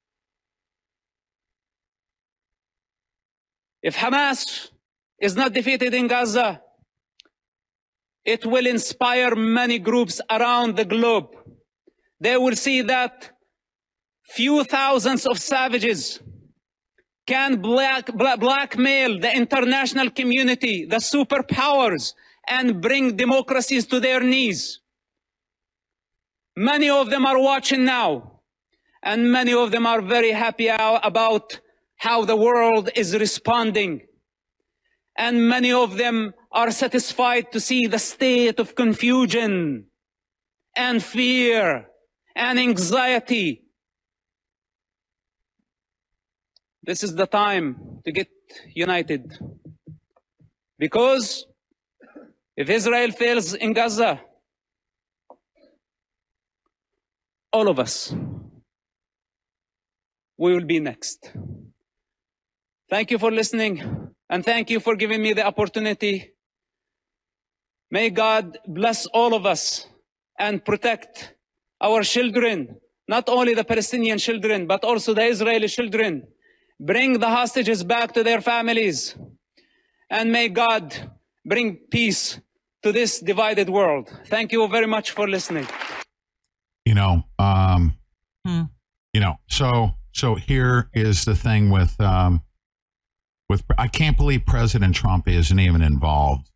[3.82, 4.70] If Hamas
[5.18, 6.62] is not defeated in Gaza,
[8.24, 11.28] it will inspire many groups around the globe.
[12.20, 13.30] They will see that
[14.24, 16.20] few thousands of savages
[17.26, 22.14] can black, bla- blackmail the international community, the superpowers,
[22.48, 24.80] and bring democracies to their knees.
[26.56, 28.40] Many of them are watching now,
[29.02, 31.60] and many of them are very happy about
[31.96, 34.02] how the world is responding.
[35.20, 39.84] And many of them are satisfied to see the state of confusion
[40.74, 41.88] and fear
[42.34, 43.62] and anxiety.
[46.82, 48.28] This is the time to get
[48.74, 49.30] united.
[50.78, 51.46] Because
[52.56, 54.22] if Israel fails in Gaza,
[57.52, 58.14] all of us,
[60.38, 61.30] we will be next.
[62.88, 66.32] Thank you for listening and thank you for giving me the opportunity.
[67.90, 69.86] May God bless all of us
[70.38, 71.34] and protect
[71.80, 72.76] our children,
[73.08, 76.28] not only the Palestinian children, but also the Israeli children.
[76.78, 79.16] Bring the hostages back to their families.
[80.08, 80.94] And may God
[81.44, 82.40] bring peace
[82.82, 84.10] to this divided world.
[84.26, 85.66] Thank you very much for listening.
[86.86, 87.94] You know, um,
[88.46, 88.62] Hmm.
[89.12, 92.42] you know, so so here is the thing with um,
[93.50, 96.50] with I can't believe President Trump isn't even involved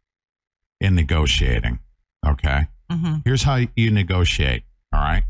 [0.80, 1.80] in negotiating.
[2.24, 4.62] Okay, hmm here's how you negotiate.
[4.94, 5.24] All right,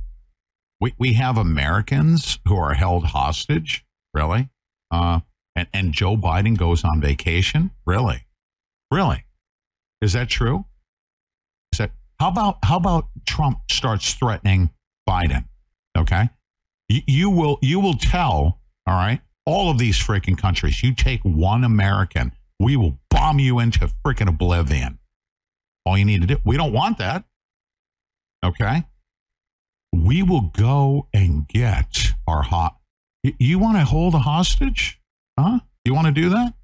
[0.78, 3.84] we we have Americans who are held hostage.
[4.12, 4.50] Really,
[4.90, 5.20] uh,
[5.56, 7.70] and, and Joe Biden goes on vacation?
[7.86, 8.26] Really?
[8.90, 9.24] Really?
[10.02, 10.66] Is that true?
[11.72, 14.70] Is that how about how about Trump starts threatening
[15.08, 15.46] Biden?
[15.96, 16.28] Okay.
[16.90, 21.20] You, you will you will tell, all right, all of these freaking countries, you take
[21.22, 24.98] one American, we will bomb you into freaking oblivion.
[25.84, 26.36] All you need to do.
[26.44, 27.24] We don't want that.
[28.44, 28.84] Okay.
[29.92, 32.76] We will go and get our hot.
[33.22, 35.00] You want to hold a hostage?
[35.38, 35.60] Huh?
[35.84, 36.54] You want to do that?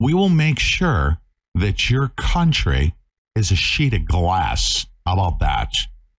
[0.00, 1.18] We will make sure
[1.54, 2.94] that your country
[3.36, 4.86] is a sheet of glass.
[5.06, 5.72] How about that?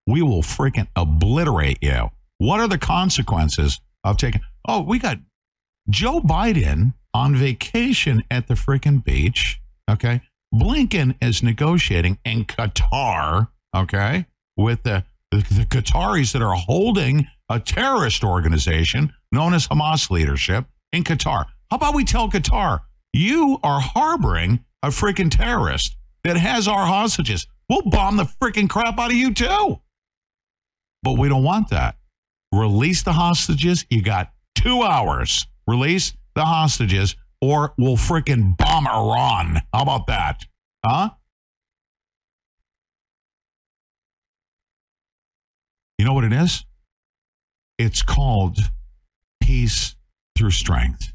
[0.06, 2.10] We will freaking obliterate you.
[2.38, 4.40] What are the consequences of taking?
[4.66, 5.18] Oh, we got
[5.90, 9.60] Joe Biden on vacation at the freaking beach.
[9.90, 10.20] Okay.
[10.54, 13.48] Blinken is negotiating in Qatar.
[13.74, 14.26] Okay.
[14.56, 20.66] With the, the, the Qataris that are holding a terrorist organization known as Hamas leadership
[20.92, 21.46] in Qatar.
[21.70, 22.80] How about we tell Qatar,
[23.12, 27.46] you are harboring a freaking terrorist that has our hostages?
[27.68, 29.80] We'll bomb the freaking crap out of you too.
[31.02, 31.96] But we don't want that.
[32.52, 33.86] Release the hostages.
[33.90, 35.46] You got two hours.
[35.66, 39.62] Release the hostages, or we'll freaking bomb Iran.
[39.72, 40.44] How about that?
[40.84, 41.10] Huh?
[45.98, 46.64] You know what it is?
[47.78, 48.58] It's called
[49.40, 49.94] peace
[50.36, 51.12] through strength.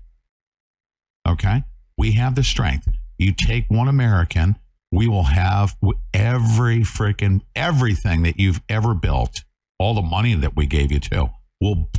[1.28, 1.64] Okay?
[1.98, 2.88] We have the strength.
[3.18, 4.58] You take one American,
[4.92, 5.76] we will have
[6.14, 9.44] every freaking everything that you've ever built,
[9.80, 11.30] all the money that we gave you to.
[11.62, 11.90] We'll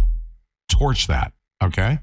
[0.70, 1.32] torch that.
[1.62, 1.98] Okay?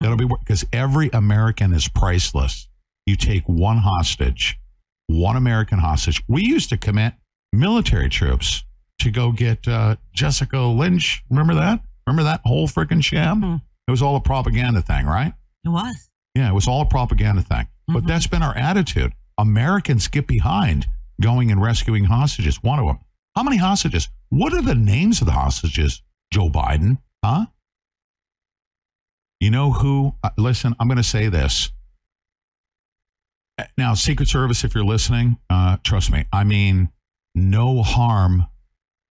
[0.00, 2.68] That'll be because every American is priceless.
[3.06, 4.58] You take one hostage,
[5.06, 6.22] one American hostage.
[6.28, 7.14] We used to commit
[7.52, 8.64] military troops
[9.00, 11.22] to go get uh, Jessica Lynch.
[11.30, 11.80] Remember that?
[12.06, 13.40] Remember that whole freaking sham?
[13.42, 13.62] Mhm.
[13.86, 15.32] It was all a propaganda thing, right?
[15.64, 16.10] It was.
[16.34, 17.66] Yeah, it was all a propaganda thing.
[17.88, 18.06] But Mhm.
[18.08, 19.12] that's been our attitude.
[19.38, 20.86] Americans get behind
[21.20, 22.62] going and rescuing hostages.
[22.62, 22.98] One of them.
[23.36, 24.08] How many hostages?
[24.30, 26.02] What are the names of the hostages?
[26.32, 27.46] Joe Biden, huh?
[29.40, 30.14] You know who?
[30.24, 31.70] Uh, listen, I'm going to say this.
[33.76, 36.88] Now, Secret Service, if you're listening, uh, trust me, I mean
[37.34, 38.46] no harm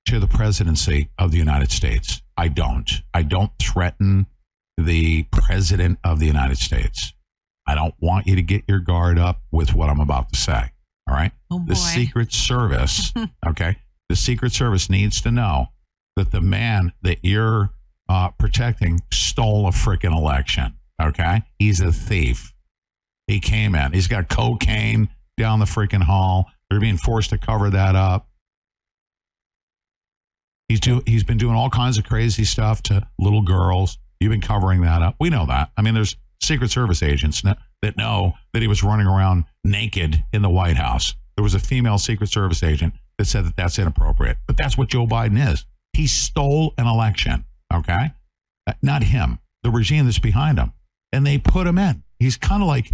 [0.07, 2.23] to the presidency of the United States.
[2.35, 3.03] I don't.
[3.13, 4.25] I don't threaten
[4.77, 7.13] the president of the United States.
[7.67, 10.71] I don't want you to get your guard up with what I'm about to say.
[11.07, 11.31] All right.
[11.51, 11.63] Oh.
[11.67, 13.13] The Secret Service,
[13.47, 13.77] okay?
[14.09, 15.67] The Secret Service needs to know
[16.15, 17.71] that the man that you're
[18.07, 21.41] uh, protecting stole a freaking election, okay?
[21.59, 22.53] He's a thief.
[23.27, 23.93] He came in.
[23.93, 26.51] He's got cocaine down the freaking hall.
[26.69, 28.27] They're being forced to cover that up.
[30.69, 33.97] He's do, he's been doing all kinds of crazy stuff to little girls.
[34.19, 35.15] You've been covering that up.
[35.19, 35.71] We know that.
[35.77, 40.41] I mean, there's Secret Service agents that know that he was running around naked in
[40.41, 41.13] the White House.
[41.37, 44.37] There was a female Secret Service agent that said that that's inappropriate.
[44.47, 45.65] But that's what Joe Biden is.
[45.93, 47.45] He stole an election.
[47.73, 48.11] Okay,
[48.67, 49.39] Uh, not him.
[49.63, 50.73] The regime that's behind him,
[51.11, 52.03] and they put him in.
[52.19, 52.91] He's kind of like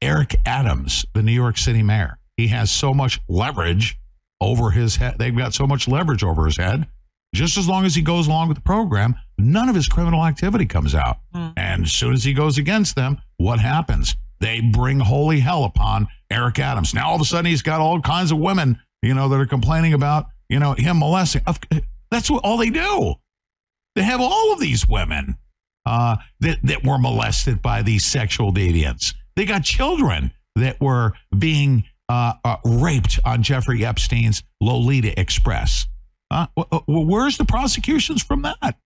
[0.00, 2.18] Eric Adams, the New York City mayor.
[2.36, 3.98] He has so much leverage
[4.40, 5.16] over his head.
[5.18, 6.86] They've got so much leverage over his head.
[7.34, 10.66] Just as long as he goes along with the program, none of his criminal activity
[10.66, 11.18] comes out.
[11.34, 11.48] Hmm.
[11.56, 14.16] And as soon as he goes against them, what happens?
[14.40, 16.94] They bring holy hell upon Eric Adams.
[16.94, 19.46] Now all of a sudden he's got all kinds of women, you know, that are
[19.46, 21.42] complaining about, you know, him molesting.
[22.10, 23.14] That's what all they do.
[23.94, 25.36] They have all of these women
[25.86, 29.14] uh, that that were molested by these sexual deviants.
[29.36, 35.86] They got children that were being uh, uh, raped on Jeffrey Epstein's Lolita Express.
[36.30, 38.76] Uh, wh- wh- where's the prosecutions from that?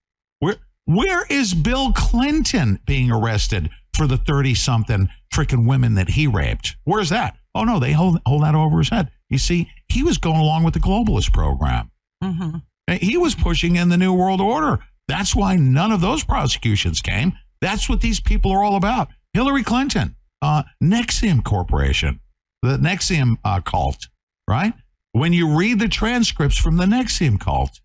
[0.40, 6.26] Where where is Bill Clinton being arrested for the thirty something freaking women that he
[6.26, 6.76] raped?
[6.84, 7.36] Where's that?
[7.54, 9.10] Oh no, they hold hold that over his head.
[9.30, 11.90] You see, he was going along with the globalist program.
[12.22, 12.58] hmm
[12.90, 14.78] He was pushing in the New World Order.
[15.08, 17.32] That's why none of those prosecutions came.
[17.60, 19.08] That's what these people are all about.
[19.32, 22.20] Hillary Clinton, uh, NXIVM Corporation,
[22.62, 24.08] the NXIVM uh, cult,
[24.48, 24.72] right?
[25.12, 27.80] When you read the transcripts from the NXIVM cult,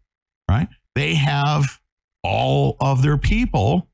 [0.49, 1.80] right, they have
[2.23, 3.88] all of their people,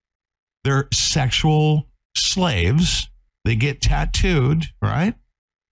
[0.63, 3.09] they're sexual slaves.
[3.45, 5.15] They get tattooed, right?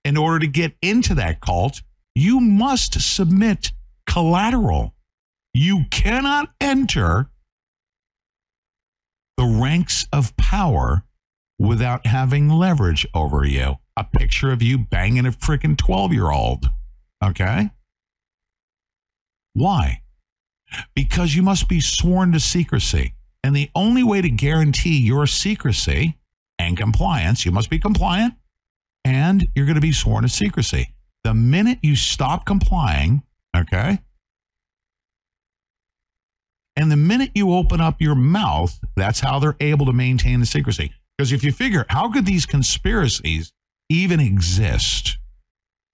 [0.06, 1.82] In order to get into that cult,
[2.18, 3.72] you must submit
[4.08, 4.96] collateral.
[5.54, 7.30] You cannot enter
[9.38, 11.04] the ranks of power
[11.60, 13.76] without having leverage over you.
[13.96, 16.70] A picture of you banging a freaking 12 year old.
[17.24, 17.70] Okay?
[19.54, 20.02] Why?
[20.96, 23.14] Because you must be sworn to secrecy.
[23.44, 26.18] And the only way to guarantee your secrecy
[26.58, 28.34] and compliance, you must be compliant
[29.06, 30.96] and you're going to be sworn to secrecy.
[31.28, 33.22] The minute you stop complying,
[33.54, 34.00] okay,
[36.78, 40.46] and the minute you open up your mouth, that's how they're able to maintain the
[40.46, 40.94] secrecy.
[41.18, 43.52] Because if you figure, how could these conspiracies
[43.90, 45.18] even exist?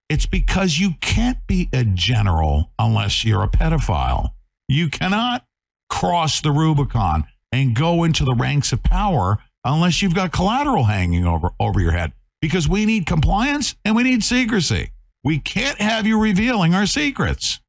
[0.08, 4.34] It's because you can't be a general unless you're a pedophile.
[4.68, 5.44] You cannot
[5.90, 11.26] cross the Rubicon and go into the ranks of power unless you've got collateral hanging
[11.26, 12.12] over, over your head.
[12.40, 14.90] Because we need compliance and we need secrecy.
[15.24, 17.60] We can't have you revealing our secrets.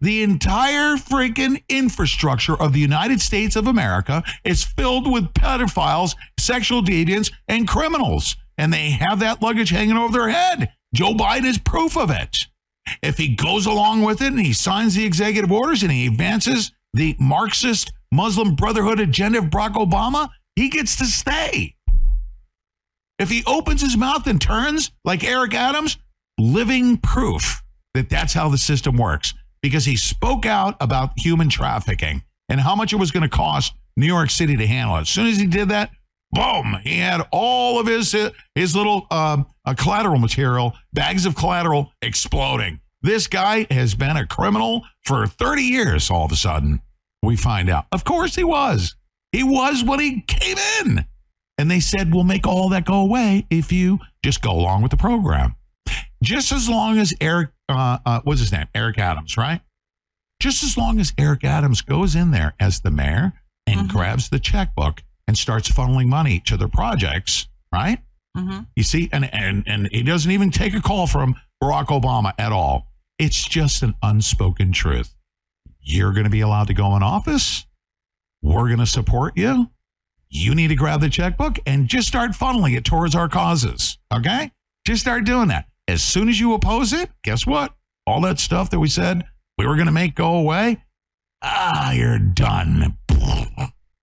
[0.00, 6.82] The entire freaking infrastructure of the United States of America is filled with pedophiles, sexual
[6.82, 8.36] deviants, and criminals.
[8.58, 10.72] And they have that luggage hanging over their head.
[10.92, 12.36] Joe Biden is proof of it.
[13.02, 16.72] If he goes along with it and he signs the executive orders and he advances
[16.94, 21.76] the Marxist Muslim Brotherhood agenda of Barack Obama, he gets to stay.
[23.18, 25.98] If he opens his mouth and turns like Eric Adams,
[26.38, 27.62] living proof
[27.94, 32.74] that that's how the system works because he spoke out about human trafficking and how
[32.74, 35.02] much it was going to cost New York City to handle it.
[35.02, 35.90] As soon as he did that,
[36.30, 38.16] boom, he had all of his
[38.54, 42.80] his little um, uh, collateral material, bags of collateral exploding.
[43.02, 46.10] This guy has been a criminal for 30 years.
[46.10, 46.80] All of a sudden,
[47.22, 47.86] we find out.
[47.92, 48.96] Of course, he was.
[49.32, 51.04] He was when he came in.
[51.58, 54.92] And they said, we'll make all that go away if you just go along with
[54.92, 55.56] the program.
[56.22, 58.66] Just as long as Eric, uh, uh, what's his name?
[58.74, 59.60] Eric Adams, right?
[60.40, 63.32] Just as long as Eric Adams goes in there as the mayor
[63.66, 63.88] and Mhm.
[63.88, 68.00] grabs the checkbook and starts funneling money to their projects, right?
[68.36, 72.32] hmm You see, and, and and he doesn't even take a call from Barack Obama
[72.38, 72.86] at all.
[73.18, 75.14] It's just an unspoken truth.
[75.80, 77.66] You're going to be allowed to go in office.
[78.42, 79.70] We're going to support you.
[80.28, 83.98] You need to grab the checkbook and just start funneling it towards our causes.
[84.12, 84.52] Okay?
[84.86, 85.66] Just start doing that.
[85.88, 87.74] As soon as you oppose it, guess what?
[88.06, 89.24] All that stuff that we said
[89.56, 90.84] we were going to make go away,
[91.42, 92.96] ah, you're done.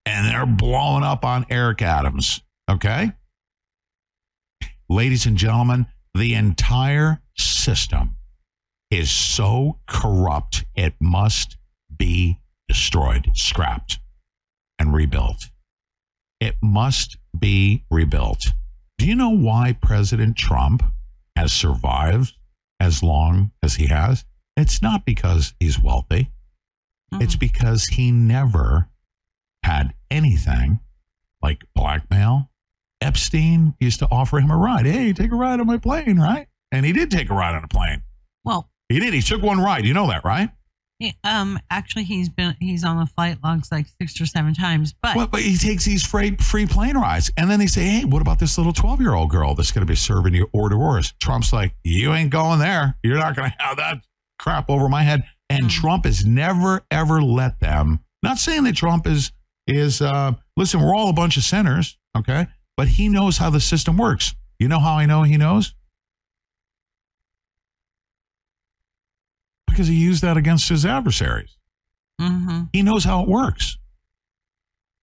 [0.08, 2.42] And they're blowing up on Eric Adams.
[2.70, 3.12] Okay?
[4.90, 8.16] ladies and gentlemen, the entire system
[8.92, 11.58] is so corrupt, it must
[11.96, 14.00] be destroyed, scrapped,
[14.80, 15.50] and rebuilt.
[16.40, 18.42] It must be rebuilt.
[18.98, 20.84] Do you know why President Trump
[21.36, 22.36] has survived
[22.80, 24.26] as long as he has?
[24.58, 26.32] It's not because he's wealthy.
[27.14, 27.22] Mm-hmm.
[27.24, 28.90] It's because he never
[29.64, 30.80] had anything
[31.42, 32.50] like blackmail.
[33.02, 34.86] Epstein used to offer him a ride.
[34.86, 36.48] Hey, take a ride on my plane, right?
[36.72, 38.04] And he did take a ride on a plane.
[38.44, 39.14] Well, He did.
[39.14, 39.86] He took one ride.
[39.86, 40.50] You know that, right?
[41.00, 44.94] He- um, actually, he's been he's on the flight logs like six or seven times.
[45.02, 47.32] But Well, but he takes these free, free plane rides.
[47.38, 49.86] And then they say, hey, what about this little 12 year old girl that's going
[49.86, 51.14] to be serving you hors d'oeuvres?
[51.20, 52.98] Trump's like, you ain't going there.
[53.04, 53.98] You're not going to have that
[54.40, 55.24] crap over my head.
[55.50, 55.70] And Mm.
[55.70, 58.00] Trump has never, ever let them.
[58.24, 59.32] Not saying that Trump is,
[59.68, 62.48] is uh, listen, we're all a bunch of sinners, okay?
[62.78, 64.34] But he knows how the system works.
[64.60, 65.76] You know how I know he knows?
[69.76, 71.58] Because he used that against his adversaries.
[72.20, 73.78] hmm He knows how it works.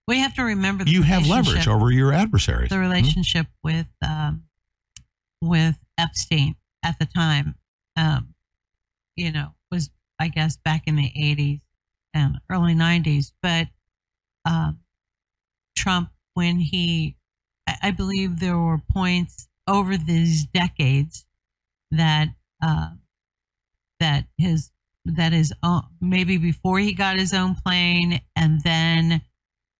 [0.08, 2.70] we have to remember You have leverage over your adversaries.
[2.70, 4.44] the relationship with um,
[5.42, 7.54] with Epstein at the time.
[7.96, 8.34] Um,
[9.16, 11.60] you know, was I guess back in the '80s
[12.14, 13.68] and early '90s, but
[14.46, 14.80] um,
[15.76, 17.16] Trump, when he,
[17.68, 21.26] I, I believe there were points over these decades
[21.90, 22.28] that
[22.62, 22.90] uh,
[24.02, 24.70] that his
[25.04, 29.22] that his own maybe before he got his own plane and then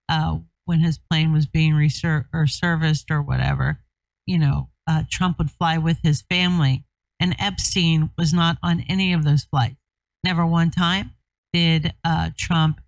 [0.09, 3.79] uh, when his plane was being reser- or serviced or whatever,
[4.27, 6.85] you know, uh, Trump would fly with his family,
[7.21, 9.77] and Epstein was not on any of those flights.
[10.25, 11.13] Never one time
[11.53, 12.81] did uh, Trump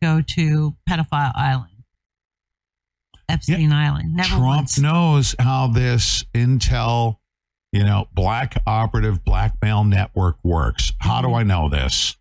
[0.00, 1.84] go to Pedophile Island,
[3.28, 4.14] Epstein Island.
[4.14, 4.78] Never Trump once.
[4.78, 7.18] knows how this intel,
[7.72, 10.92] you know, black operative blackmail network works.
[10.98, 12.16] How do I know this?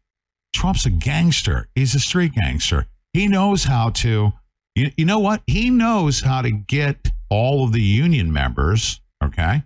[0.53, 1.67] Trump's a gangster.
[1.75, 2.87] He's a street gangster.
[3.13, 4.31] He knows how to,
[4.75, 5.43] you, you know what?
[5.47, 9.63] He knows how to get all of the union members, okay,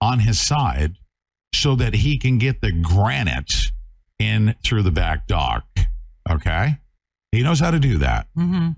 [0.00, 0.96] on his side
[1.54, 3.52] so that he can get the granite
[4.18, 5.64] in through the back dock,
[6.30, 6.78] okay?
[7.32, 8.26] He knows how to do that.
[8.34, 8.70] hmm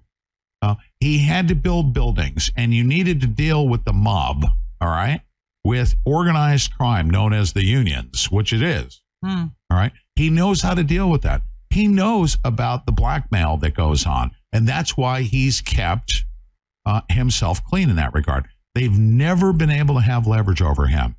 [0.62, 4.44] Uh, he had to build buildings, and you needed to deal with the mob,
[4.80, 5.20] all right,
[5.64, 9.02] with organized crime known as the unions, which it is.
[9.24, 9.52] Mm.
[9.70, 9.92] All right.
[10.16, 11.42] He knows how to deal with that.
[11.70, 14.32] He He knows about the blackmail that goes on.
[14.52, 16.24] And that's why he's kept
[16.86, 18.46] uh, himself clean in that regard.
[18.74, 21.16] They've never been able to have leverage over him.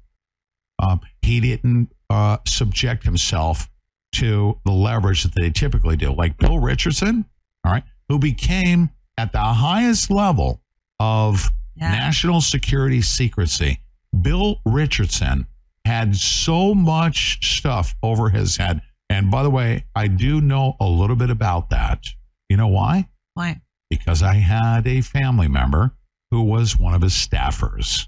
[0.82, 3.70] Um, he didn't uh, subject himself
[4.14, 7.26] to the leverage that they typically do, like Bill Richardson,
[7.64, 10.62] all right, who became at the highest level
[11.00, 11.92] of Yeah.
[11.92, 13.80] national security secrecy.
[14.22, 15.48] Bill Richardson
[15.86, 18.82] had so much stuff over his head.
[19.10, 22.06] And by the way, I do know a little bit about that.
[22.50, 23.08] You know why?
[23.34, 23.62] Why?
[23.90, 25.92] because I had a family member
[26.32, 28.08] who was one of his staffers.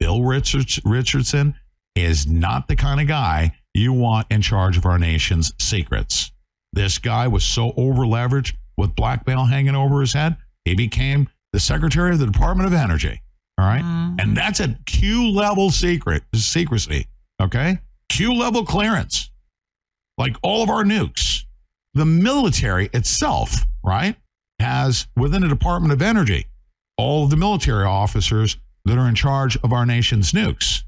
[0.00, 1.54] Bill Richards, Richardson
[1.94, 6.32] is not the kind of guy you want in charge of our nation's secrets.
[6.72, 11.60] This guy was so over leveraged with blackmail hanging over his head, he became the
[11.60, 13.20] Secretary of the Department of Energy.
[13.58, 13.82] All right?
[13.82, 14.20] Mhm.
[14.20, 17.06] And that's a Q level secret secrecy.
[17.40, 17.78] Okay?
[18.08, 19.30] Q level clearance.
[20.18, 21.44] Like all of our nukes.
[21.94, 24.16] The military itself, right,
[24.58, 26.46] has within the Department of Energy
[26.96, 30.82] all of the military officers that are in charge of our nation's nukes.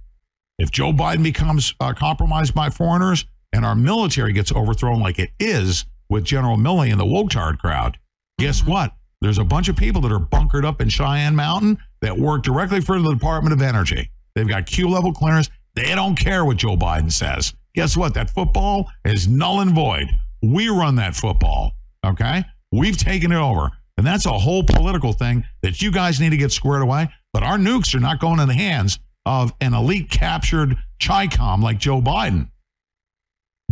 [0.58, 5.30] If Joe Biden becomes uh, compromised by foreigners and our military gets overthrown like it
[5.40, 7.98] is with General Milley and the Wotard crowd,
[8.38, 8.94] guess what?
[9.24, 12.82] There's a bunch of people that are bunkered up in Cheyenne Mountain that work directly
[12.82, 14.10] for the Department of Energy.
[14.34, 15.48] They've got Q level clearance.
[15.74, 17.54] They don't care what Joe Biden says.
[17.74, 18.12] Guess what?
[18.12, 20.10] That football is null and void.
[20.42, 21.72] We run that football.
[22.04, 22.44] Okay?
[22.70, 23.70] We've taken it over.
[23.96, 27.08] And that's a whole political thing that you guys need to get squared away.
[27.32, 31.78] But our nukes are not going in the hands of an elite captured CHICOM like
[31.78, 32.50] Joe Biden.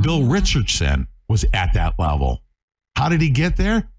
[0.01, 2.41] Bill Richardson was at that level.
[2.97, 3.92] How did he get there?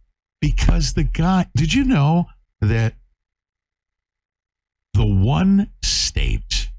[0.44, 2.26] Because the guy, did you know
[2.60, 2.96] that
[4.94, 6.70] the one state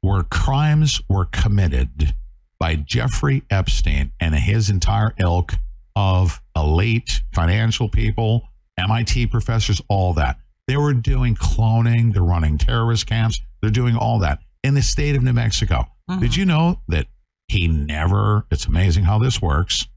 [0.00, 2.14] where crimes were committed
[2.60, 5.54] by Jeffrey Epstein and his entire ilk
[5.96, 8.46] of elite financial people,
[8.78, 10.36] MIT professors, all that.
[10.68, 15.16] They were doing cloning, they're running terrorist camps, they're doing all that in the state
[15.16, 15.88] of New Mexico.
[16.08, 16.20] Mm-hmm.
[16.20, 17.08] Did you know that
[17.48, 19.88] he never, it's amazing how this works,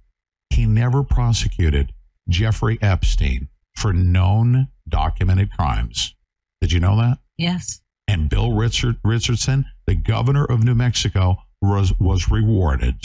[0.49, 1.94] he never prosecuted
[2.30, 6.16] Jeffrey Epstein for known documented crimes?
[6.62, 7.20] Did you know that?
[7.38, 7.82] Yes.
[8.08, 13.04] and Bill Richard, Richardson, the governor of New Mexico, was was rewarded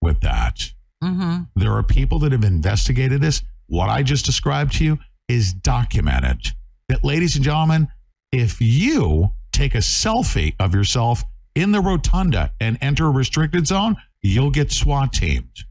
[0.00, 0.72] with that.
[1.02, 1.42] Mm-hmm.
[1.56, 3.42] There are people that have investigated this.
[3.66, 4.98] What I just described to you
[5.28, 6.52] is documented.
[6.88, 7.88] That, ladies and gentlemen,
[8.32, 11.24] if you take a selfie of yourself
[11.54, 15.64] in the rotunda and enter a restricted zone, you'll get SWAT teamed.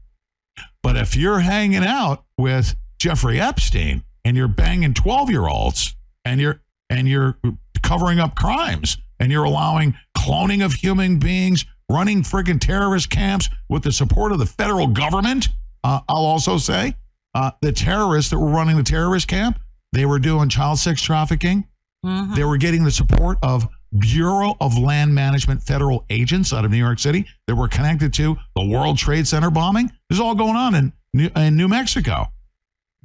[0.82, 5.94] But if you're hanging out with Jeffrey Epstein and you're banging 12 year olds
[6.24, 6.60] and you're
[6.90, 7.38] and you're
[7.82, 13.82] covering up crimes and you're allowing cloning of human beings, running friggin' terrorist camps with
[13.82, 15.48] the support of the federal government,
[15.84, 16.94] uh, I'll also say
[17.34, 19.60] uh, the terrorists that were running the terrorist camp,
[19.92, 21.66] they were doing child sex trafficking.
[22.04, 22.34] Mm-hmm.
[22.34, 23.68] They were getting the support of
[23.98, 28.36] Bureau of Land Management federal agents out of New York City that were connected to
[28.56, 29.86] the World Trade Center bombing.
[30.08, 32.26] This is all going on in New, in New Mexico.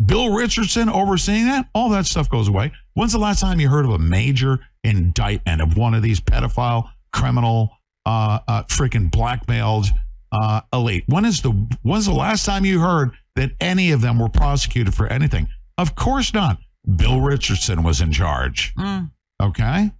[0.05, 2.71] Bill Richardson overseeing that, all that stuff goes away.
[2.93, 6.89] When's the last time you heard of a major indictment of one of these pedophile,
[7.11, 9.87] criminal, uh, uh, freaking blackmailed
[10.31, 11.03] uh, elite?
[11.07, 11.51] When is the
[11.83, 15.47] when's the last time you heard that any of them were prosecuted for anything?
[15.77, 16.57] Of course not.
[16.95, 18.73] Bill Richardson was in charge.
[18.75, 19.11] Mm.
[19.41, 19.91] Okay.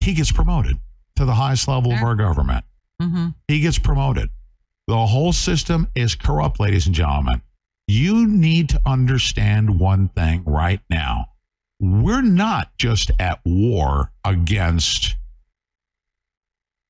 [0.00, 0.78] He gets promoted
[1.16, 2.64] to the highest level of our government.
[3.00, 3.28] Mm-hmm.
[3.46, 4.30] He gets promoted.
[4.92, 7.40] The whole system is corrupt, ladies and gentlemen.
[7.88, 11.28] You need to understand one thing right now.
[11.80, 15.16] We're not just at war against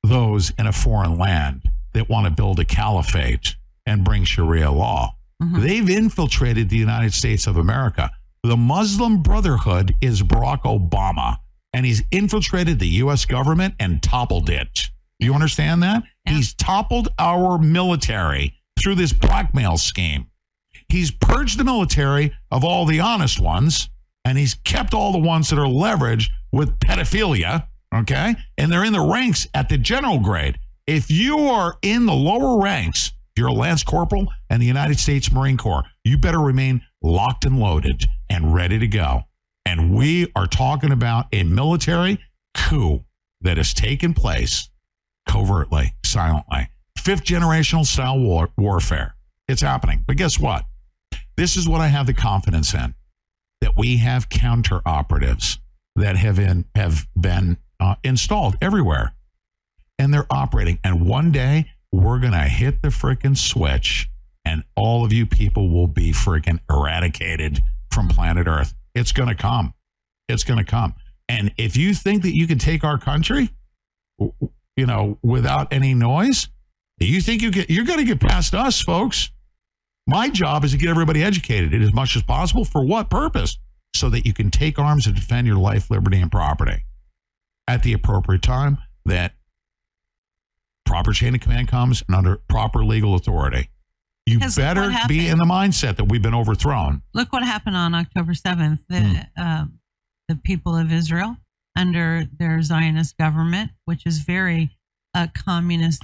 [0.03, 3.55] those in a foreign land that want to build a caliphate
[3.87, 5.15] and bring Sharia law.
[5.41, 5.61] Mhm.
[5.61, 8.11] They've infiltrated the United States of America.
[8.43, 11.37] The Muslim Brotherhood is Barack Obama,
[11.73, 13.27] and he's infiltrated the U.S.
[13.27, 14.91] government and toppled it.
[15.23, 16.03] Do you understand that?
[16.27, 16.33] Yeah.
[16.33, 20.27] He's toppled our military through this blackmail scheme.
[20.89, 23.89] He's purged the military of all the honest ones,
[24.25, 27.69] and he's kept all the ones that are leveraged with pedophilia.
[27.95, 28.35] Okay.
[28.59, 30.59] And they're in the ranks at the general grade.
[30.89, 35.31] If you are in the lower ranks, you're a Lance Corporal and the United States
[35.31, 39.21] Marine Corps, you better remain locked and loaded and ready to go.
[39.67, 42.19] And we are talking about a military
[42.55, 43.05] coup
[43.43, 44.69] that has taken place
[45.33, 46.69] covertly, silently.
[46.99, 49.15] Fifth generational style war- warfare.
[49.49, 50.05] It's happening.
[50.07, 50.65] But guess what?
[51.37, 52.95] This is what I have the confidence in
[53.63, 55.59] that we have counter operatives
[55.97, 59.15] that have in, have been uh, installed everywhere,
[59.99, 60.79] and they're operating.
[60.85, 64.09] And one day we're going to hit the freaking switch
[64.45, 68.75] and all of you people will be freaking eradicated from planet Earth.
[68.95, 69.73] It's going to come.
[70.29, 70.95] It's going to come.
[71.29, 73.51] And if you think that you can take our country,
[74.77, 76.49] you know, without any noise,
[76.99, 79.31] you think you get, you're going to get past us, folks.
[80.07, 82.65] My job is to get everybody educated as much as possible.
[82.65, 83.59] For what purpose?
[83.95, 86.85] So that you can take arms and defend your life, liberty, and property
[87.69, 88.79] at the appropriate time.
[89.05, 89.35] That
[90.87, 93.69] proper chain of command comes and under proper legal authority.
[94.25, 97.03] You better be in the mindset that we've been overthrown.
[97.13, 98.79] Look what happened on October 7th.
[98.89, 99.81] The, um,
[100.29, 101.37] the people of Israel,
[101.77, 104.71] under their Zionist government, which is very
[105.15, 106.03] uh, communist,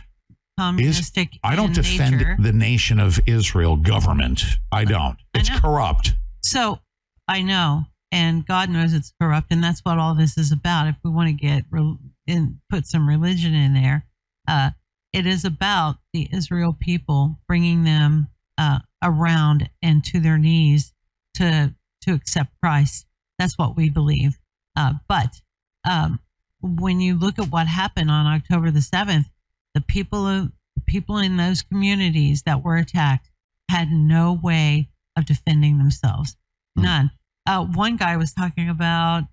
[0.59, 1.39] communistic.
[1.43, 2.37] I don't defend nature.
[2.39, 4.43] the nation of Israel government.
[4.73, 5.17] I don't.
[5.35, 5.59] It's know.
[5.61, 6.15] corrupt.
[6.43, 6.81] So
[7.27, 10.89] I know, and God knows it's corrupt, and that's what all this is about.
[10.89, 14.07] If we want to get re- in, put some religion in there,
[14.47, 14.71] uh,
[15.13, 20.93] it is about the Israel people bringing them uh, around and to their knees
[21.35, 23.07] to to accept Christ.
[23.39, 24.39] That's what we believe.
[24.77, 25.41] Uh, but
[25.89, 26.21] um,
[26.61, 29.29] when you look at what happened on October the seventh,
[29.75, 33.31] the people of the people in those communities that were attacked
[33.69, 36.37] had no way of defending themselves.
[36.77, 37.11] None.
[37.47, 39.25] Uh, one guy was talking about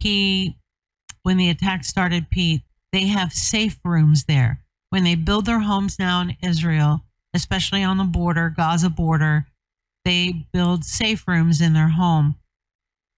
[0.00, 0.56] he,
[1.22, 2.62] when the attack started, Pete,
[2.92, 4.60] they have safe rooms there.
[4.88, 9.46] When they build their homes now in Israel, especially on the border, Gaza border,
[10.04, 12.36] they build safe rooms in their home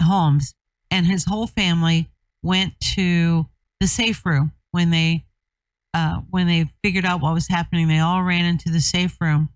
[0.02, 0.54] homes.
[0.90, 2.10] And his whole family
[2.42, 3.46] went to
[3.80, 5.24] the safe room when they
[5.94, 7.88] uh, when they figured out what was happening.
[7.88, 9.50] They all ran into the safe room,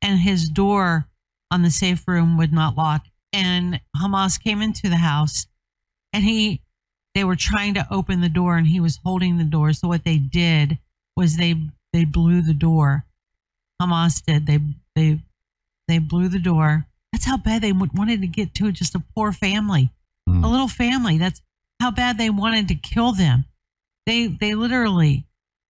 [0.00, 1.06] and his door
[1.50, 3.04] on the safe room would not lock.
[3.32, 5.46] And Hamas came into the house,
[6.12, 6.62] and he
[7.14, 9.72] they were trying to open the door, and he was holding the door.
[9.72, 10.78] So what they did
[11.16, 11.56] was they
[11.92, 13.04] they blew the door.
[13.80, 14.46] Hamas did.
[14.46, 14.60] They
[14.94, 15.20] they
[15.88, 16.86] they blew the door.
[17.12, 19.90] That's how bad they wanted to get to just a poor family,
[20.28, 20.44] Mm.
[20.44, 21.18] a little family.
[21.18, 21.42] That's
[21.82, 23.44] how bad they wanted to kill them.
[24.06, 25.26] They they literally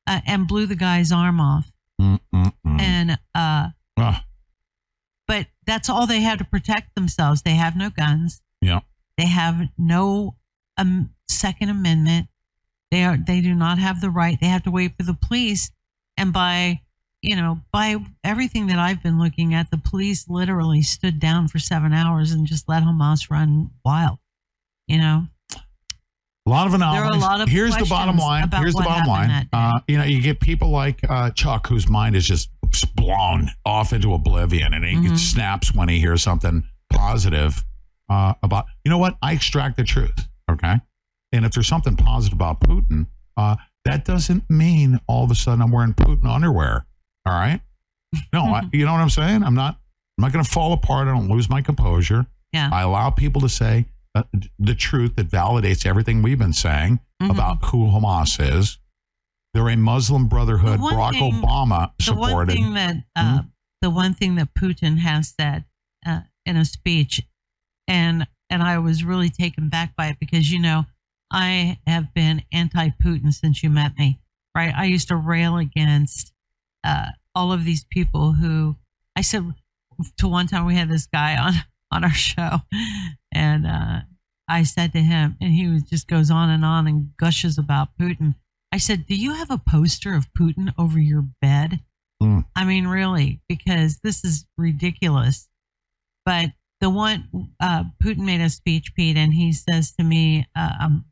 [0.06, 1.72] uh, and blew the guy's arm off.
[2.00, 2.80] Mm-mm-mm.
[2.80, 4.24] And uh, Ah,
[5.26, 7.42] but that's all they had to protect themselves.
[7.42, 8.40] They have no guns.
[8.60, 8.80] yeah.
[9.18, 10.36] They have no
[10.76, 12.28] um, Second Amendment.
[12.90, 14.38] They are they do not have the right.
[14.40, 15.70] They have to wait for the police.
[16.16, 16.80] And by
[17.22, 21.58] you know by everything that I've been looking at, the police literally stood down for
[21.58, 24.18] seven hours and just let Hamas run wild.
[24.88, 25.28] You know,
[26.52, 27.02] lot of anomalies.
[27.02, 28.48] There are a lot of Here's the bottom line.
[28.52, 29.48] Here's the bottom line.
[29.52, 32.50] Uh, you know, you get people like uh, Chuck, whose mind is just
[32.94, 35.18] blown off into oblivion, and he Mhm.
[35.18, 37.64] snaps when he hears something positive
[38.08, 38.66] uh, about.
[38.84, 39.16] You know what?
[39.22, 40.28] I extract the truth.
[40.50, 40.76] Okay,
[41.32, 43.06] and if there's something positive about Putin,
[43.36, 46.84] uh, that doesn't mean all of a sudden I'm wearing Putin underwear.
[47.26, 47.60] All right.
[48.32, 49.42] No, I, you know what I'm saying.
[49.42, 49.78] I'm not.
[50.18, 51.08] I'm not going to fall apart.
[51.08, 52.26] I don't lose my composure.
[52.52, 52.68] Yeah.
[52.70, 54.22] I allow people to say uh,
[54.58, 57.30] the truth that validates everything we've been saying Mhm.
[57.30, 58.78] about who Hamas is.
[59.54, 60.80] They're a Muslim Brotherhood.
[60.80, 62.52] Barack thing- Obama the one supported.
[62.54, 63.42] thing that uh,
[63.80, 65.64] the one thing that Putin has said
[66.06, 67.22] uh, in a speech,
[67.88, 70.86] and and I was really taken back by it because you know
[71.30, 74.20] I have been anti-Putin since you met me,
[74.54, 74.74] right?
[74.74, 76.32] I used to rail against
[76.84, 78.76] uh, all of these people who
[79.16, 79.54] I said
[80.18, 81.54] to one time we had this guy on
[81.90, 82.60] on our show,
[83.32, 84.00] and uh,
[84.48, 87.96] I said to him, and he was, just goes on and on and gushes about
[88.00, 88.34] Putin.
[88.70, 91.80] I said, "Do you have a poster of Putin over your bed?"
[92.22, 92.44] Mm.
[92.54, 95.48] I mean, really, because this is ridiculous.
[96.24, 96.50] But
[96.80, 101.04] the one uh, Putin made a speech, Pete, and he says to me, uh, um,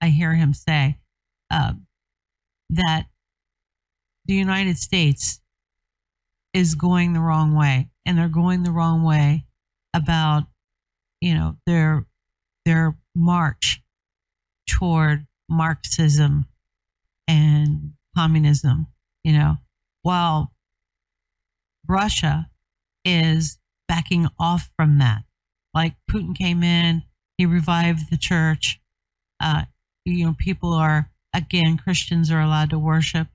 [0.00, 0.98] I hear him say
[1.50, 1.74] uh,
[2.70, 3.06] that
[4.26, 5.40] the United States
[6.52, 9.44] is going the wrong way, and they're going the wrong way
[9.94, 10.44] about,
[11.20, 12.06] you know, their
[12.64, 13.82] their march
[14.68, 16.46] toward Marxism
[17.28, 18.88] and communism.
[19.24, 19.56] You know,
[20.02, 20.52] while
[21.88, 22.48] Russia
[23.04, 25.22] is backing off from that.
[25.74, 27.02] Like Putin came in,
[27.38, 28.80] he revived the church.
[29.40, 29.64] Uh,
[30.04, 33.28] you know, people are again Christians are allowed to worship,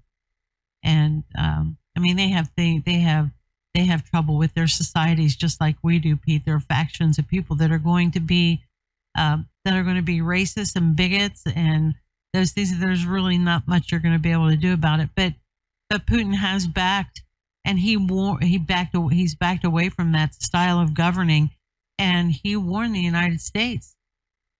[0.84, 3.30] and um, I mean they have they they have
[3.74, 6.44] they have trouble with their societies just like we do, Pete.
[6.46, 8.64] There are factions of people that are going to be
[9.18, 11.96] um, that are going to be racist and bigots and
[12.34, 12.78] those things.
[12.80, 15.10] There's really not much you're going to be able to do about it.
[15.16, 15.34] But
[15.90, 17.24] but Putin has backed
[17.66, 21.52] and he war- he backed he's backed away from that style of governing
[21.98, 23.96] and he warned the United States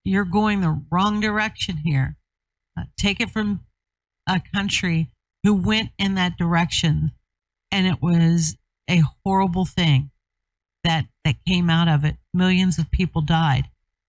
[0.04, 2.18] you're going the wrong direction here
[2.78, 3.62] uh, take it from
[4.28, 5.10] a country
[5.44, 7.12] who went in that direction
[7.72, 8.58] and it was
[8.90, 10.12] a horrible thing
[10.84, 13.66] that that came out of it millions of people died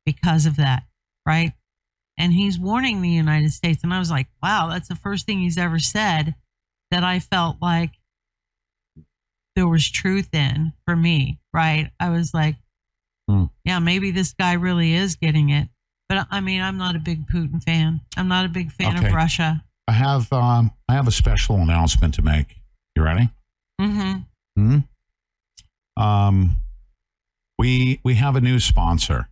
[0.07, 0.85] because of that
[1.27, 1.53] right
[2.19, 5.39] and he's warning the united states and i was like wow that's the first thing
[5.40, 6.35] he's ever said
[6.90, 7.90] that i felt like
[9.55, 12.57] there was truth in for me right i was like
[13.31, 13.44] Hmm.
[13.65, 15.69] yeah maybe this guy really is getting it
[16.09, 19.07] but i mean i'm not a big putin fan i'm not a big fan Okay.
[19.09, 22.55] of russia I have um, I have a special announcement to make.
[22.97, 23.28] You ready?
[23.81, 24.19] hmm
[24.56, 24.78] Hmm?
[25.96, 26.60] Um,
[27.58, 29.28] we we have a new sponsor,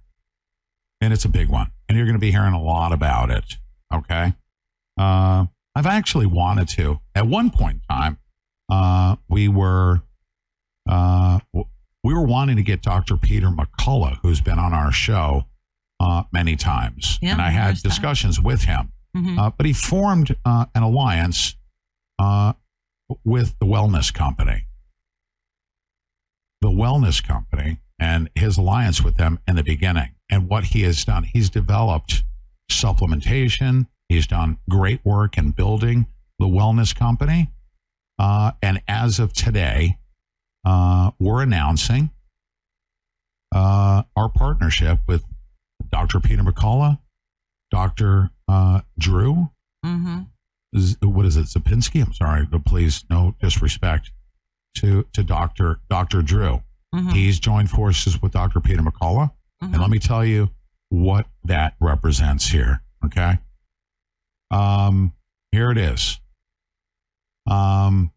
[1.00, 3.56] and it's a big one, and you're going to be hearing a lot about it.
[3.92, 4.34] Okay.
[4.98, 7.00] Uh, I've actually wanted to.
[7.14, 8.18] At one point in time,
[8.70, 10.02] uh, we were
[10.88, 13.16] uh, we were wanting to get Dr.
[13.16, 15.46] Peter McCullough, who's been on our show
[15.98, 17.94] uh, many times, Yeah, and I had numerous times.
[17.94, 18.92] discussions with him.
[19.14, 21.56] hmm Uh, but he formed uh, an alliance
[22.18, 22.52] uh,
[23.24, 24.66] with the Wellness Company.
[26.60, 30.10] The Wellness Company and his alliance with them in the beginning.
[30.30, 32.22] And what he has done, he's developed
[32.70, 33.86] supplementation.
[34.08, 36.06] He's done great work in building
[36.38, 37.50] the Wellness Company.
[38.18, 39.98] Uh, and as of today,
[40.64, 42.10] uh, we're announcing
[43.54, 45.24] uh, our partnership with
[45.90, 46.20] Dr.
[46.20, 46.98] Peter McCullough,
[47.70, 48.30] Dr.
[48.48, 49.50] Uh, Drew,
[49.84, 50.20] hmm
[50.76, 52.04] Z- what is it, Zapinski?
[52.04, 54.12] I'm sorry, but please, no disrespect
[54.76, 55.80] to to Dr.
[55.88, 56.22] Dr.
[56.22, 56.62] Drew.
[56.94, 58.60] hmm He's joined forces with Dr.
[58.60, 59.30] Peter McCullough.
[59.62, 60.50] And let me tell you
[60.88, 62.82] what that represents here.
[63.04, 63.38] Okay.
[64.50, 65.12] Um,
[65.52, 66.18] here it is.
[67.46, 68.12] Um,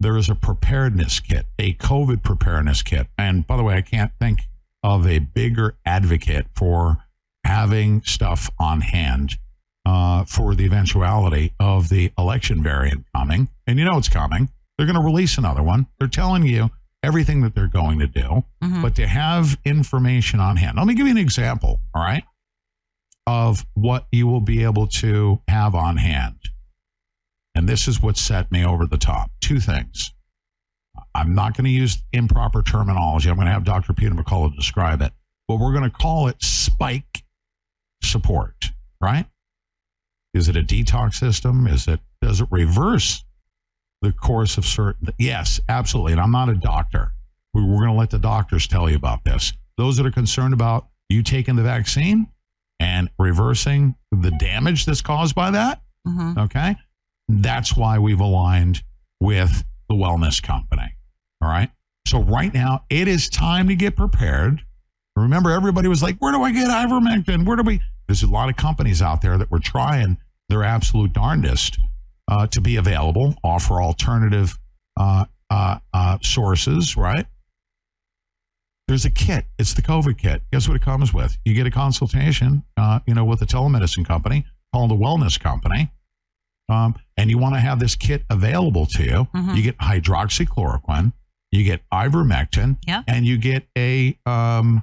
[0.00, 3.08] there is a preparedness kit, a COVID preparedness kit.
[3.18, 4.40] And by the way, I can't think
[4.82, 7.04] of a bigger advocate for
[7.44, 9.36] having stuff on hand
[9.84, 13.48] uh, for the eventuality of the election variant coming.
[13.66, 14.50] And you know it's coming.
[14.78, 15.88] They're going to release another one.
[15.98, 16.70] They're telling you
[17.02, 18.80] everything that they're going to do Mhm.
[18.82, 20.78] but to have information on hand.
[20.78, 22.24] Let me give you an example, all right,
[23.26, 26.36] of what you will be able to have on hand.
[27.54, 29.30] And this is what set me over the top.
[29.40, 30.12] Two things.
[31.14, 33.28] I'm not going to use improper terminology.
[33.28, 33.92] I'm going to have Dr.
[33.92, 35.12] Peter McCullough describe it,
[35.48, 37.24] but we're going to call it spike
[38.02, 39.26] support, right?
[40.34, 41.66] Is it a detox system?
[41.66, 43.24] Is it does it reverse
[44.02, 47.12] the course of certain yes absolutely and i'm not a doctor.
[47.54, 49.52] We- we're going to let the doctors tell you about this.
[49.78, 52.28] Those that are concerned about you taking the vaccine
[52.78, 56.76] and reversing the damage that's caused by that hmm okay
[57.28, 58.82] that's why we've aligned
[59.20, 60.94] with the wellness company
[61.40, 61.70] all right?
[62.06, 64.62] So right now it is time to get prepared.
[65.16, 67.44] Remember everybody was like where do i get ivermectin?
[67.44, 70.16] Where do we there's a lot of companies out there that were trying
[70.48, 71.78] their absolute darndest
[72.28, 74.56] uh, to be available offer alternative
[74.98, 77.26] uh, uh, uh, sources right?
[78.86, 79.44] There's a kit.
[79.58, 80.42] It's the covid kit.
[80.52, 81.36] Guess what it comes with?
[81.44, 85.90] You get a consultation uh, you know with a telemedicine company called the wellness company
[86.70, 89.56] um, and you want to have this kit available to you, Mhm.
[89.56, 91.12] you get hydroxychloroquine,
[91.50, 93.02] you get ivermectin, Yeah.
[93.08, 94.82] and you get a um,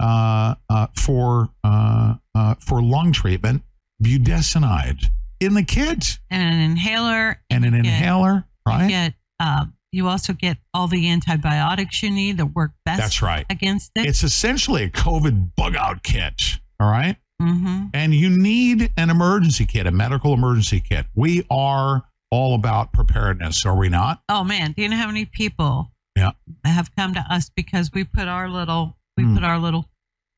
[0.00, 3.62] uh, uh, for uh, uh, for lung treatment
[4.02, 5.10] budesonide
[5.40, 8.44] in the kit and an inhaler and an you get- inhaler,
[8.80, 13.22] you get um, you also get all the antibiotics you need that work best That's
[13.22, 13.44] right.
[13.50, 16.58] against it It's essentially a COVID bug out kit.
[16.78, 17.16] All right.
[17.42, 17.86] mm-hmm.
[17.94, 21.06] and you need an emergency kit, a medical emergency kit.
[21.14, 24.22] We are all about preparedness, are we not?
[24.28, 26.32] oh man do you know how many people Yeah.
[26.64, 29.34] have come to us because we put our little we Hmm.
[29.34, 29.88] put our little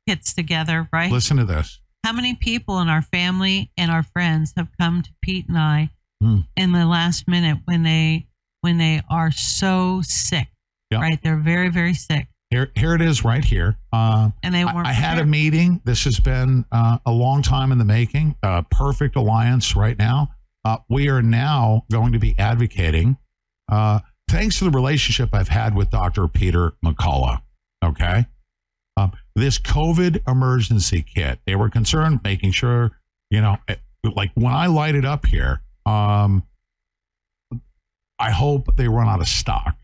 [0.09, 1.81] kits together right Listen to this.
[2.05, 5.91] How many people in our family and our friends have come to Pete and I
[6.23, 6.41] Hmm.
[6.57, 8.27] in the last minute when they
[8.61, 10.47] when they are so sick,
[10.91, 11.01] Yeah.
[11.01, 11.19] right?
[11.21, 13.77] They're very very sick, Here, here it is, right here.
[13.93, 14.87] Uh, and they I, weren't.
[14.87, 15.81] I had a meeting.
[15.85, 18.37] This has been uh, a long time in the making.
[18.43, 20.33] Uh, perfect alliance right now.
[20.65, 23.17] Uh, we are now going to be advocating,
[23.69, 23.99] uh,
[24.29, 26.29] thanks to the relationship I've had with Dr.
[26.29, 27.43] Peter McCullough.
[27.85, 28.27] Okay.
[28.97, 32.93] Um, this COVID emergency kit, they were concerned making sure,
[33.31, 33.77] you know, eh,
[34.15, 36.43] like when I light it up here, um,
[38.19, 39.77] I hope they run out of stock.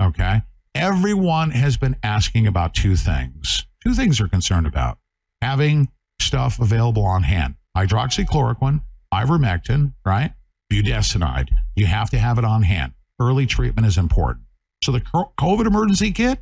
[0.00, 0.42] Okay.
[0.74, 3.66] Everyone has been asking about two things.
[3.84, 4.98] Two things they're concerned about
[5.42, 5.88] having
[6.20, 8.82] stuff available on hand hydroxychloroquine,
[9.14, 10.32] ivermectin, right?
[10.72, 11.48] Budesonide.
[11.76, 12.92] You have to have it on hand.
[13.20, 14.44] Early treatment is important.
[14.82, 16.40] So the COVID emergency kit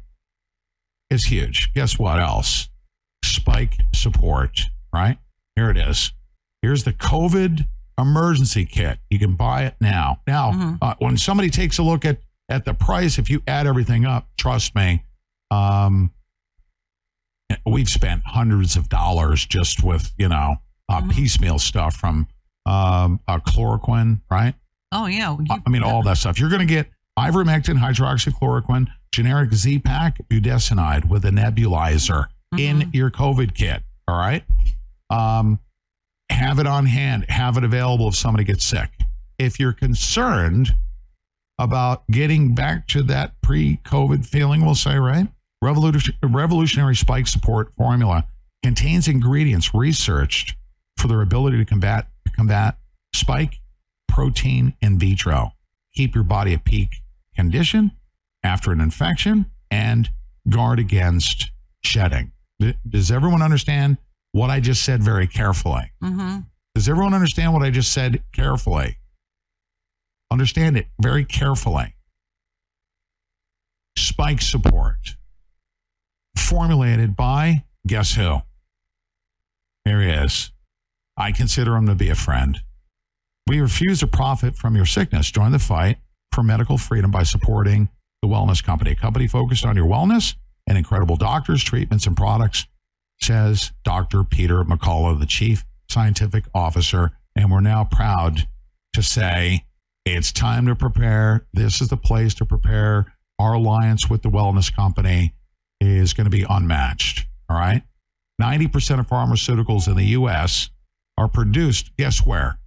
[1.10, 1.72] is huge.
[1.74, 2.68] Guess what else?
[3.24, 4.62] Spike support,
[4.92, 5.18] right?
[5.54, 6.12] Here it is.
[6.62, 7.66] Here's the COVID
[7.98, 8.98] emergency kit.
[9.10, 10.20] You can buy it now.
[10.26, 10.78] Now, Mhm.
[10.82, 14.28] uh, when somebody takes a look at at the price, if you add everything up,
[14.38, 15.02] trust me,
[15.50, 16.12] um,
[17.64, 20.56] we've spent hundreds of dollars just with you know
[20.88, 21.10] uh, Mhm.
[21.12, 22.28] piecemeal stuff from
[22.66, 24.54] um, uh, chloroquine, right?
[24.92, 25.36] Oh yeah.
[25.38, 26.38] you- I I mean, all that stuff.
[26.38, 32.26] You're going to get ivermectin, hydroxychloroquine, generic Z-Pack, budesonide with a nebulizer
[32.58, 32.94] in Mhm.
[32.94, 33.82] your COVID kit.
[34.08, 34.44] All right.
[35.10, 35.58] Um,
[36.30, 37.26] have it on hand.
[37.28, 38.90] Have it available if somebody gets sick.
[39.38, 40.74] If you're concerned
[41.58, 45.28] about getting back to that pre-COVID feeling, we'll say, right?
[45.62, 48.26] Revolution, revolutionary spike support formula
[48.62, 50.54] contains ingredients researched
[50.98, 52.76] for their ability to combat combat
[53.14, 53.60] spike
[54.08, 55.52] protein in vitro.
[55.94, 56.96] Keep your body at peak
[57.34, 57.92] condition
[58.46, 60.08] after an infection and
[60.48, 61.50] guard against
[61.84, 62.32] shedding.
[62.88, 63.98] Does everyone understand
[64.32, 65.92] what I just said very carefully?
[66.02, 66.46] Mhm.
[66.74, 68.98] Does everyone understand what I just said carefully?
[70.30, 71.94] Understand it very carefully.
[73.98, 75.16] Spike support.
[76.36, 78.42] Formulated by guess who?
[79.84, 80.52] Here he is.
[81.16, 82.60] I consider him to be a friend.
[83.46, 85.30] We refuse to profit from your sickness.
[85.30, 85.98] Join the fight
[86.32, 87.88] for medical freedom by supporting
[88.26, 90.34] the Wellness Company, a company focused on your wellness
[90.66, 92.66] and incredible doctors, treatments, and products,
[93.20, 94.24] says Dr.
[94.24, 97.12] Peter McCullough, the Chief Scientific Officer.
[97.36, 98.48] And we're now proud
[98.94, 99.64] to say
[100.04, 101.46] it's time to prepare.
[101.52, 103.12] This is the place to prepare.
[103.38, 105.34] Our alliance with the Wellness Company
[105.80, 107.26] is going to be unmatched.
[107.48, 107.82] All right.
[108.40, 110.70] 90% of pharmaceuticals in the U.S.
[111.16, 112.58] are produced, guess where?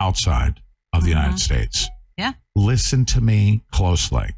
[0.00, 0.60] Outside
[0.92, 1.40] of the United Mhm.
[1.40, 1.88] States.
[2.54, 4.30] Listen to me closely.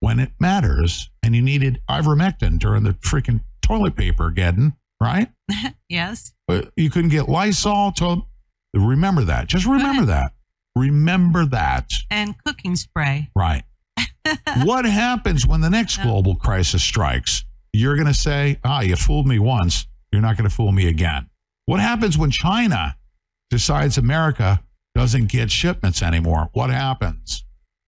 [0.00, 5.28] When it matters, and you needed ivermectin during the freaking toilet paper getting, right?
[5.88, 6.34] Yes.
[6.76, 7.92] You couldn't get Lysol.
[7.92, 8.22] To,
[8.74, 9.46] remember that.
[9.46, 10.32] Just remember that.
[10.76, 11.90] Remember that.
[12.10, 13.30] And cooking spray.
[13.34, 13.64] Right.
[14.64, 17.46] what happens when the next global crisis strikes?
[17.72, 19.86] You're going to say, ah, you fooled me once.
[20.12, 21.30] You're not going to fool me again.
[21.64, 22.94] What happens when China
[23.50, 24.62] decides America
[24.98, 26.50] doesn't get shipments anymore?
[26.54, 27.44] What happens?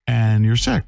[0.07, 0.85] And you're sick.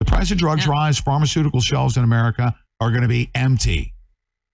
[0.00, 0.72] The price of drugs Yeah.
[0.72, 0.98] rise.
[0.98, 3.94] Pharmaceutical shelves in America are going to be empty.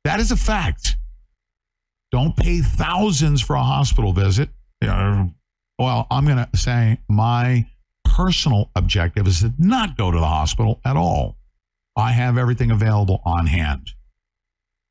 [0.05, 0.99] That is a fact.
[2.11, 4.51] Don't pay thousands for a hospital visit.
[4.83, 7.67] Well, I'm going to say my
[8.05, 11.39] personal objective is to not go to the hospital at all.
[11.97, 13.89] I have everything available on hand.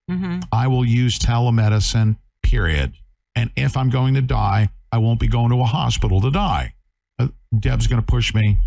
[0.10, 2.94] hmm I will use telemedicine, period.
[3.36, 6.74] And if I'm going to die, I won't be going to a hospital to die.
[7.20, 7.28] Uh,
[7.58, 8.58] Deb's going to push me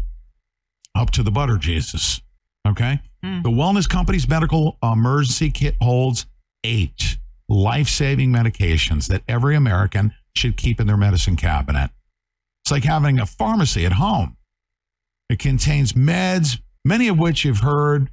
[0.94, 2.20] up to the butter, Jesus.
[2.66, 3.00] Okay?
[3.24, 3.42] Mm.
[3.42, 6.26] The Wellness Company's medical emergency kit holds
[6.62, 7.18] eight
[7.48, 11.90] life saving medications that every American should keep in their medicine cabinet.
[12.64, 14.36] It's like having a pharmacy at home.
[15.28, 18.10] It contains meds, many of which you've heard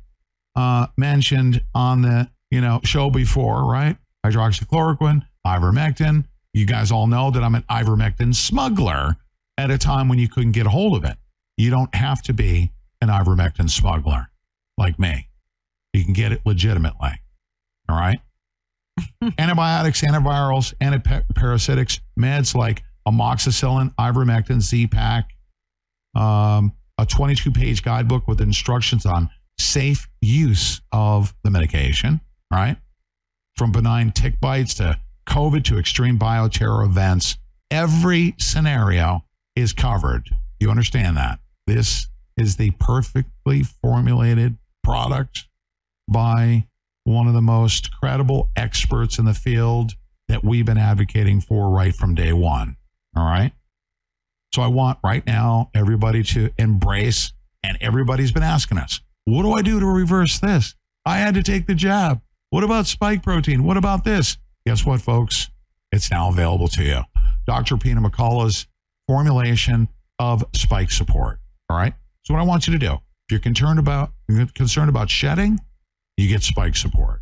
[0.56, 3.98] uh, mentioned on the you know show before, right?
[4.26, 6.26] Hydroxychloroquine, ivermectin.
[6.54, 9.16] You guys all know that I'm an ivermectin smuggler
[9.58, 11.18] at a time when you couldn't get a hold of it.
[11.58, 12.72] You don't have to be
[13.02, 14.30] an ivermectin smuggler
[14.78, 15.28] like me.
[15.94, 17.12] You can get it legitimately.
[17.90, 18.20] All right.
[19.38, 25.30] Antibiotics, antivirals, antiparasitics, meds like amoxicillin, ivermectin, Z-Pack,
[26.16, 29.30] um, a 22 page guidebook with instructions on
[29.60, 32.22] safe use of the medication,
[32.52, 32.78] right?
[33.58, 35.00] From benign tick bites to
[35.32, 37.38] COVID to extreme bioterror events,
[37.72, 39.24] every scenario
[39.56, 40.30] is covered.
[40.60, 41.40] You understand that?
[41.66, 45.46] This is the perfectly formulated product
[46.10, 46.68] by
[47.06, 49.94] one of the most credible experts in the field
[50.28, 52.76] that we've been advocating for right from day one.
[53.16, 53.54] All right.
[54.54, 57.32] So I want right now everybody to embrace,
[57.64, 60.76] and everybody's been asking us, what do I do to reverse this?
[61.06, 62.20] I had to take the jab.
[62.50, 63.64] What about spike protein?
[63.64, 64.36] What about this?
[64.66, 65.50] Guess what, folks?
[65.92, 67.02] It's now available to you.
[67.46, 67.78] Dr.
[67.78, 68.68] Peter McCullough's
[69.08, 69.88] formulation
[70.20, 71.40] of spike support.
[71.70, 71.94] All right.
[72.24, 74.12] So what I want you to do, if you're concerned about
[74.54, 75.60] concerned about shedding,
[76.18, 77.22] you get spike support.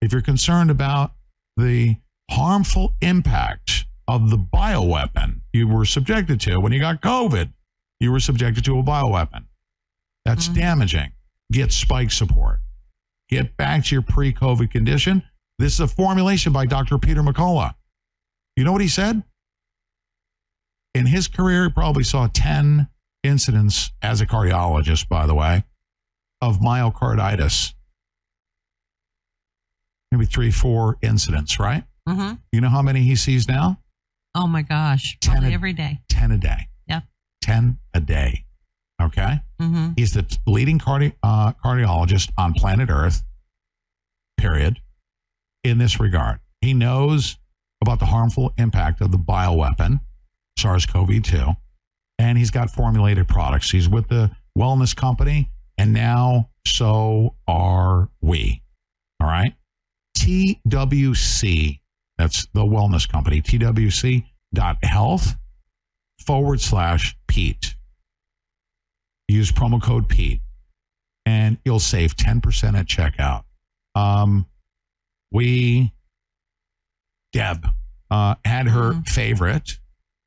[0.00, 1.12] If you're concerned about
[1.56, 1.96] the
[2.30, 7.52] harmful impact of the bioweapon you were subjected to when you got COVID,
[8.00, 9.44] you were subjected to a bioweapon.
[10.24, 10.54] That's Mhm.
[10.54, 11.12] damaging.
[11.50, 12.60] Get spike support.
[13.28, 15.22] Get back to your pre COVID condition.
[15.58, 16.98] This is a formulation by Dr.
[16.98, 17.74] Peter McCullough.
[18.56, 19.22] You know what he said?
[20.94, 22.88] In his career, he probably saw 10
[23.22, 25.64] incidents as a cardiologist, by the way,
[26.40, 27.74] of myocarditis.
[30.10, 31.84] Maybe three, four incidents, right?
[32.08, 32.34] Mm-hmm.
[32.52, 33.78] You know how many he sees now?
[34.34, 35.18] Oh my gosh.
[35.20, 36.00] Ten Probably a- every day.
[36.08, 36.68] 10 a day.
[36.86, 37.02] Yep.
[37.42, 38.44] 10 a day.
[39.00, 39.40] Okay.
[39.60, 39.90] Mm-hmm.
[39.96, 43.22] He's the leading cardi- uh, cardiologist on planet Earth,
[44.38, 44.80] period,
[45.64, 46.40] in this regard.
[46.60, 47.36] He knows
[47.80, 50.00] about the harmful impact of the bioweapon,
[50.58, 51.52] SARS CoV 2,
[52.18, 53.70] and he's got formulated products.
[53.70, 58.62] He's with the wellness company, and now so are we.
[59.20, 59.54] All right.
[60.16, 61.80] TWC,
[62.16, 65.36] that's the wellness company, TWC.health
[66.18, 67.76] forward slash Pete
[69.28, 70.40] use promo code Pete,
[71.26, 73.44] and you'll save 10% at checkout.
[73.94, 74.46] Um,
[75.30, 75.92] we,
[77.32, 77.66] Deb,
[78.10, 79.08] uh, had her Mhm.
[79.08, 79.78] favorite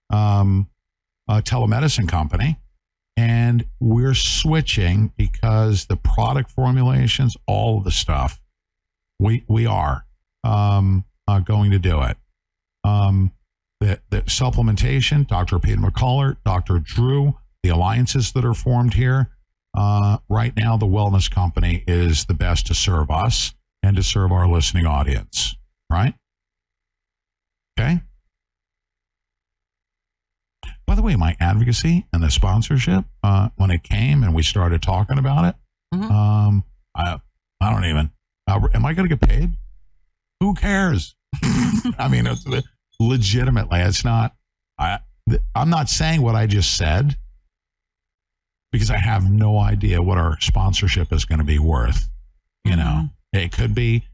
[0.09, 0.69] um,
[1.29, 2.59] uh, telemedicine company,
[3.15, 8.41] and we're switching because the product formulations, all of the stuff,
[9.19, 10.05] we we are
[10.43, 12.17] um, uh, going to do it.
[12.83, 13.31] Um,
[13.79, 15.59] the, the supplementation, Dr.
[15.59, 16.79] Peter McCullough, Dr.
[16.79, 19.29] Drew, the alliances that are formed here.
[19.73, 24.31] Uh, right now, the wellness company is the best to serve us and to serve
[24.31, 25.55] our listening audience,
[25.91, 26.13] right?
[27.79, 28.01] Okay.
[30.85, 34.81] By the way, my advocacy and the sponsorship, uh, when it came and we started
[34.81, 35.55] talking about it,
[35.95, 36.11] Mhm.
[36.11, 36.63] um,
[36.95, 37.19] I,
[37.61, 38.11] I don't even,
[38.47, 39.57] uh, am I going to get paid?
[40.41, 41.15] Who cares?
[41.97, 42.45] I mean, it's,
[42.99, 44.35] legitimately, it's not,
[44.77, 44.99] I,
[45.29, 47.17] th- I'm not saying what I just said
[48.71, 52.09] because I have no idea what our sponsorship is going to be worth.
[52.65, 54.05] You know, it could be,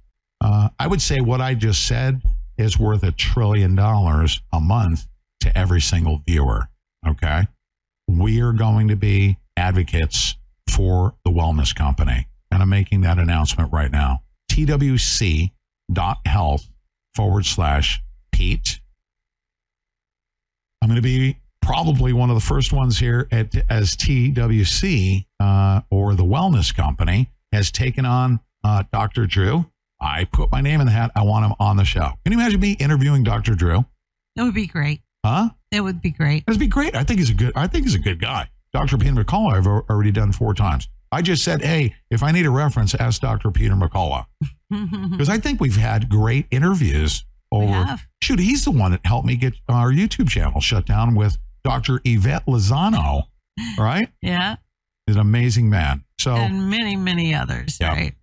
[0.42, 2.22] uh, I would say what I just said
[2.58, 5.08] is worth a trillion dollars a month
[5.42, 6.70] to every single viewer.
[7.08, 7.48] Okay.
[8.08, 10.36] We are going to be advocates
[10.70, 12.28] for the wellness company.
[12.52, 14.22] And I'm making that announcement right now.
[14.52, 15.52] TWC.health
[17.14, 18.80] forward slash Pete.
[20.82, 25.82] I'm going to be probably one of the first ones here at as TWC uh,
[25.90, 29.26] or the wellness company has taken on uh, Dr.
[29.26, 29.66] Drew.
[30.00, 31.12] I put my name in the hat.
[31.16, 32.12] I want him on the show.
[32.24, 33.56] Can you imagine me interviewing Dr.
[33.56, 33.86] Drew?
[34.36, 35.02] It would be great.
[35.26, 35.50] Huh?
[35.72, 36.46] It would be great.
[36.46, 36.96] That'd be great.
[36.96, 37.54] I think he's a good.
[37.56, 38.50] I think he's a good guy.
[38.74, 38.98] Dr.
[38.98, 40.88] Peter McCullough, I've already done four times.
[41.12, 43.50] I just said, hey, if I need a reference, ask Dr.
[43.50, 44.26] Peter McCullough
[44.70, 47.98] because I think we've had great interviews over.
[48.22, 52.02] Shoot, he's the one that helped me get our YouTube channel shut down with Dr.
[52.04, 53.24] Yvette Lozano.
[53.80, 54.10] Right?
[54.22, 54.58] Yeah.
[55.08, 56.04] He's an amazing man.
[56.20, 57.80] So, And many, many others.
[57.82, 57.94] Yeah.
[57.94, 58.14] Right.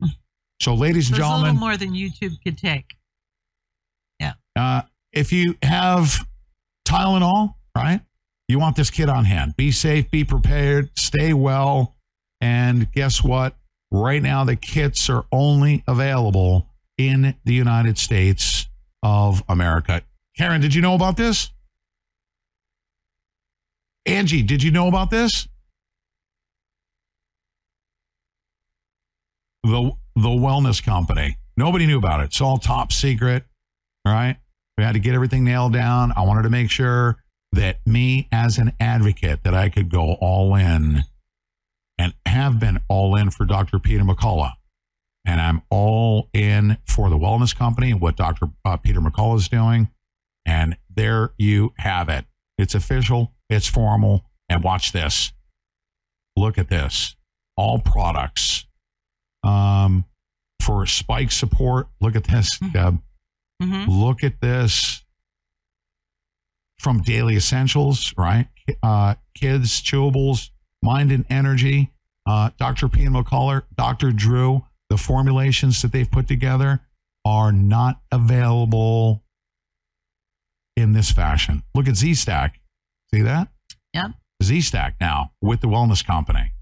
[0.65, 2.97] So ladies and gentlemen, There's a little more than YouTube could take.
[4.19, 4.32] Yeah.
[4.57, 4.81] Uh,
[5.12, 6.27] if you have
[6.89, 8.01] Tylenol, right?
[8.49, 9.59] You want this kit on hand.
[9.59, 11.95] Be safe, be prepared, stay well.
[12.41, 13.55] And guess what?
[13.91, 18.66] Right now, the kits are only available in the United States
[19.03, 20.01] of America.
[20.35, 21.51] Karen, did you know about this?
[24.07, 25.47] Angie, did you know about this?
[29.62, 31.39] The the wellness company.
[31.57, 32.24] Nobody knew about it.
[32.24, 33.45] It's all top secret.
[34.05, 34.36] All right.
[34.77, 36.12] We had to get everything nailed down.
[36.16, 37.16] I wanted to make sure
[37.53, 41.05] that me as an advocate that I could go all in
[41.97, 43.78] and have been all in for Dr.
[43.78, 44.53] Peter McCullough.
[45.24, 48.49] And I'm all in for the wellness company and what Dr.
[48.65, 49.89] Uh, Peter McCullough is doing.
[50.45, 52.27] And there you have it.
[52.59, 54.24] It's official, it's formal.
[54.49, 55.32] And watch this.
[56.36, 57.16] Look at this.
[57.57, 58.66] All products.
[59.44, 60.04] Um,
[60.60, 62.98] for spike support, look at this, Deb.
[63.62, 65.04] hmm Look at this
[66.78, 68.48] from Daily Essentials, right?
[68.82, 70.50] Uh, kids, chewables,
[70.82, 71.92] mind and energy.
[72.26, 72.88] Uh, Dr.
[72.88, 74.10] Peter McCullough, Dr.
[74.12, 76.80] Drew, the formulations that they've put together
[77.26, 79.22] are not available
[80.76, 81.62] in this fashion.
[81.74, 82.60] Look at Z Stack.
[83.12, 83.48] See that?
[83.92, 84.12] Yep.
[84.42, 86.52] Z Stack now with the wellness company.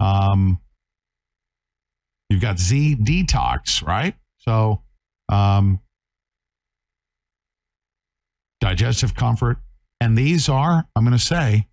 [0.00, 0.60] Um,
[2.34, 4.14] you've got Z Detox, right?
[4.38, 4.82] So,
[5.28, 5.78] um,
[8.60, 9.58] digestive comfort.
[10.00, 11.68] And these are, I'm going to say,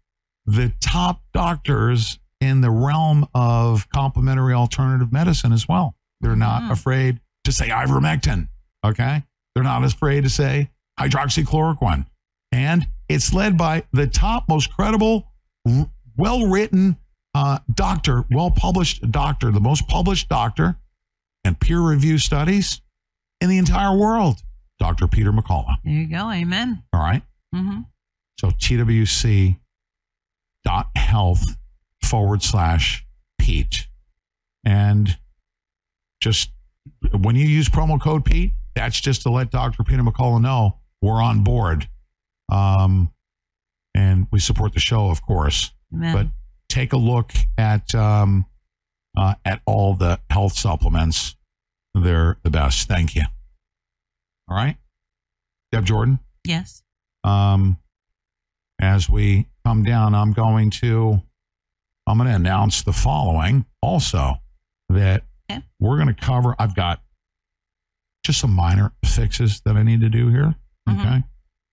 [0.46, 5.96] the top doctors in the realm of complementary alternative medicine as well.
[6.22, 6.72] They're not Mhm.
[6.72, 8.50] afraid to say ivermectin.
[8.86, 9.24] Okay.
[9.54, 10.70] They're not afraid to say
[11.00, 12.06] hydroxychloroquine.
[12.52, 15.32] And it's led by the top, most credible,
[16.16, 16.98] well written
[17.34, 20.78] uh, doctor, well published doctor, the most published doctor
[21.44, 22.82] and peer review studies
[23.40, 24.41] in the entire world,
[24.80, 25.08] Dr.
[25.08, 25.76] Peter McCullough.
[25.84, 26.30] There you go.
[26.30, 26.84] Amen.
[26.94, 27.24] All right.
[27.53, 27.82] Mm-hmm.
[28.40, 29.58] So TWC
[30.64, 31.58] dot health
[32.03, 33.06] forward slash
[33.40, 33.88] Pete.
[34.66, 35.18] And
[36.22, 36.52] just
[37.20, 39.84] when you use promo code Pete, that's just to let Dr.
[39.84, 41.88] Peter McCullough know we're on board.
[42.49, 43.12] Um,
[43.95, 45.72] and we support the show, of course.
[45.94, 46.14] Amen.
[46.14, 46.28] But
[46.72, 48.45] take a look at um,
[49.18, 51.35] uh, at all the health supplements.
[51.93, 52.88] They're the best.
[52.88, 53.23] Thank you.
[54.48, 54.77] All right,
[55.72, 56.19] Deb Jordan.
[56.45, 56.84] yes.
[57.23, 57.77] Um,
[58.81, 61.22] as we come down, I'm going to
[62.07, 64.35] I'm going to announce the following also
[64.89, 65.61] that Okay.
[65.80, 66.56] we're going to cover.
[66.57, 67.02] I've got
[68.26, 70.56] just some minor fixes that I need to do here.
[70.88, 70.99] Mhm.
[70.99, 71.23] Okay.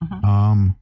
[0.05, 0.25] Mhm.
[0.25, 0.77] Um,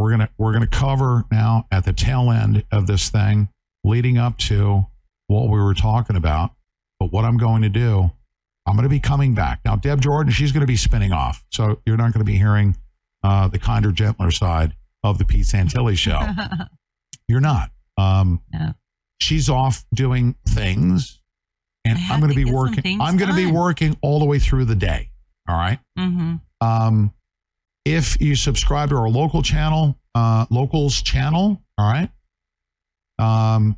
[0.00, 3.48] we're gonna we're gonna cover now at the tail end of this thing,
[3.84, 4.86] leading up to
[5.28, 6.50] what we were talking about.
[6.98, 8.10] But what I'm going to do,
[8.66, 9.76] I'm going to be coming back now.
[9.76, 12.76] Deb Jordan, she's going to be spinning off, so you're not going to be hearing
[13.22, 14.74] uh, the kinder, gentler side
[15.04, 16.20] of the Pete Santilli show.
[17.28, 17.70] You're not.
[17.96, 18.74] Um, No.
[19.20, 21.20] She's off doing things,
[21.84, 23.00] and I'm going to be working.
[23.00, 25.10] I'm going to be working all the way through the day.
[25.48, 25.78] All right.
[25.96, 27.12] hmm Um,
[27.94, 32.10] if you subscribe to our local channel, uh, locals channel, all right.
[33.18, 33.76] Um,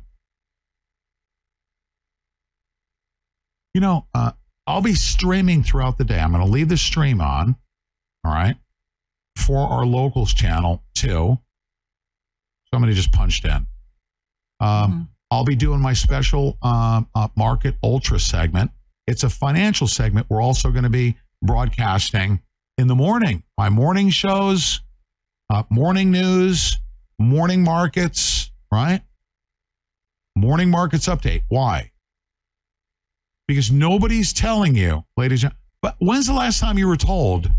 [3.73, 4.31] you know, uh,
[4.67, 6.19] I'll be streaming throughout the day.
[6.19, 7.55] I'm going to leave the stream on,
[8.23, 8.55] all right,
[9.37, 11.37] for our locals channel too.
[12.73, 13.67] Somebody just punched in.
[14.59, 15.07] Um, Mhm.
[15.31, 18.71] I'll be doing my special um, uh, market ultra segment.
[19.07, 20.27] It's a financial segment.
[20.29, 22.41] We're also going to be broadcasting
[22.83, 23.43] in the morning.
[23.57, 24.81] My morning shows,
[25.49, 26.77] uh, morning news,
[27.17, 29.01] morning markets, right?
[30.35, 31.43] Morning markets update.
[31.47, 31.91] Why?
[33.47, 37.49] Because nobody's telling you, ladies and but when's the last time you were told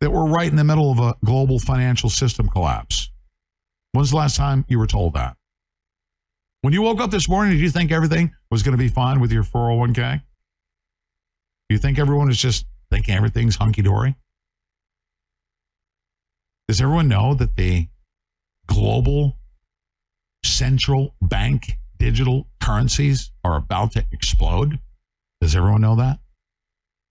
[0.00, 3.10] that we're right in the middle of a global financial system collapse?
[3.92, 5.36] When's the last time you were told that?
[6.62, 9.18] When you woke up this morning, did you think everything was going to be fine
[9.18, 10.22] with your 401k?
[11.68, 14.14] Do you think everyone is just thinking everything's hunky dory?
[16.68, 17.88] Does everyone know that the
[18.66, 19.38] global
[20.44, 24.78] central bank digital currencies are about to explode?
[25.40, 26.18] Does everyone know that?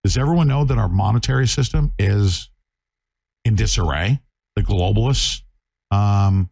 [0.03, 2.49] Does everyone know that our monetary system is
[3.45, 4.21] in disarray?
[4.55, 5.41] The globalists.
[5.89, 6.51] Um,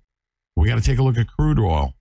[0.56, 1.94] we got to take a look at crude oil.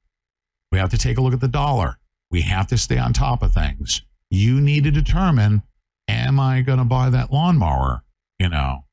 [0.73, 1.99] We have to take a look at the dollar.
[2.31, 4.03] We have to stay on top of things.
[4.31, 5.63] You need to determine
[6.09, 8.03] am I going to buy that lawnmower?
[8.39, 8.85] You know,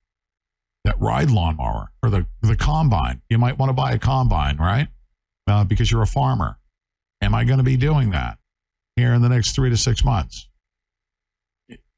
[0.85, 3.21] that ride lawnmower or the, the combine.
[3.29, 4.87] You might want to buy a combine, right?
[5.47, 6.57] Uh, because you're a farmer.
[7.21, 8.37] Am I going to be doing that
[8.95, 10.47] here in the next three to six months?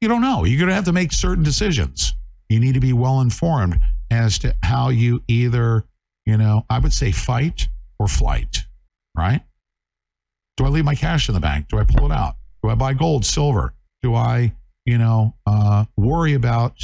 [0.00, 0.44] You don't know.
[0.44, 2.14] You're going to have to make certain decisions.
[2.48, 3.80] You need to be well informed
[4.10, 5.84] as to how you either,
[6.26, 8.58] you know, I would say fight or flight,
[9.16, 9.40] right?
[10.56, 11.68] Do I leave my cash in the bank?
[11.68, 12.36] Do I pull it out?
[12.62, 13.74] Do I buy gold, silver?
[14.02, 14.52] Do I,
[14.84, 16.74] you know, uh, worry about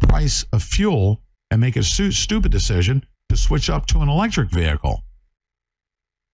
[0.00, 1.20] the price of fuel
[1.50, 5.02] and make a stu- stupid decision to switch up to an electric vehicle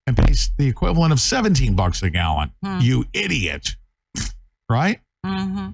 [0.06, 2.50] and pay the equivalent of 17 bucks a gallon?
[2.64, 2.78] Hmm.
[2.80, 3.76] You idiot.
[4.70, 5.00] Right?
[5.24, 5.70] hmm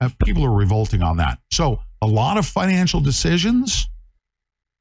[0.00, 1.38] Uh, people are revolting on that.
[1.52, 3.88] So a lot of financial decisions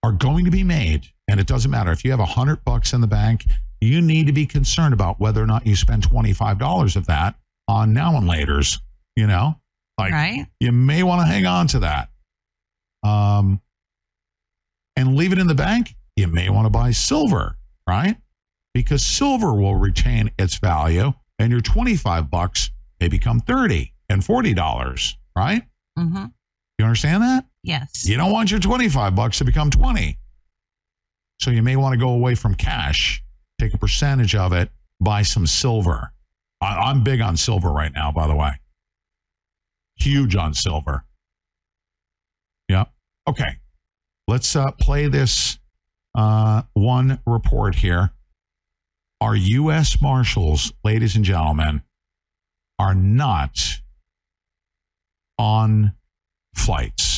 [0.03, 2.93] are going to be made, and it doesn't matter if you have a hundred bucks
[2.93, 3.45] in the bank.
[3.79, 7.05] You need to be concerned about whether or not you spend twenty five dollars of
[7.07, 7.35] that
[7.67, 8.81] on now and later's.
[9.15, 9.55] You know,
[9.99, 10.47] like Right?
[10.59, 12.09] you may want to hang on to that,
[13.03, 13.61] um,
[14.95, 15.95] and leave it in the bank.
[16.15, 17.57] You may want to buy silver,
[17.87, 18.17] right?
[18.73, 24.23] Because silver will retain its value, and your twenty five bucks may become thirty and
[24.23, 25.63] forty dollars, right?
[25.97, 26.25] Mm-hmm.
[26.79, 27.45] You understand that?
[27.63, 28.05] Yes.
[28.05, 30.17] You don't want your 25 bucks to become 20.
[31.39, 33.23] So you may want to go away from cash,
[33.59, 34.69] take a percentage of it,
[34.99, 36.11] buy some silver.
[36.61, 38.51] I, I'm big on silver right now, by the way.
[39.97, 41.05] Huge on silver.
[43.27, 43.57] Okay.
[44.27, 45.59] Let's uh, play this
[46.15, 48.11] uh, one report here.
[49.21, 50.01] Our U.S.
[50.01, 51.81] Marshals, ladies and gentlemen,
[52.79, 53.81] are not
[55.37, 55.93] on
[56.55, 57.12] flights.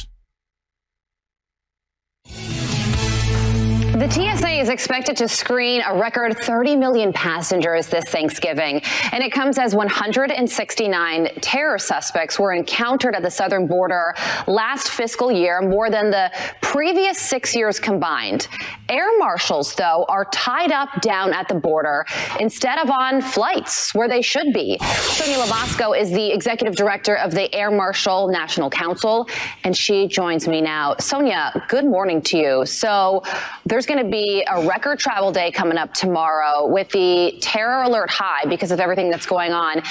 [3.96, 8.82] The TSA is expected to screen a record 30 million passengers this Thanksgiving,
[9.14, 14.14] and it comes as 169 terror suspects were encountered at the southern border
[14.48, 16.30] last fiscal year, more than the
[16.62, 18.50] previous six years combined.
[18.90, 22.06] Air marshals, though, are tied up down at the border
[22.42, 24.78] instead of on flights where they should be.
[24.82, 29.28] Sonia LaBosco is the executive director of the Air Marshal National Council,
[29.64, 30.96] and she joins me now.
[31.00, 32.66] Sonia, good morning to you.
[32.66, 33.24] So
[33.66, 37.84] there's there's going to be a record travel day coming up tomorrow with the terror
[37.84, 39.82] alert high because of everything that's going on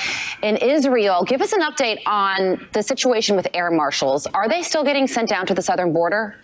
[0.43, 1.25] in Israel.
[1.25, 4.27] Give us an update on the situation with air marshals.
[4.29, 6.37] Are they still getting sent down to the southern border?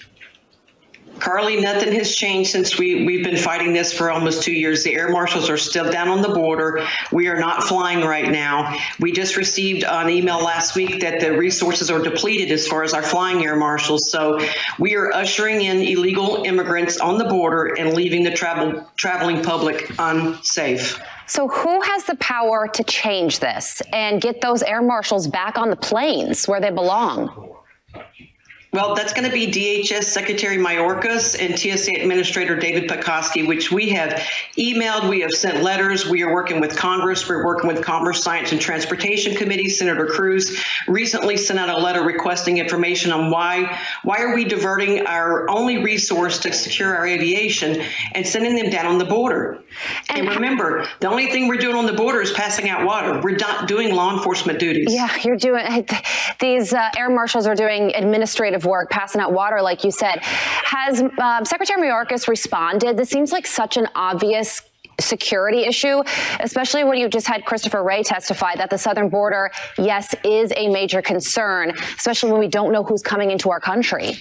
[1.20, 4.82] Carly, nothing has changed since we, we've been fighting this for almost two years.
[4.82, 6.86] The air marshals are still down on the border.
[7.12, 8.76] We are not flying right now.
[8.98, 12.94] We just received an email last week that the resources are depleted as far as
[12.94, 14.10] our flying air marshals.
[14.10, 14.40] So
[14.78, 19.90] we are ushering in illegal immigrants on the border and leaving the travel traveling public
[19.98, 21.00] unsafe.
[21.26, 25.70] So, who has the power to change this and get those air marshals back on
[25.70, 27.54] the planes where they belong?
[28.72, 33.88] Well, that's going to be DHS Secretary Mayorkas and TSA Administrator David Pekoske, which we
[33.88, 34.10] have
[34.56, 35.08] emailed.
[35.10, 36.06] We have sent letters.
[36.06, 37.28] We are working with Congress.
[37.28, 39.68] We're working with Commerce, Science, and Transportation Committee.
[39.68, 45.04] Senator Cruz recently sent out a letter requesting information on why why are we diverting
[45.04, 47.82] our only resource to secure our aviation
[48.12, 49.64] and sending them down on the border.
[50.10, 53.20] And, and remember, the only thing we're doing on the border is passing out water.
[53.20, 54.94] We're not doing law enforcement duties.
[54.94, 55.88] Yeah, you're doing
[56.40, 60.18] these uh, air marshals are doing administrative work, passing out water, like you said.
[60.22, 62.96] Has um, Secretary Mayorkas responded?
[62.96, 64.62] This seems like such an obvious
[65.00, 66.02] security issue,
[66.40, 70.68] especially when you just had Christopher Wray testify that the southern border, yes, is a
[70.68, 74.18] major concern, especially when we don't know who's coming into our country.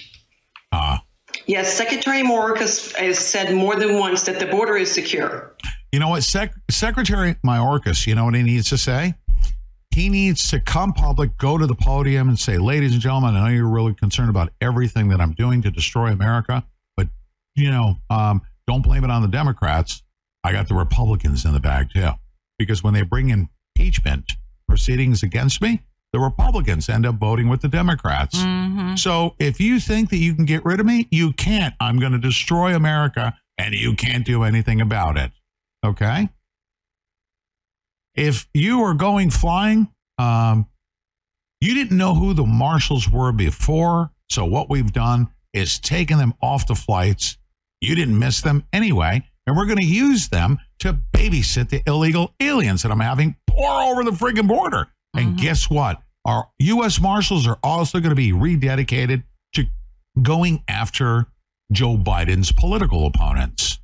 [0.72, 0.98] Uh,
[1.46, 5.54] yes, Secretary Mayorkas has said more than once that the border is secure.
[5.92, 9.14] You know what, Sec- Secretary Mayorkas, you know what he needs to say?
[9.92, 13.48] He needs to come public, go to the podium and say, ladies and gentlemen, I
[13.48, 16.64] know you're really concerned about everything that I'm doing to destroy America,
[16.96, 17.08] but,
[17.56, 20.02] you know, um, don't blame it on the Democrats.
[20.44, 22.10] I got the Republicans in the bag too.
[22.58, 24.32] Because when they bring impeachment
[24.68, 28.38] proceedings against me, the Republicans end up voting with the Democrats.
[28.38, 28.96] Mm-hmm.
[28.96, 31.74] So if you think that you can get rid of me, you can't.
[31.80, 35.32] I'm going to destroy America and you can't do anything about it.
[35.84, 36.28] Okay?
[38.14, 40.66] If you are going flying, um,
[41.60, 44.10] you didn't know who the marshals were before.
[44.30, 47.36] So what we've done is taken them off the flights.
[47.80, 49.26] You didn't miss them anyway.
[49.46, 53.82] And we're going to use them to babysit the illegal aliens that I'm having pour
[53.82, 54.88] over the friggin' border.
[55.16, 55.18] Mm-hmm.
[55.18, 56.00] And guess what?
[56.24, 57.00] Our U.S.
[57.00, 59.24] Marshals are also going to be rededicated
[59.54, 59.64] to
[60.20, 61.26] going after
[61.72, 63.78] Joe Biden's political opponents,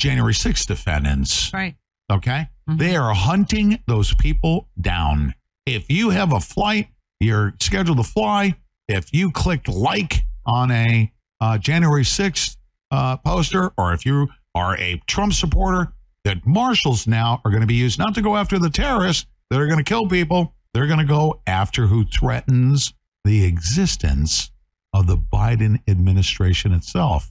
[0.00, 1.52] January 6th defendants.
[1.52, 1.76] Right.
[2.10, 2.48] Okay.
[2.68, 2.78] Mm-hmm.
[2.78, 5.34] They are hunting those people down.
[5.66, 6.88] If you have a flight,
[7.20, 8.54] you're scheduled to fly.
[8.88, 12.56] If you clicked like on a uh, January 6th
[12.90, 15.92] uh, poster, or if you are a Trump supporter,
[16.24, 19.60] that marshals now are going to be used not to go after the terrorists that
[19.60, 20.54] are going to kill people.
[20.72, 22.94] They're going to go after who threatens
[23.24, 24.50] the existence
[24.92, 27.30] of the Biden administration itself.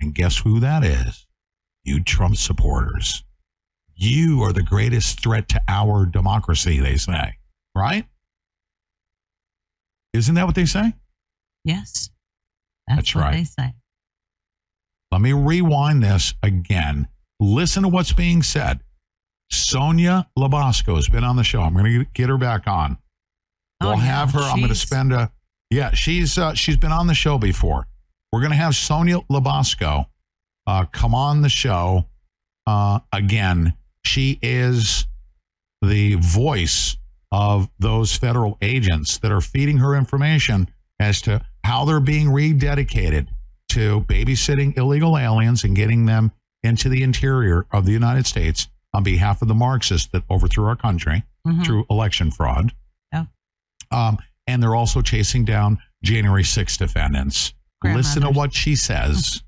[0.00, 1.26] And guess who that is?
[1.84, 3.24] You Trump supporters.
[3.94, 7.38] You are the greatest threat to our democracy, they say,
[7.74, 8.06] right?
[10.12, 10.94] Isn't that what they say?
[11.64, 12.10] Yes.
[12.86, 13.32] That's, that's right.
[13.32, 13.74] they say.
[15.10, 17.08] Let me rewind this again.
[17.38, 18.80] Listen to what's being said.
[19.50, 21.60] Sonia LaBosco has been on the show.
[21.60, 22.96] I'm going to get her back on.
[23.80, 24.00] We'll oh, yeah.
[24.00, 24.40] have her.
[24.40, 25.30] I'm going to spend a
[25.70, 25.92] yeah.
[25.92, 27.86] She's uh, she's been on the show before.
[28.32, 30.06] We're going to have Sonia LaBosco
[30.66, 32.06] uh, come on the show
[32.66, 35.06] uh, again she is
[35.80, 36.96] the voice
[37.32, 40.68] of those federal agents that are feeding her information
[41.00, 43.26] as to how they're being rededicated
[43.70, 46.30] to babysitting illegal aliens and getting them
[46.62, 50.76] into the interior of the United States on behalf of the Marxists that overthrew our
[50.76, 51.62] country mm-hmm.
[51.62, 52.72] through election fraud.
[53.12, 53.24] Yeah.
[53.90, 57.54] Um, and they're also chasing down January 6 defendants.
[57.84, 59.42] Listen to what she says.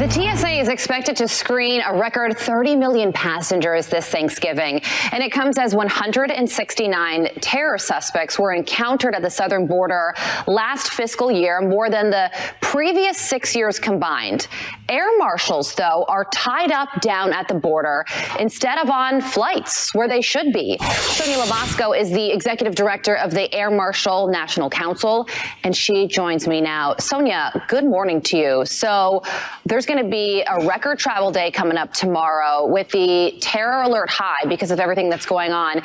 [0.00, 4.80] The TSA is expected to screen a record 30 million passengers this Thanksgiving,
[5.12, 10.14] and it comes as 169 terror suspects were encountered at the southern border
[10.46, 12.30] last fiscal year, more than the
[12.62, 14.48] previous six years combined.
[14.88, 18.06] Air marshals, though, are tied up down at the border
[18.38, 20.78] instead of on flights where they should be.
[20.80, 25.28] Sonia LaBosco is the executive director of the Air Marshal National Council,
[25.62, 26.94] and she joins me now.
[26.98, 28.64] Sonia, good morning to you.
[28.64, 29.22] So
[29.66, 34.08] there's going to be a record travel day coming up tomorrow with the terror alert
[34.08, 35.82] high because of everything that's going on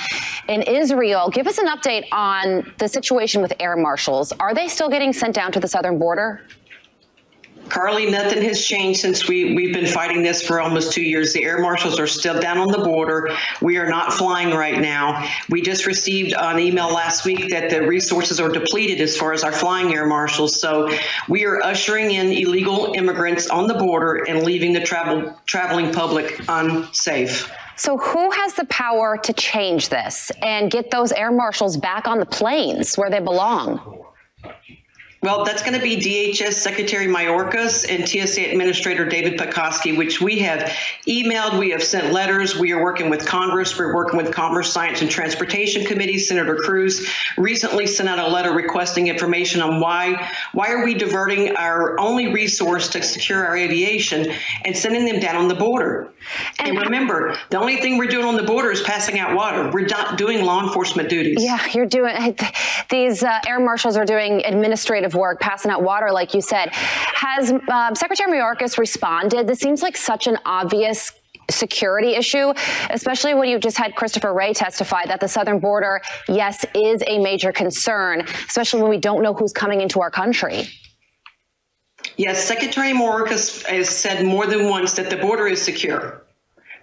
[0.47, 1.27] in Israel.
[1.31, 4.31] Give us an update on the situation with air marshals.
[4.33, 6.43] Are they still getting sent down to the southern border?
[7.69, 11.33] Carly, nothing has changed since we, we've been fighting this for almost two years.
[11.33, 13.35] The air marshals are still down on the border.
[13.61, 15.27] We are not flying right now.
[15.49, 19.43] We just received an email last week that the resources are depleted as far as
[19.43, 20.59] our flying air marshals.
[20.59, 20.95] So
[21.27, 26.39] we are ushering in illegal immigrants on the border and leaving the travel traveling public
[26.47, 27.51] unsafe.
[27.77, 32.19] So, who has the power to change this and get those air marshals back on
[32.19, 34.04] the planes where they belong?
[35.25, 40.37] Well, that's going to be DHS Secretary Mayorkas and TSA Administrator David Pekoske, which we
[40.41, 40.71] have
[41.07, 45.01] emailed, we have sent letters, we are working with Congress, we're working with Commerce, Science,
[45.01, 46.19] and Transportation Committee.
[46.19, 51.55] Senator Cruz recently sent out a letter requesting information on why why are we diverting
[51.55, 54.31] our only resource to secure our aviation
[54.63, 56.11] and sending them down on the border.
[56.59, 59.71] And, and remember, the only thing we're doing on the border is passing out water.
[59.71, 61.43] We're not doing law enforcement duties.
[61.43, 62.35] Yeah, you're doing
[62.89, 66.69] these uh, air marshals are doing administrative work, passing out water, like you said.
[66.73, 69.47] Has uh, Secretary Mayorkas responded?
[69.47, 71.11] This seems like such an obvious
[71.49, 72.53] security issue,
[72.89, 77.19] especially when you just had Christopher Wray testify that the southern border, yes, is a
[77.19, 80.67] major concern, especially when we don't know who's coming into our country.
[82.17, 86.24] Yes, Secretary Mayorkas has said more than once that the border is secure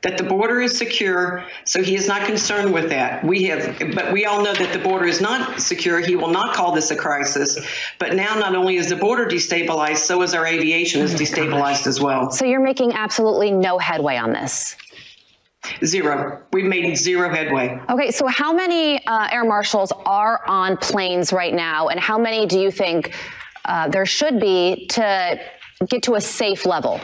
[0.02, 3.24] that the border is secure, so he is not concerned with that.
[3.24, 6.00] We have, but we all know that the border is not secure.
[6.00, 7.58] He will not call this a crisis.
[7.98, 12.00] But now, not only is the border destabilized, so is our aviation is destabilized as
[12.00, 12.30] well.
[12.32, 14.76] So you're making absolutely no headway on this.
[15.84, 16.42] Zero.
[16.52, 17.80] We've made zero headway.
[17.88, 22.46] Okay, so how many uh, air marshals are on planes right now, and how many
[22.46, 23.14] do you think
[23.64, 25.38] uh, there should be to
[25.88, 27.00] get to a safe level?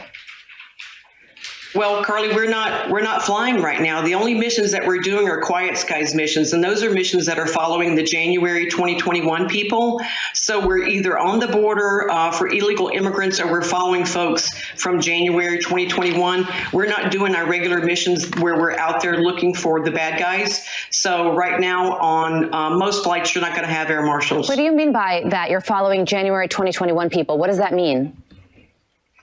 [1.75, 4.01] Well, Carly, we're not we're not flying right now.
[4.01, 7.37] The only missions that we're doing are quiet skies missions, and those are missions that
[7.37, 10.01] are following the January 2021 people.
[10.33, 14.99] So we're either on the border uh, for illegal immigrants, or we're following folks from
[14.99, 16.47] January 2021.
[16.73, 20.65] We're not doing our regular missions where we're out there looking for the bad guys.
[20.89, 24.49] So right now, on uh, most flights, you're not going to have air marshals.
[24.49, 25.51] What do you mean by that?
[25.51, 27.37] You're following January 2021 people.
[27.37, 28.17] What does that mean?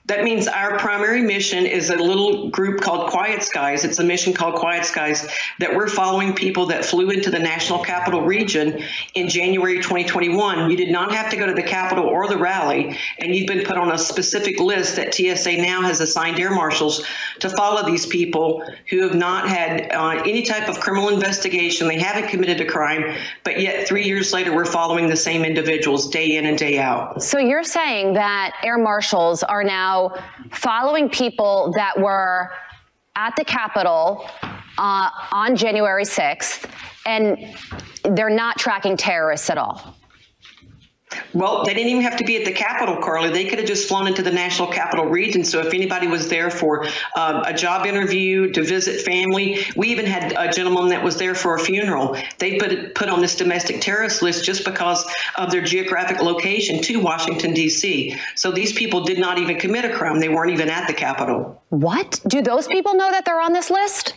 [0.06, 3.84] That means our primary mission is a little group called Quiet Skies.
[3.84, 5.28] It's a mission called Quiet Skies
[5.58, 10.70] that we're following people that flew into the National Capital Region in January 2021.
[10.70, 13.64] You did not have to go to the Capitol or the rally, and you've been
[13.64, 17.04] put on a specific list that TSA now has assigned air marshals
[17.40, 21.88] to follow these people who have not had uh, any type of criminal investigation.
[21.88, 26.08] They haven't committed a crime, but yet three years later, we're following the same individuals
[26.10, 27.24] day in and day out.
[27.24, 29.95] So you're saying that air marshals are now
[30.52, 32.50] following people that were
[33.16, 34.28] at the Capitol
[34.78, 36.68] uh, on January 6th,
[37.06, 37.56] and
[38.16, 39.95] they're not tracking terrorists at all.
[41.32, 43.30] Well, they didn't even have to be at the Capitol, Carly.
[43.30, 45.44] They could have just flown into the National Capital Region.
[45.44, 50.06] So if anybody was there for uh, a job interview, to visit family, we even
[50.06, 52.16] had a gentleman that was there for a funeral.
[52.38, 57.00] They put put on this domestic terrorist list just because of their geographic location to
[57.00, 58.16] Washington D.C.
[58.34, 60.18] So these people did not even commit a crime.
[60.18, 61.62] They weren't even at the Capitol.
[61.68, 62.20] What?
[62.26, 64.14] Do those people know that they're on this list?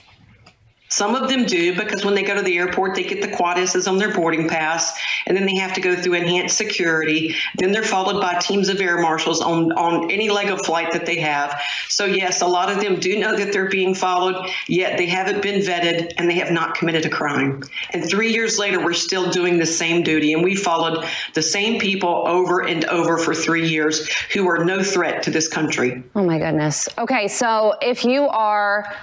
[0.90, 3.60] Some of them do because when they go to the airport, they get the quad
[3.60, 7.36] on their boarding pass, and then they have to go through enhanced security.
[7.56, 11.06] Then they're followed by teams of air marshals on, on any leg of flight that
[11.06, 11.60] they have.
[11.90, 15.44] So, yes, a lot of them do know that they're being followed, yet they haven't
[15.44, 17.64] been vetted and they have not committed a crime.
[17.92, 21.80] And three years later, we're still doing the same duty, and we followed the same
[21.80, 26.02] people over and over for three years who are no threat to this country.
[26.16, 26.88] Oh, my goodness.
[26.98, 28.96] Okay, so if you are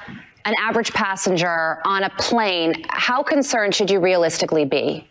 [0.46, 5.06] an average passenger on a plane, how concerned should you realistically be?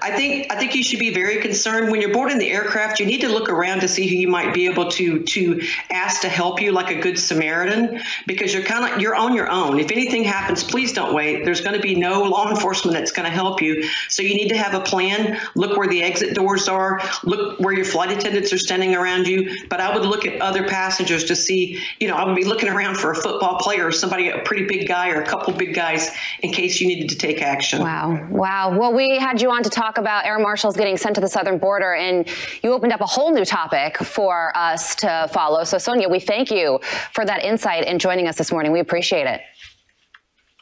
[0.00, 3.00] I think I think you should be very concerned when you're boarding the aircraft.
[3.00, 6.20] You need to look around to see who you might be able to to ask
[6.22, 9.80] to help you, like a good Samaritan, because you're kind of you're on your own.
[9.80, 11.44] If anything happens, please don't wait.
[11.44, 13.88] There's going to be no law enforcement that's going to help you.
[14.08, 15.38] So you need to have a plan.
[15.54, 17.00] Look where the exit doors are.
[17.24, 19.66] Look where your flight attendants are standing around you.
[19.68, 21.82] But I would look at other passengers to see.
[21.98, 24.66] You know, I would be looking around for a football player or somebody, a pretty
[24.66, 26.10] big guy or a couple big guys,
[26.42, 27.80] in case you needed to take action.
[27.80, 28.78] Wow, wow.
[28.78, 31.58] Well, we had you on to talk about air marshals getting sent to the southern
[31.58, 32.28] border, and
[32.62, 35.64] you opened up a whole new topic for us to follow.
[35.64, 36.80] So, Sonia, we thank you
[37.12, 38.72] for that insight and joining us this morning.
[38.72, 39.40] We appreciate it.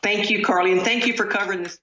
[0.02, 1.78] Thank you, Carly, and thank you for covering this.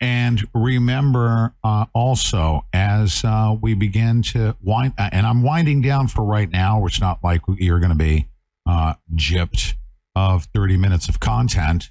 [0.00, 6.08] And remember uh, also, as uh, we begin to wind, uh, and I'm winding down
[6.08, 8.28] for right now, which not like you're going to be
[8.66, 9.74] uh, gypped
[10.14, 11.90] of 30 minutes of content.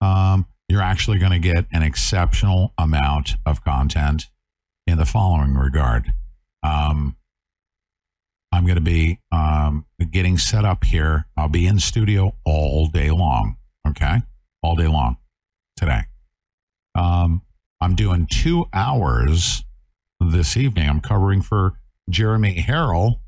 [0.00, 4.28] Um, you're actually going to get an exceptional amount of content
[4.86, 6.12] in the following regard.
[6.62, 7.16] Um,
[8.52, 11.26] I'm going to be um, getting set up here.
[11.36, 13.56] I'll be in studio all day long.
[13.86, 14.18] Okay,
[14.62, 15.16] all day long
[15.76, 16.02] today.
[16.94, 17.42] Um,
[17.80, 19.64] I'm doing two hours
[20.20, 20.88] this evening.
[20.88, 21.78] I'm covering for
[22.10, 23.20] Jeremy Harrell.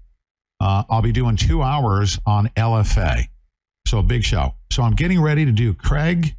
[0.60, 3.24] Uh, I'll be doing two hours on LFA.
[3.86, 4.54] So a big show.
[4.72, 6.34] So I'm getting ready to do Craig.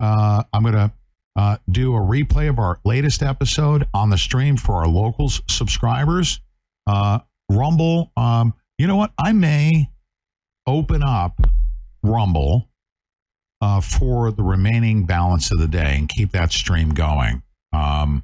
[0.00, 0.92] Uh, I'm going to
[1.36, 6.40] uh, do a replay of our latest episode on the stream for our locals subscribers.
[6.86, 7.20] Uh,
[7.50, 8.12] Rumble.
[8.16, 9.12] Um, you know what?
[9.18, 9.90] I may
[10.66, 11.40] open up
[12.02, 12.68] Rumble
[13.60, 17.42] uh, for the remaining balance of the day and keep that stream going.
[17.72, 18.22] Um,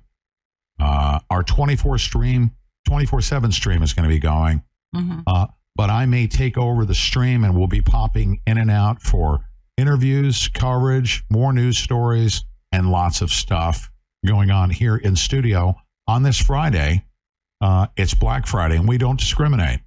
[0.79, 2.51] uh, our 24 stream,
[2.87, 4.63] 24 7 stream is going to be going.
[4.95, 5.23] Mhm.
[5.27, 5.47] Uh,
[5.77, 9.41] but I may take over the stream and we'll be popping in and out for
[9.77, 13.91] interviews, coverage, more news stories, and lots of stuff
[14.27, 15.75] going on here in studio
[16.07, 17.05] on this Friday.
[17.61, 19.81] Uh, it's Black Friday and we don't discriminate.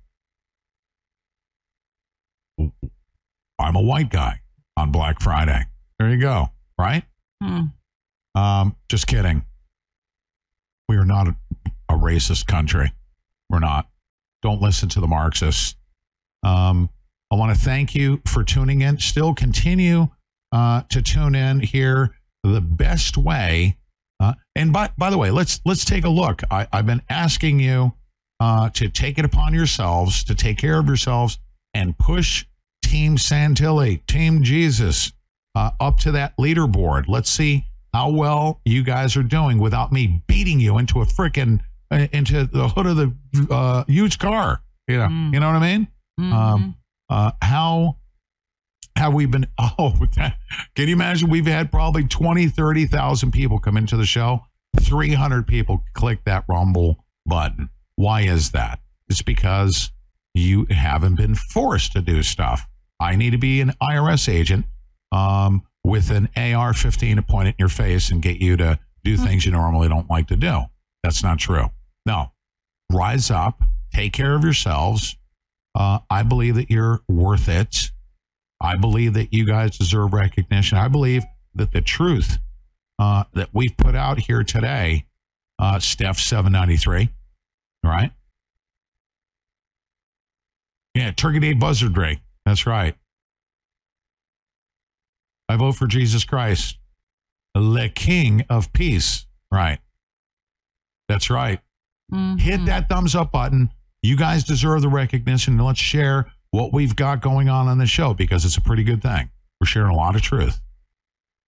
[3.59, 4.41] I'm a white guy
[4.75, 5.61] on Black Friday.
[5.99, 6.49] There you go.
[6.79, 7.03] Right?
[7.43, 7.65] Hmm.
[8.35, 9.43] Um, just kidding.
[10.87, 11.35] We are not a,
[11.89, 12.93] a racist country.
[13.49, 13.87] We're not.
[14.41, 15.75] Don't listen to the Marxists.
[16.43, 16.89] Um,
[17.31, 18.99] I want to thank you for tuning in.
[18.99, 20.07] Still continue
[20.51, 22.15] uh, to tune in here.
[22.43, 23.77] The best way.
[24.19, 26.41] Uh, and by by the way, let's let's take a look.
[26.49, 27.93] I, I've been asking you
[28.39, 31.39] uh, to take it upon yourselves to take care of yourselves
[31.73, 32.45] and push
[32.83, 35.11] Team Santilli, Team Jesus
[35.55, 37.05] uh, up to that leaderboard.
[37.09, 41.59] Let's see how well you guys are doing without me beating you into a freaking
[41.91, 43.13] into the hood of the
[43.51, 44.61] uh, huge car.
[44.87, 45.33] You know, Mm.
[45.33, 45.87] you know what I mean?
[46.19, 46.33] Mhm.
[46.33, 46.75] Um,
[47.09, 47.97] uh, how
[48.95, 49.47] have we been?
[49.79, 50.37] Oh, that,
[50.75, 51.29] can you imagine?
[51.29, 54.41] We've had probably 20, 30,000 people come into the show.
[54.81, 57.69] 300 people click that Rumble button.
[57.95, 58.79] Why is that?
[59.09, 59.91] It's because
[60.33, 62.67] you haven't been forced to do stuff.
[62.99, 64.65] I need to be an IRS agent
[65.11, 68.79] um, with an AR 15 to point it in your face and get you to
[69.03, 70.63] do things you normally don't like to do.
[71.03, 71.69] That's not true.
[72.05, 72.31] No.
[72.91, 73.61] Rise up,
[73.93, 75.16] take care of yourselves.
[75.77, 77.91] Uh, I believe that you're worth it.
[78.59, 80.77] I believe that you guys deserve recognition.
[80.77, 81.23] I believe
[81.53, 82.39] that the truth
[82.97, 85.05] uh, that we've put out here today,
[85.59, 87.09] uh, Steph 793,
[87.83, 88.11] right?
[90.95, 92.21] Yeah, Turkey Day Buzzardry.
[92.43, 92.95] That's right.
[95.47, 96.79] I vote for Jesus Christ,
[97.53, 99.27] the King of Peace.
[99.51, 99.79] Right.
[101.07, 101.61] That's right.
[102.11, 102.39] Mhm.
[102.39, 103.69] Hit that thumbs up button.
[104.01, 105.53] You guys deserve the recognition.
[105.53, 108.83] And Let's share what we've got going on on the show because it's a pretty
[108.83, 109.29] good thing.
[109.59, 110.59] We're sharing a lot of truth.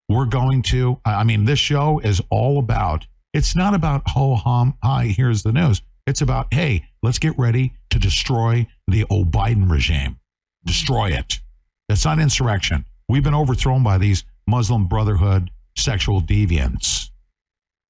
[0.08, 4.76] We're going to, I mean, this show is all about, it's not about ho hum,
[4.84, 5.84] hi, here's the news.
[6.08, 10.18] It's about, hey, let's get ready to destroy the O Biden regime.
[10.66, 11.40] Destroy it.
[11.88, 12.86] That's not insurrection.
[13.08, 17.12] We've been overthrown by these Muslim Brotherhood sexual deviants.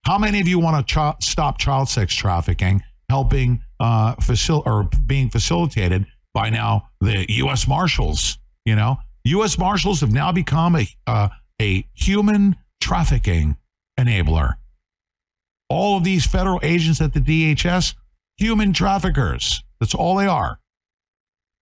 [0.05, 4.89] How many of you want to ch- stop child sex trafficking, helping uh, facil- or
[5.05, 7.67] being facilitated by now the U.S.
[7.67, 8.37] Marshals?
[8.65, 9.57] You know, U.S.
[9.57, 11.29] Marshals have now become a uh,
[11.61, 13.57] a human trafficking
[13.99, 14.53] enabler.
[15.69, 17.93] All of these federal agents at the DHS,
[18.37, 19.63] human traffickers.
[19.79, 20.59] That's all they are.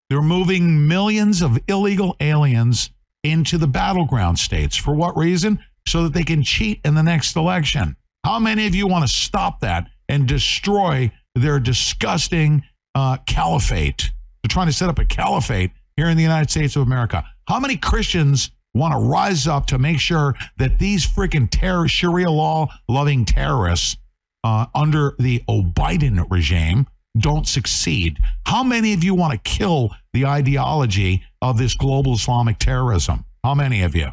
[0.10, 2.92] They're moving millions of illegal aliens
[3.24, 4.78] into the battleground states.
[4.78, 5.60] For what reason?
[5.88, 7.96] So that they can cheat in the next election.
[8.24, 12.64] How many of you want to stop that and destroy their disgusting
[12.96, 14.12] uh, caliphate?
[14.42, 17.26] They're trying to set up a caliphate here in the United States of America.
[17.48, 22.30] How many Christians want to rise up to make sure that these freaking terror Sharia
[22.30, 23.98] law loving terrorists
[24.44, 28.20] uh, under the Biden regime don't succeed?
[28.46, 33.26] How many of you want to kill the ideology of this global Islamic terrorism?
[33.44, 34.12] How many of you?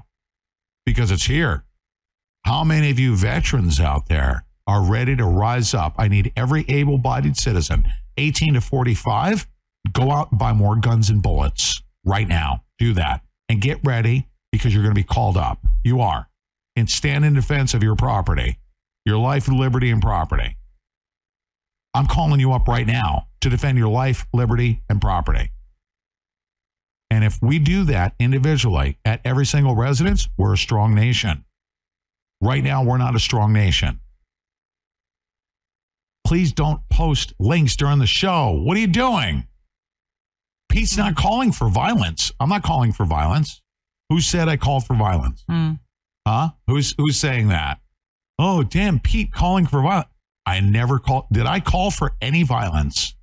[0.86, 1.64] Because it's here.
[2.44, 5.94] How many of you veterans out there are ready to rise up?
[5.98, 7.86] I need every able bodied citizen,
[8.16, 9.46] 18 to 45,
[9.92, 12.64] go out and buy more guns and bullets right now.
[12.78, 15.58] Do that and get ready because you're going to be called up.
[15.82, 16.28] You are.
[16.76, 18.58] And stand in defense of your property,
[19.04, 20.56] your life, liberty, and property.
[21.94, 25.50] I'm calling you up right now to defend your life, liberty, and property.
[27.10, 31.44] And if we do that individually at every single residence, we're a strong nation.
[32.40, 34.00] Right now, we're not a strong nation.
[36.26, 38.50] Please don't post links during the show.
[38.50, 39.46] What are you doing?
[40.70, 42.32] Pete's not calling for violence.
[42.40, 43.62] I'm not calling for violence.
[44.08, 45.44] Who said I called for violence?
[45.50, 45.78] Mm.
[46.26, 46.50] Huh?
[46.66, 47.78] Who's who's saying that?
[48.38, 50.08] Oh, damn, Pete calling for violence.
[50.46, 51.26] I never called.
[51.32, 53.14] Did I call for any violence?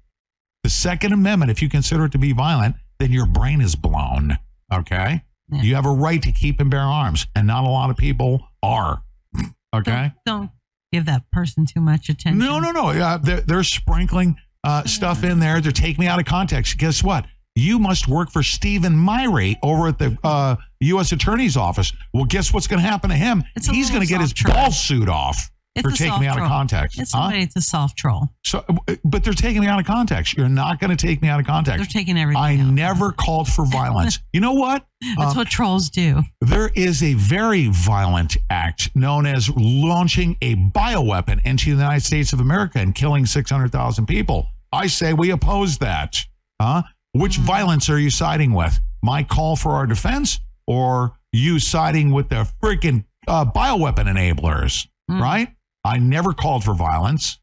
[0.63, 4.37] The Second Amendment, if you consider it to be violent, then your brain is blown.
[4.71, 5.23] Okay?
[5.51, 5.61] Yeah.
[5.61, 8.47] You have a right to keep and bear arms, and not a lot of people
[8.63, 9.01] are.
[9.73, 10.11] Okay?
[10.25, 10.49] Don't, don't
[10.91, 12.37] give that person too much attention.
[12.39, 12.89] No, no, no.
[12.89, 15.61] Uh, they're, they're sprinkling uh, stuff in there.
[15.61, 16.77] They're taking me out of context.
[16.77, 17.25] Guess what?
[17.55, 21.11] You must work for Stephen Myrie over at the uh, U.S.
[21.11, 21.91] Attorney's Office.
[22.13, 23.43] Well, guess what's going to happen to him?
[23.55, 24.55] It's He's going to get his troll.
[24.55, 26.99] ball suit off It's for a taking me out of context.
[26.99, 27.29] It's Huh?
[27.33, 28.27] It's a soft troll.
[28.43, 28.65] So,
[29.05, 30.35] but they're taking me out of context.
[30.35, 31.77] You're not going to take me out of context.
[31.79, 32.43] They're taking everything.
[32.43, 34.19] I never called for violence.
[34.33, 34.85] You know what?
[35.17, 36.23] That's Uh, what trolls do.
[36.41, 42.33] there is a very violent act known as launching a bioweapon into the United States
[42.33, 44.47] of America and killing 600,000 people.
[44.73, 46.17] I say we oppose that.
[46.61, 46.83] Huh?
[47.13, 47.45] Which Mm-hmm.
[47.45, 48.79] violence are you siding with?
[49.01, 54.87] My call for our defense or you siding with the freaking uh, bioweapon enablers?
[55.09, 55.19] Mm.
[55.21, 55.49] Right?
[55.83, 57.39] I never called for violence.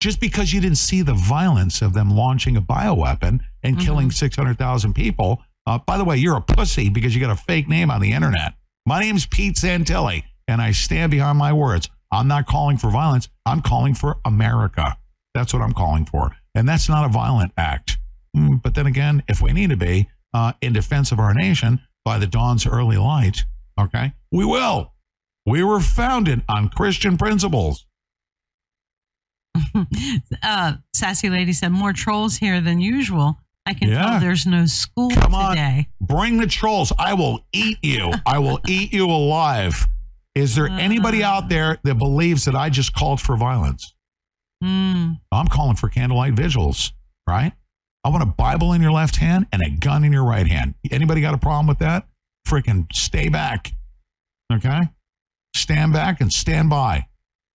[0.00, 4.94] Just because you didn't see the violence of them launching a bioweapon and killing 600,000
[4.94, 5.42] people.
[5.64, 8.12] Uh, by the way, you're a pussy because you got a fake name on the
[8.12, 8.54] internet.
[8.84, 11.88] My name's Pete Santilli, and I stand behind my words.
[12.10, 13.28] I'm not calling for violence.
[13.46, 14.96] I'm calling for America.
[15.34, 16.32] That's what I'm calling for.
[16.56, 17.98] And that's not a violent act.
[18.36, 21.80] Mm, But then again, if we need to be uh, in defense of our nation
[22.04, 23.44] by the dawn's early light,
[23.80, 24.91] okay, we will.
[25.46, 27.86] We were founded on Christian principles.
[30.42, 33.38] uh, sassy lady said more trolls here than usual.
[33.66, 34.02] I can Yeah.
[34.02, 35.50] tell there's no school Come on.
[35.56, 35.88] today.
[36.00, 36.92] Bring the trolls.
[36.98, 38.12] I will eat you.
[38.26, 39.86] I will eat you alive.
[40.34, 43.94] Is there anybody out there that believes that I just called for violence?
[44.64, 45.20] Mm.
[45.30, 46.92] I'm calling for candlelight vigils,
[47.28, 47.52] right?
[48.04, 50.74] I want a Bible in your left hand and a gun in your right hand.
[50.90, 52.06] Anybody got a problem with that?
[52.48, 53.72] Freaking stay back.
[54.52, 54.88] Okay?
[55.54, 57.06] Stand back and stand by.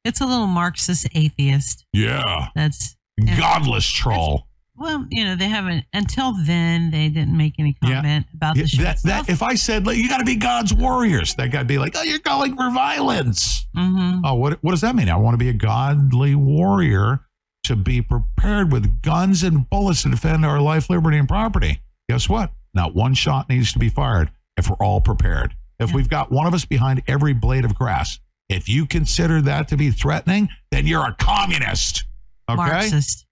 [0.06, 1.85] It's a little Marxist atheist.
[1.93, 2.48] Yeah.
[2.56, 2.95] That's
[3.38, 4.48] Godless troll.
[4.76, 6.92] well, you know, they haven't until then.
[6.92, 7.95] They didn't make any Yeah.
[7.95, 10.35] comment about Yeah, the show that, that, if I said, like, you got to be
[10.35, 13.66] God's warriors, that guy'd be like, oh, you're calling for violence.
[13.76, 14.22] Mhm.
[14.24, 15.09] Oh, what, what does that mean?
[15.09, 17.22] I want to be a godly warrior
[17.64, 21.82] to be prepared with guns and bullets to defend our life, liberty, and property.
[22.08, 22.51] Guess what?
[22.76, 25.56] Not one shot needs to be fired if we're all prepared.
[25.80, 29.67] If we've got one of us behind every blade of grass, if you consider that
[29.69, 32.06] to be threatening, then you're a communist.
[32.49, 32.56] Okay?
[32.56, 33.25] Marxist.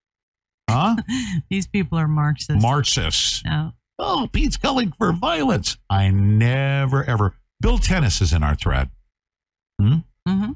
[0.69, 0.95] Huh?
[1.49, 2.61] These people are Marxists.
[2.61, 3.43] Marxists.
[3.45, 3.71] No.
[3.97, 5.77] Oh, Pete's calling for violence.
[5.89, 7.35] I never, ever.
[7.61, 8.89] Bill Tennis is in our thread.
[9.81, 9.97] Hmm?
[10.27, 10.51] hmm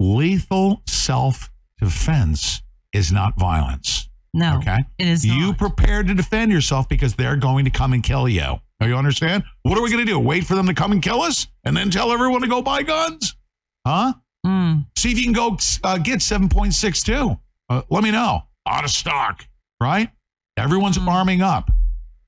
[0.00, 1.50] Lethal self
[1.80, 4.08] defense is not violence.
[4.32, 4.56] No.
[4.58, 4.78] Okay.
[4.98, 5.58] It is You not.
[5.58, 8.60] prepared to defend yourself because they're going to come and kill you.
[8.80, 9.44] Now, you understand?
[9.62, 10.18] What are we going to do?
[10.18, 12.82] Wait for them to come and kill us and then tell everyone to go buy
[12.82, 13.36] guns?
[13.86, 14.14] Huh?
[14.46, 14.86] Mm.
[14.96, 17.38] See if you can go uh, get 7.62.
[17.70, 18.42] Uh, let me know.
[18.66, 19.46] Out of stock,
[19.80, 20.10] right?
[20.56, 21.08] Everyone's Mm.
[21.08, 21.70] arming up.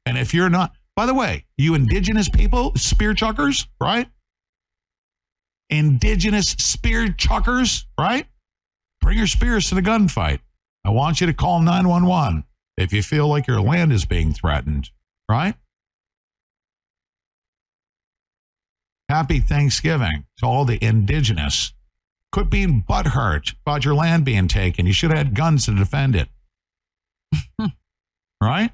[0.06, 4.08] And if you're not, by the way, you indigenous people, spear chuckers, right?
[5.68, 8.26] Indigenous spear chuckers, right?
[9.00, 10.38] Bring your spears to the gunfight.
[10.84, 12.44] I want you to call 911
[12.76, 14.90] if you feel like your land is being threatened,
[15.28, 15.54] right?
[19.08, 21.72] Happy Thanksgiving to all the indigenous.
[22.32, 24.86] Quit being butthurt about your land being taken.
[24.86, 26.28] You should have had guns to defend it.
[28.42, 28.70] right?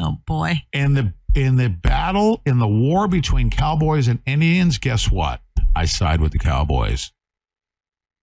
[0.00, 0.62] Oh boy.
[0.72, 5.40] In the in the battle, in the war between cowboys and Indians, guess what?
[5.74, 7.12] I side with the cowboys.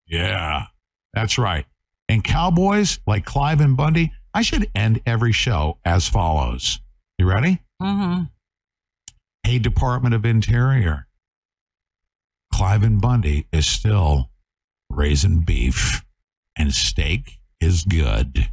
[0.08, 0.66] Yeah,
[1.14, 1.66] that's right.
[2.10, 6.80] And cowboys like Cliven Bundy, I should end every show as follows.
[7.20, 7.60] You ready?
[7.82, 8.24] hmm
[9.46, 11.08] Hey, Department of Interior.
[12.54, 14.30] Cliven Bundy is still
[14.90, 16.04] raising beef,
[16.58, 18.48] and steak is good.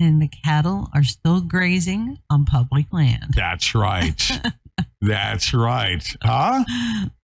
[0.00, 3.34] And the cattle are still grazing on public land.
[3.34, 4.30] That's right.
[5.00, 6.04] That's right.
[6.22, 6.64] Huh?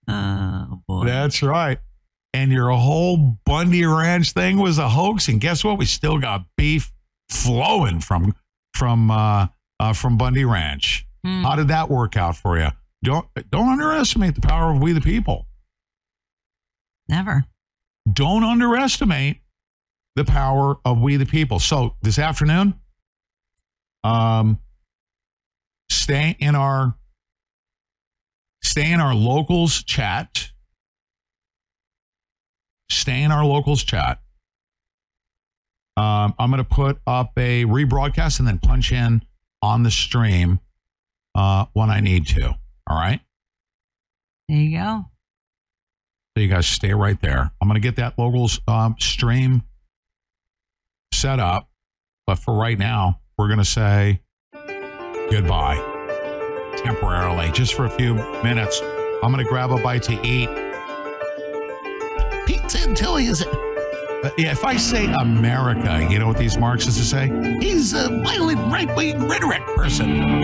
[0.09, 1.05] Oh boy.
[1.05, 1.78] That's right.
[2.33, 5.28] And your whole Bundy Ranch thing was a hoax.
[5.28, 5.78] And guess what?
[5.78, 6.93] We still got beef
[7.28, 8.34] flowing from
[8.75, 9.47] from uh,
[9.78, 11.07] uh, from Bundy Ranch.
[11.25, 11.43] Hmm.
[11.43, 12.68] How did that work out for you?
[13.05, 15.47] Don't don't underestimate the power of we the people.
[17.07, 17.44] Never.
[18.10, 19.41] Don't underestimate
[20.16, 21.58] the power of we the people.
[21.58, 22.74] So this afternoon,
[24.05, 24.58] um,
[25.91, 26.94] stay in our
[28.62, 30.50] stay in our locals chat.
[32.91, 34.20] Stay in our locals chat.
[35.97, 39.23] Um, I'm going to put up a rebroadcast and then punch in
[39.60, 40.58] on the stream
[41.34, 42.57] uh, when I need to.
[42.89, 43.21] All right.
[44.49, 45.05] There you go.
[46.37, 47.53] So you guys stay right there.
[47.61, 49.63] I'm going to get that locals um, stream
[51.13, 51.69] set up.
[52.27, 54.21] But for right now, we're going to say
[55.31, 55.77] goodbye
[56.77, 58.81] temporarily, just for a few minutes.
[59.23, 60.49] I'm going to grab a bite to eat.
[62.47, 63.43] Pete Santilli is.
[63.45, 67.29] Uh, yeah, if I say America, you know what these Marxists say?
[67.61, 70.43] He's a violent right wing rhetoric person.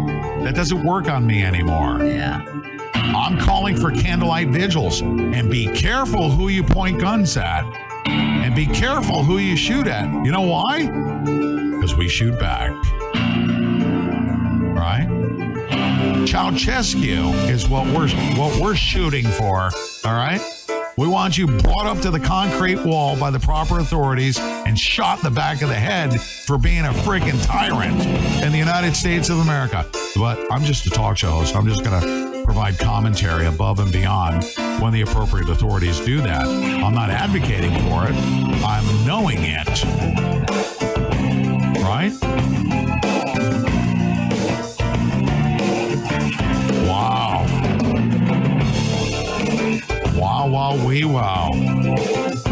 [0.44, 2.04] that doesn't work on me anymore.
[2.04, 2.44] Yeah.
[2.94, 7.64] I'm calling for candlelight vigils and be careful who you point guns at
[8.06, 10.04] and be careful who you shoot at.
[10.24, 10.86] You know why?
[10.86, 12.70] Because we shoot back.
[14.74, 15.06] Right?
[16.26, 19.70] Ceausescu is what we're what we're shooting for.
[20.04, 20.40] All right?
[20.96, 25.18] We want you brought up to the concrete wall by the proper authorities and shot
[25.18, 28.00] in the back of the head for being a freaking tyrant
[28.44, 29.84] in the United States of America.
[30.14, 31.56] But I'm just a talk show host.
[31.56, 34.44] I'm just going to provide commentary above and beyond
[34.80, 36.46] when the appropriate authorities do that.
[36.46, 38.14] I'm not advocating for it,
[38.64, 39.84] I'm knowing it.
[41.82, 43.73] Right?
[50.44, 51.52] Wow, wow, wee wow.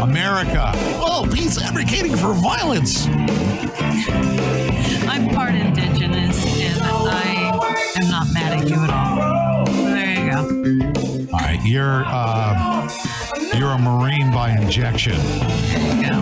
[0.01, 0.71] America.
[0.99, 3.05] Oh, he's advocating for violence.
[5.05, 7.51] I'm part indigenous and I
[7.95, 9.65] am not mad at you at all.
[9.65, 10.37] There you go.
[11.33, 12.89] All right, you're uh,
[13.55, 15.19] you're a Marine by injection.
[15.19, 16.19] There you go.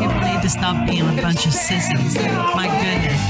[0.00, 2.16] People need to stop being a bunch of sissies.
[2.56, 3.20] My goodness.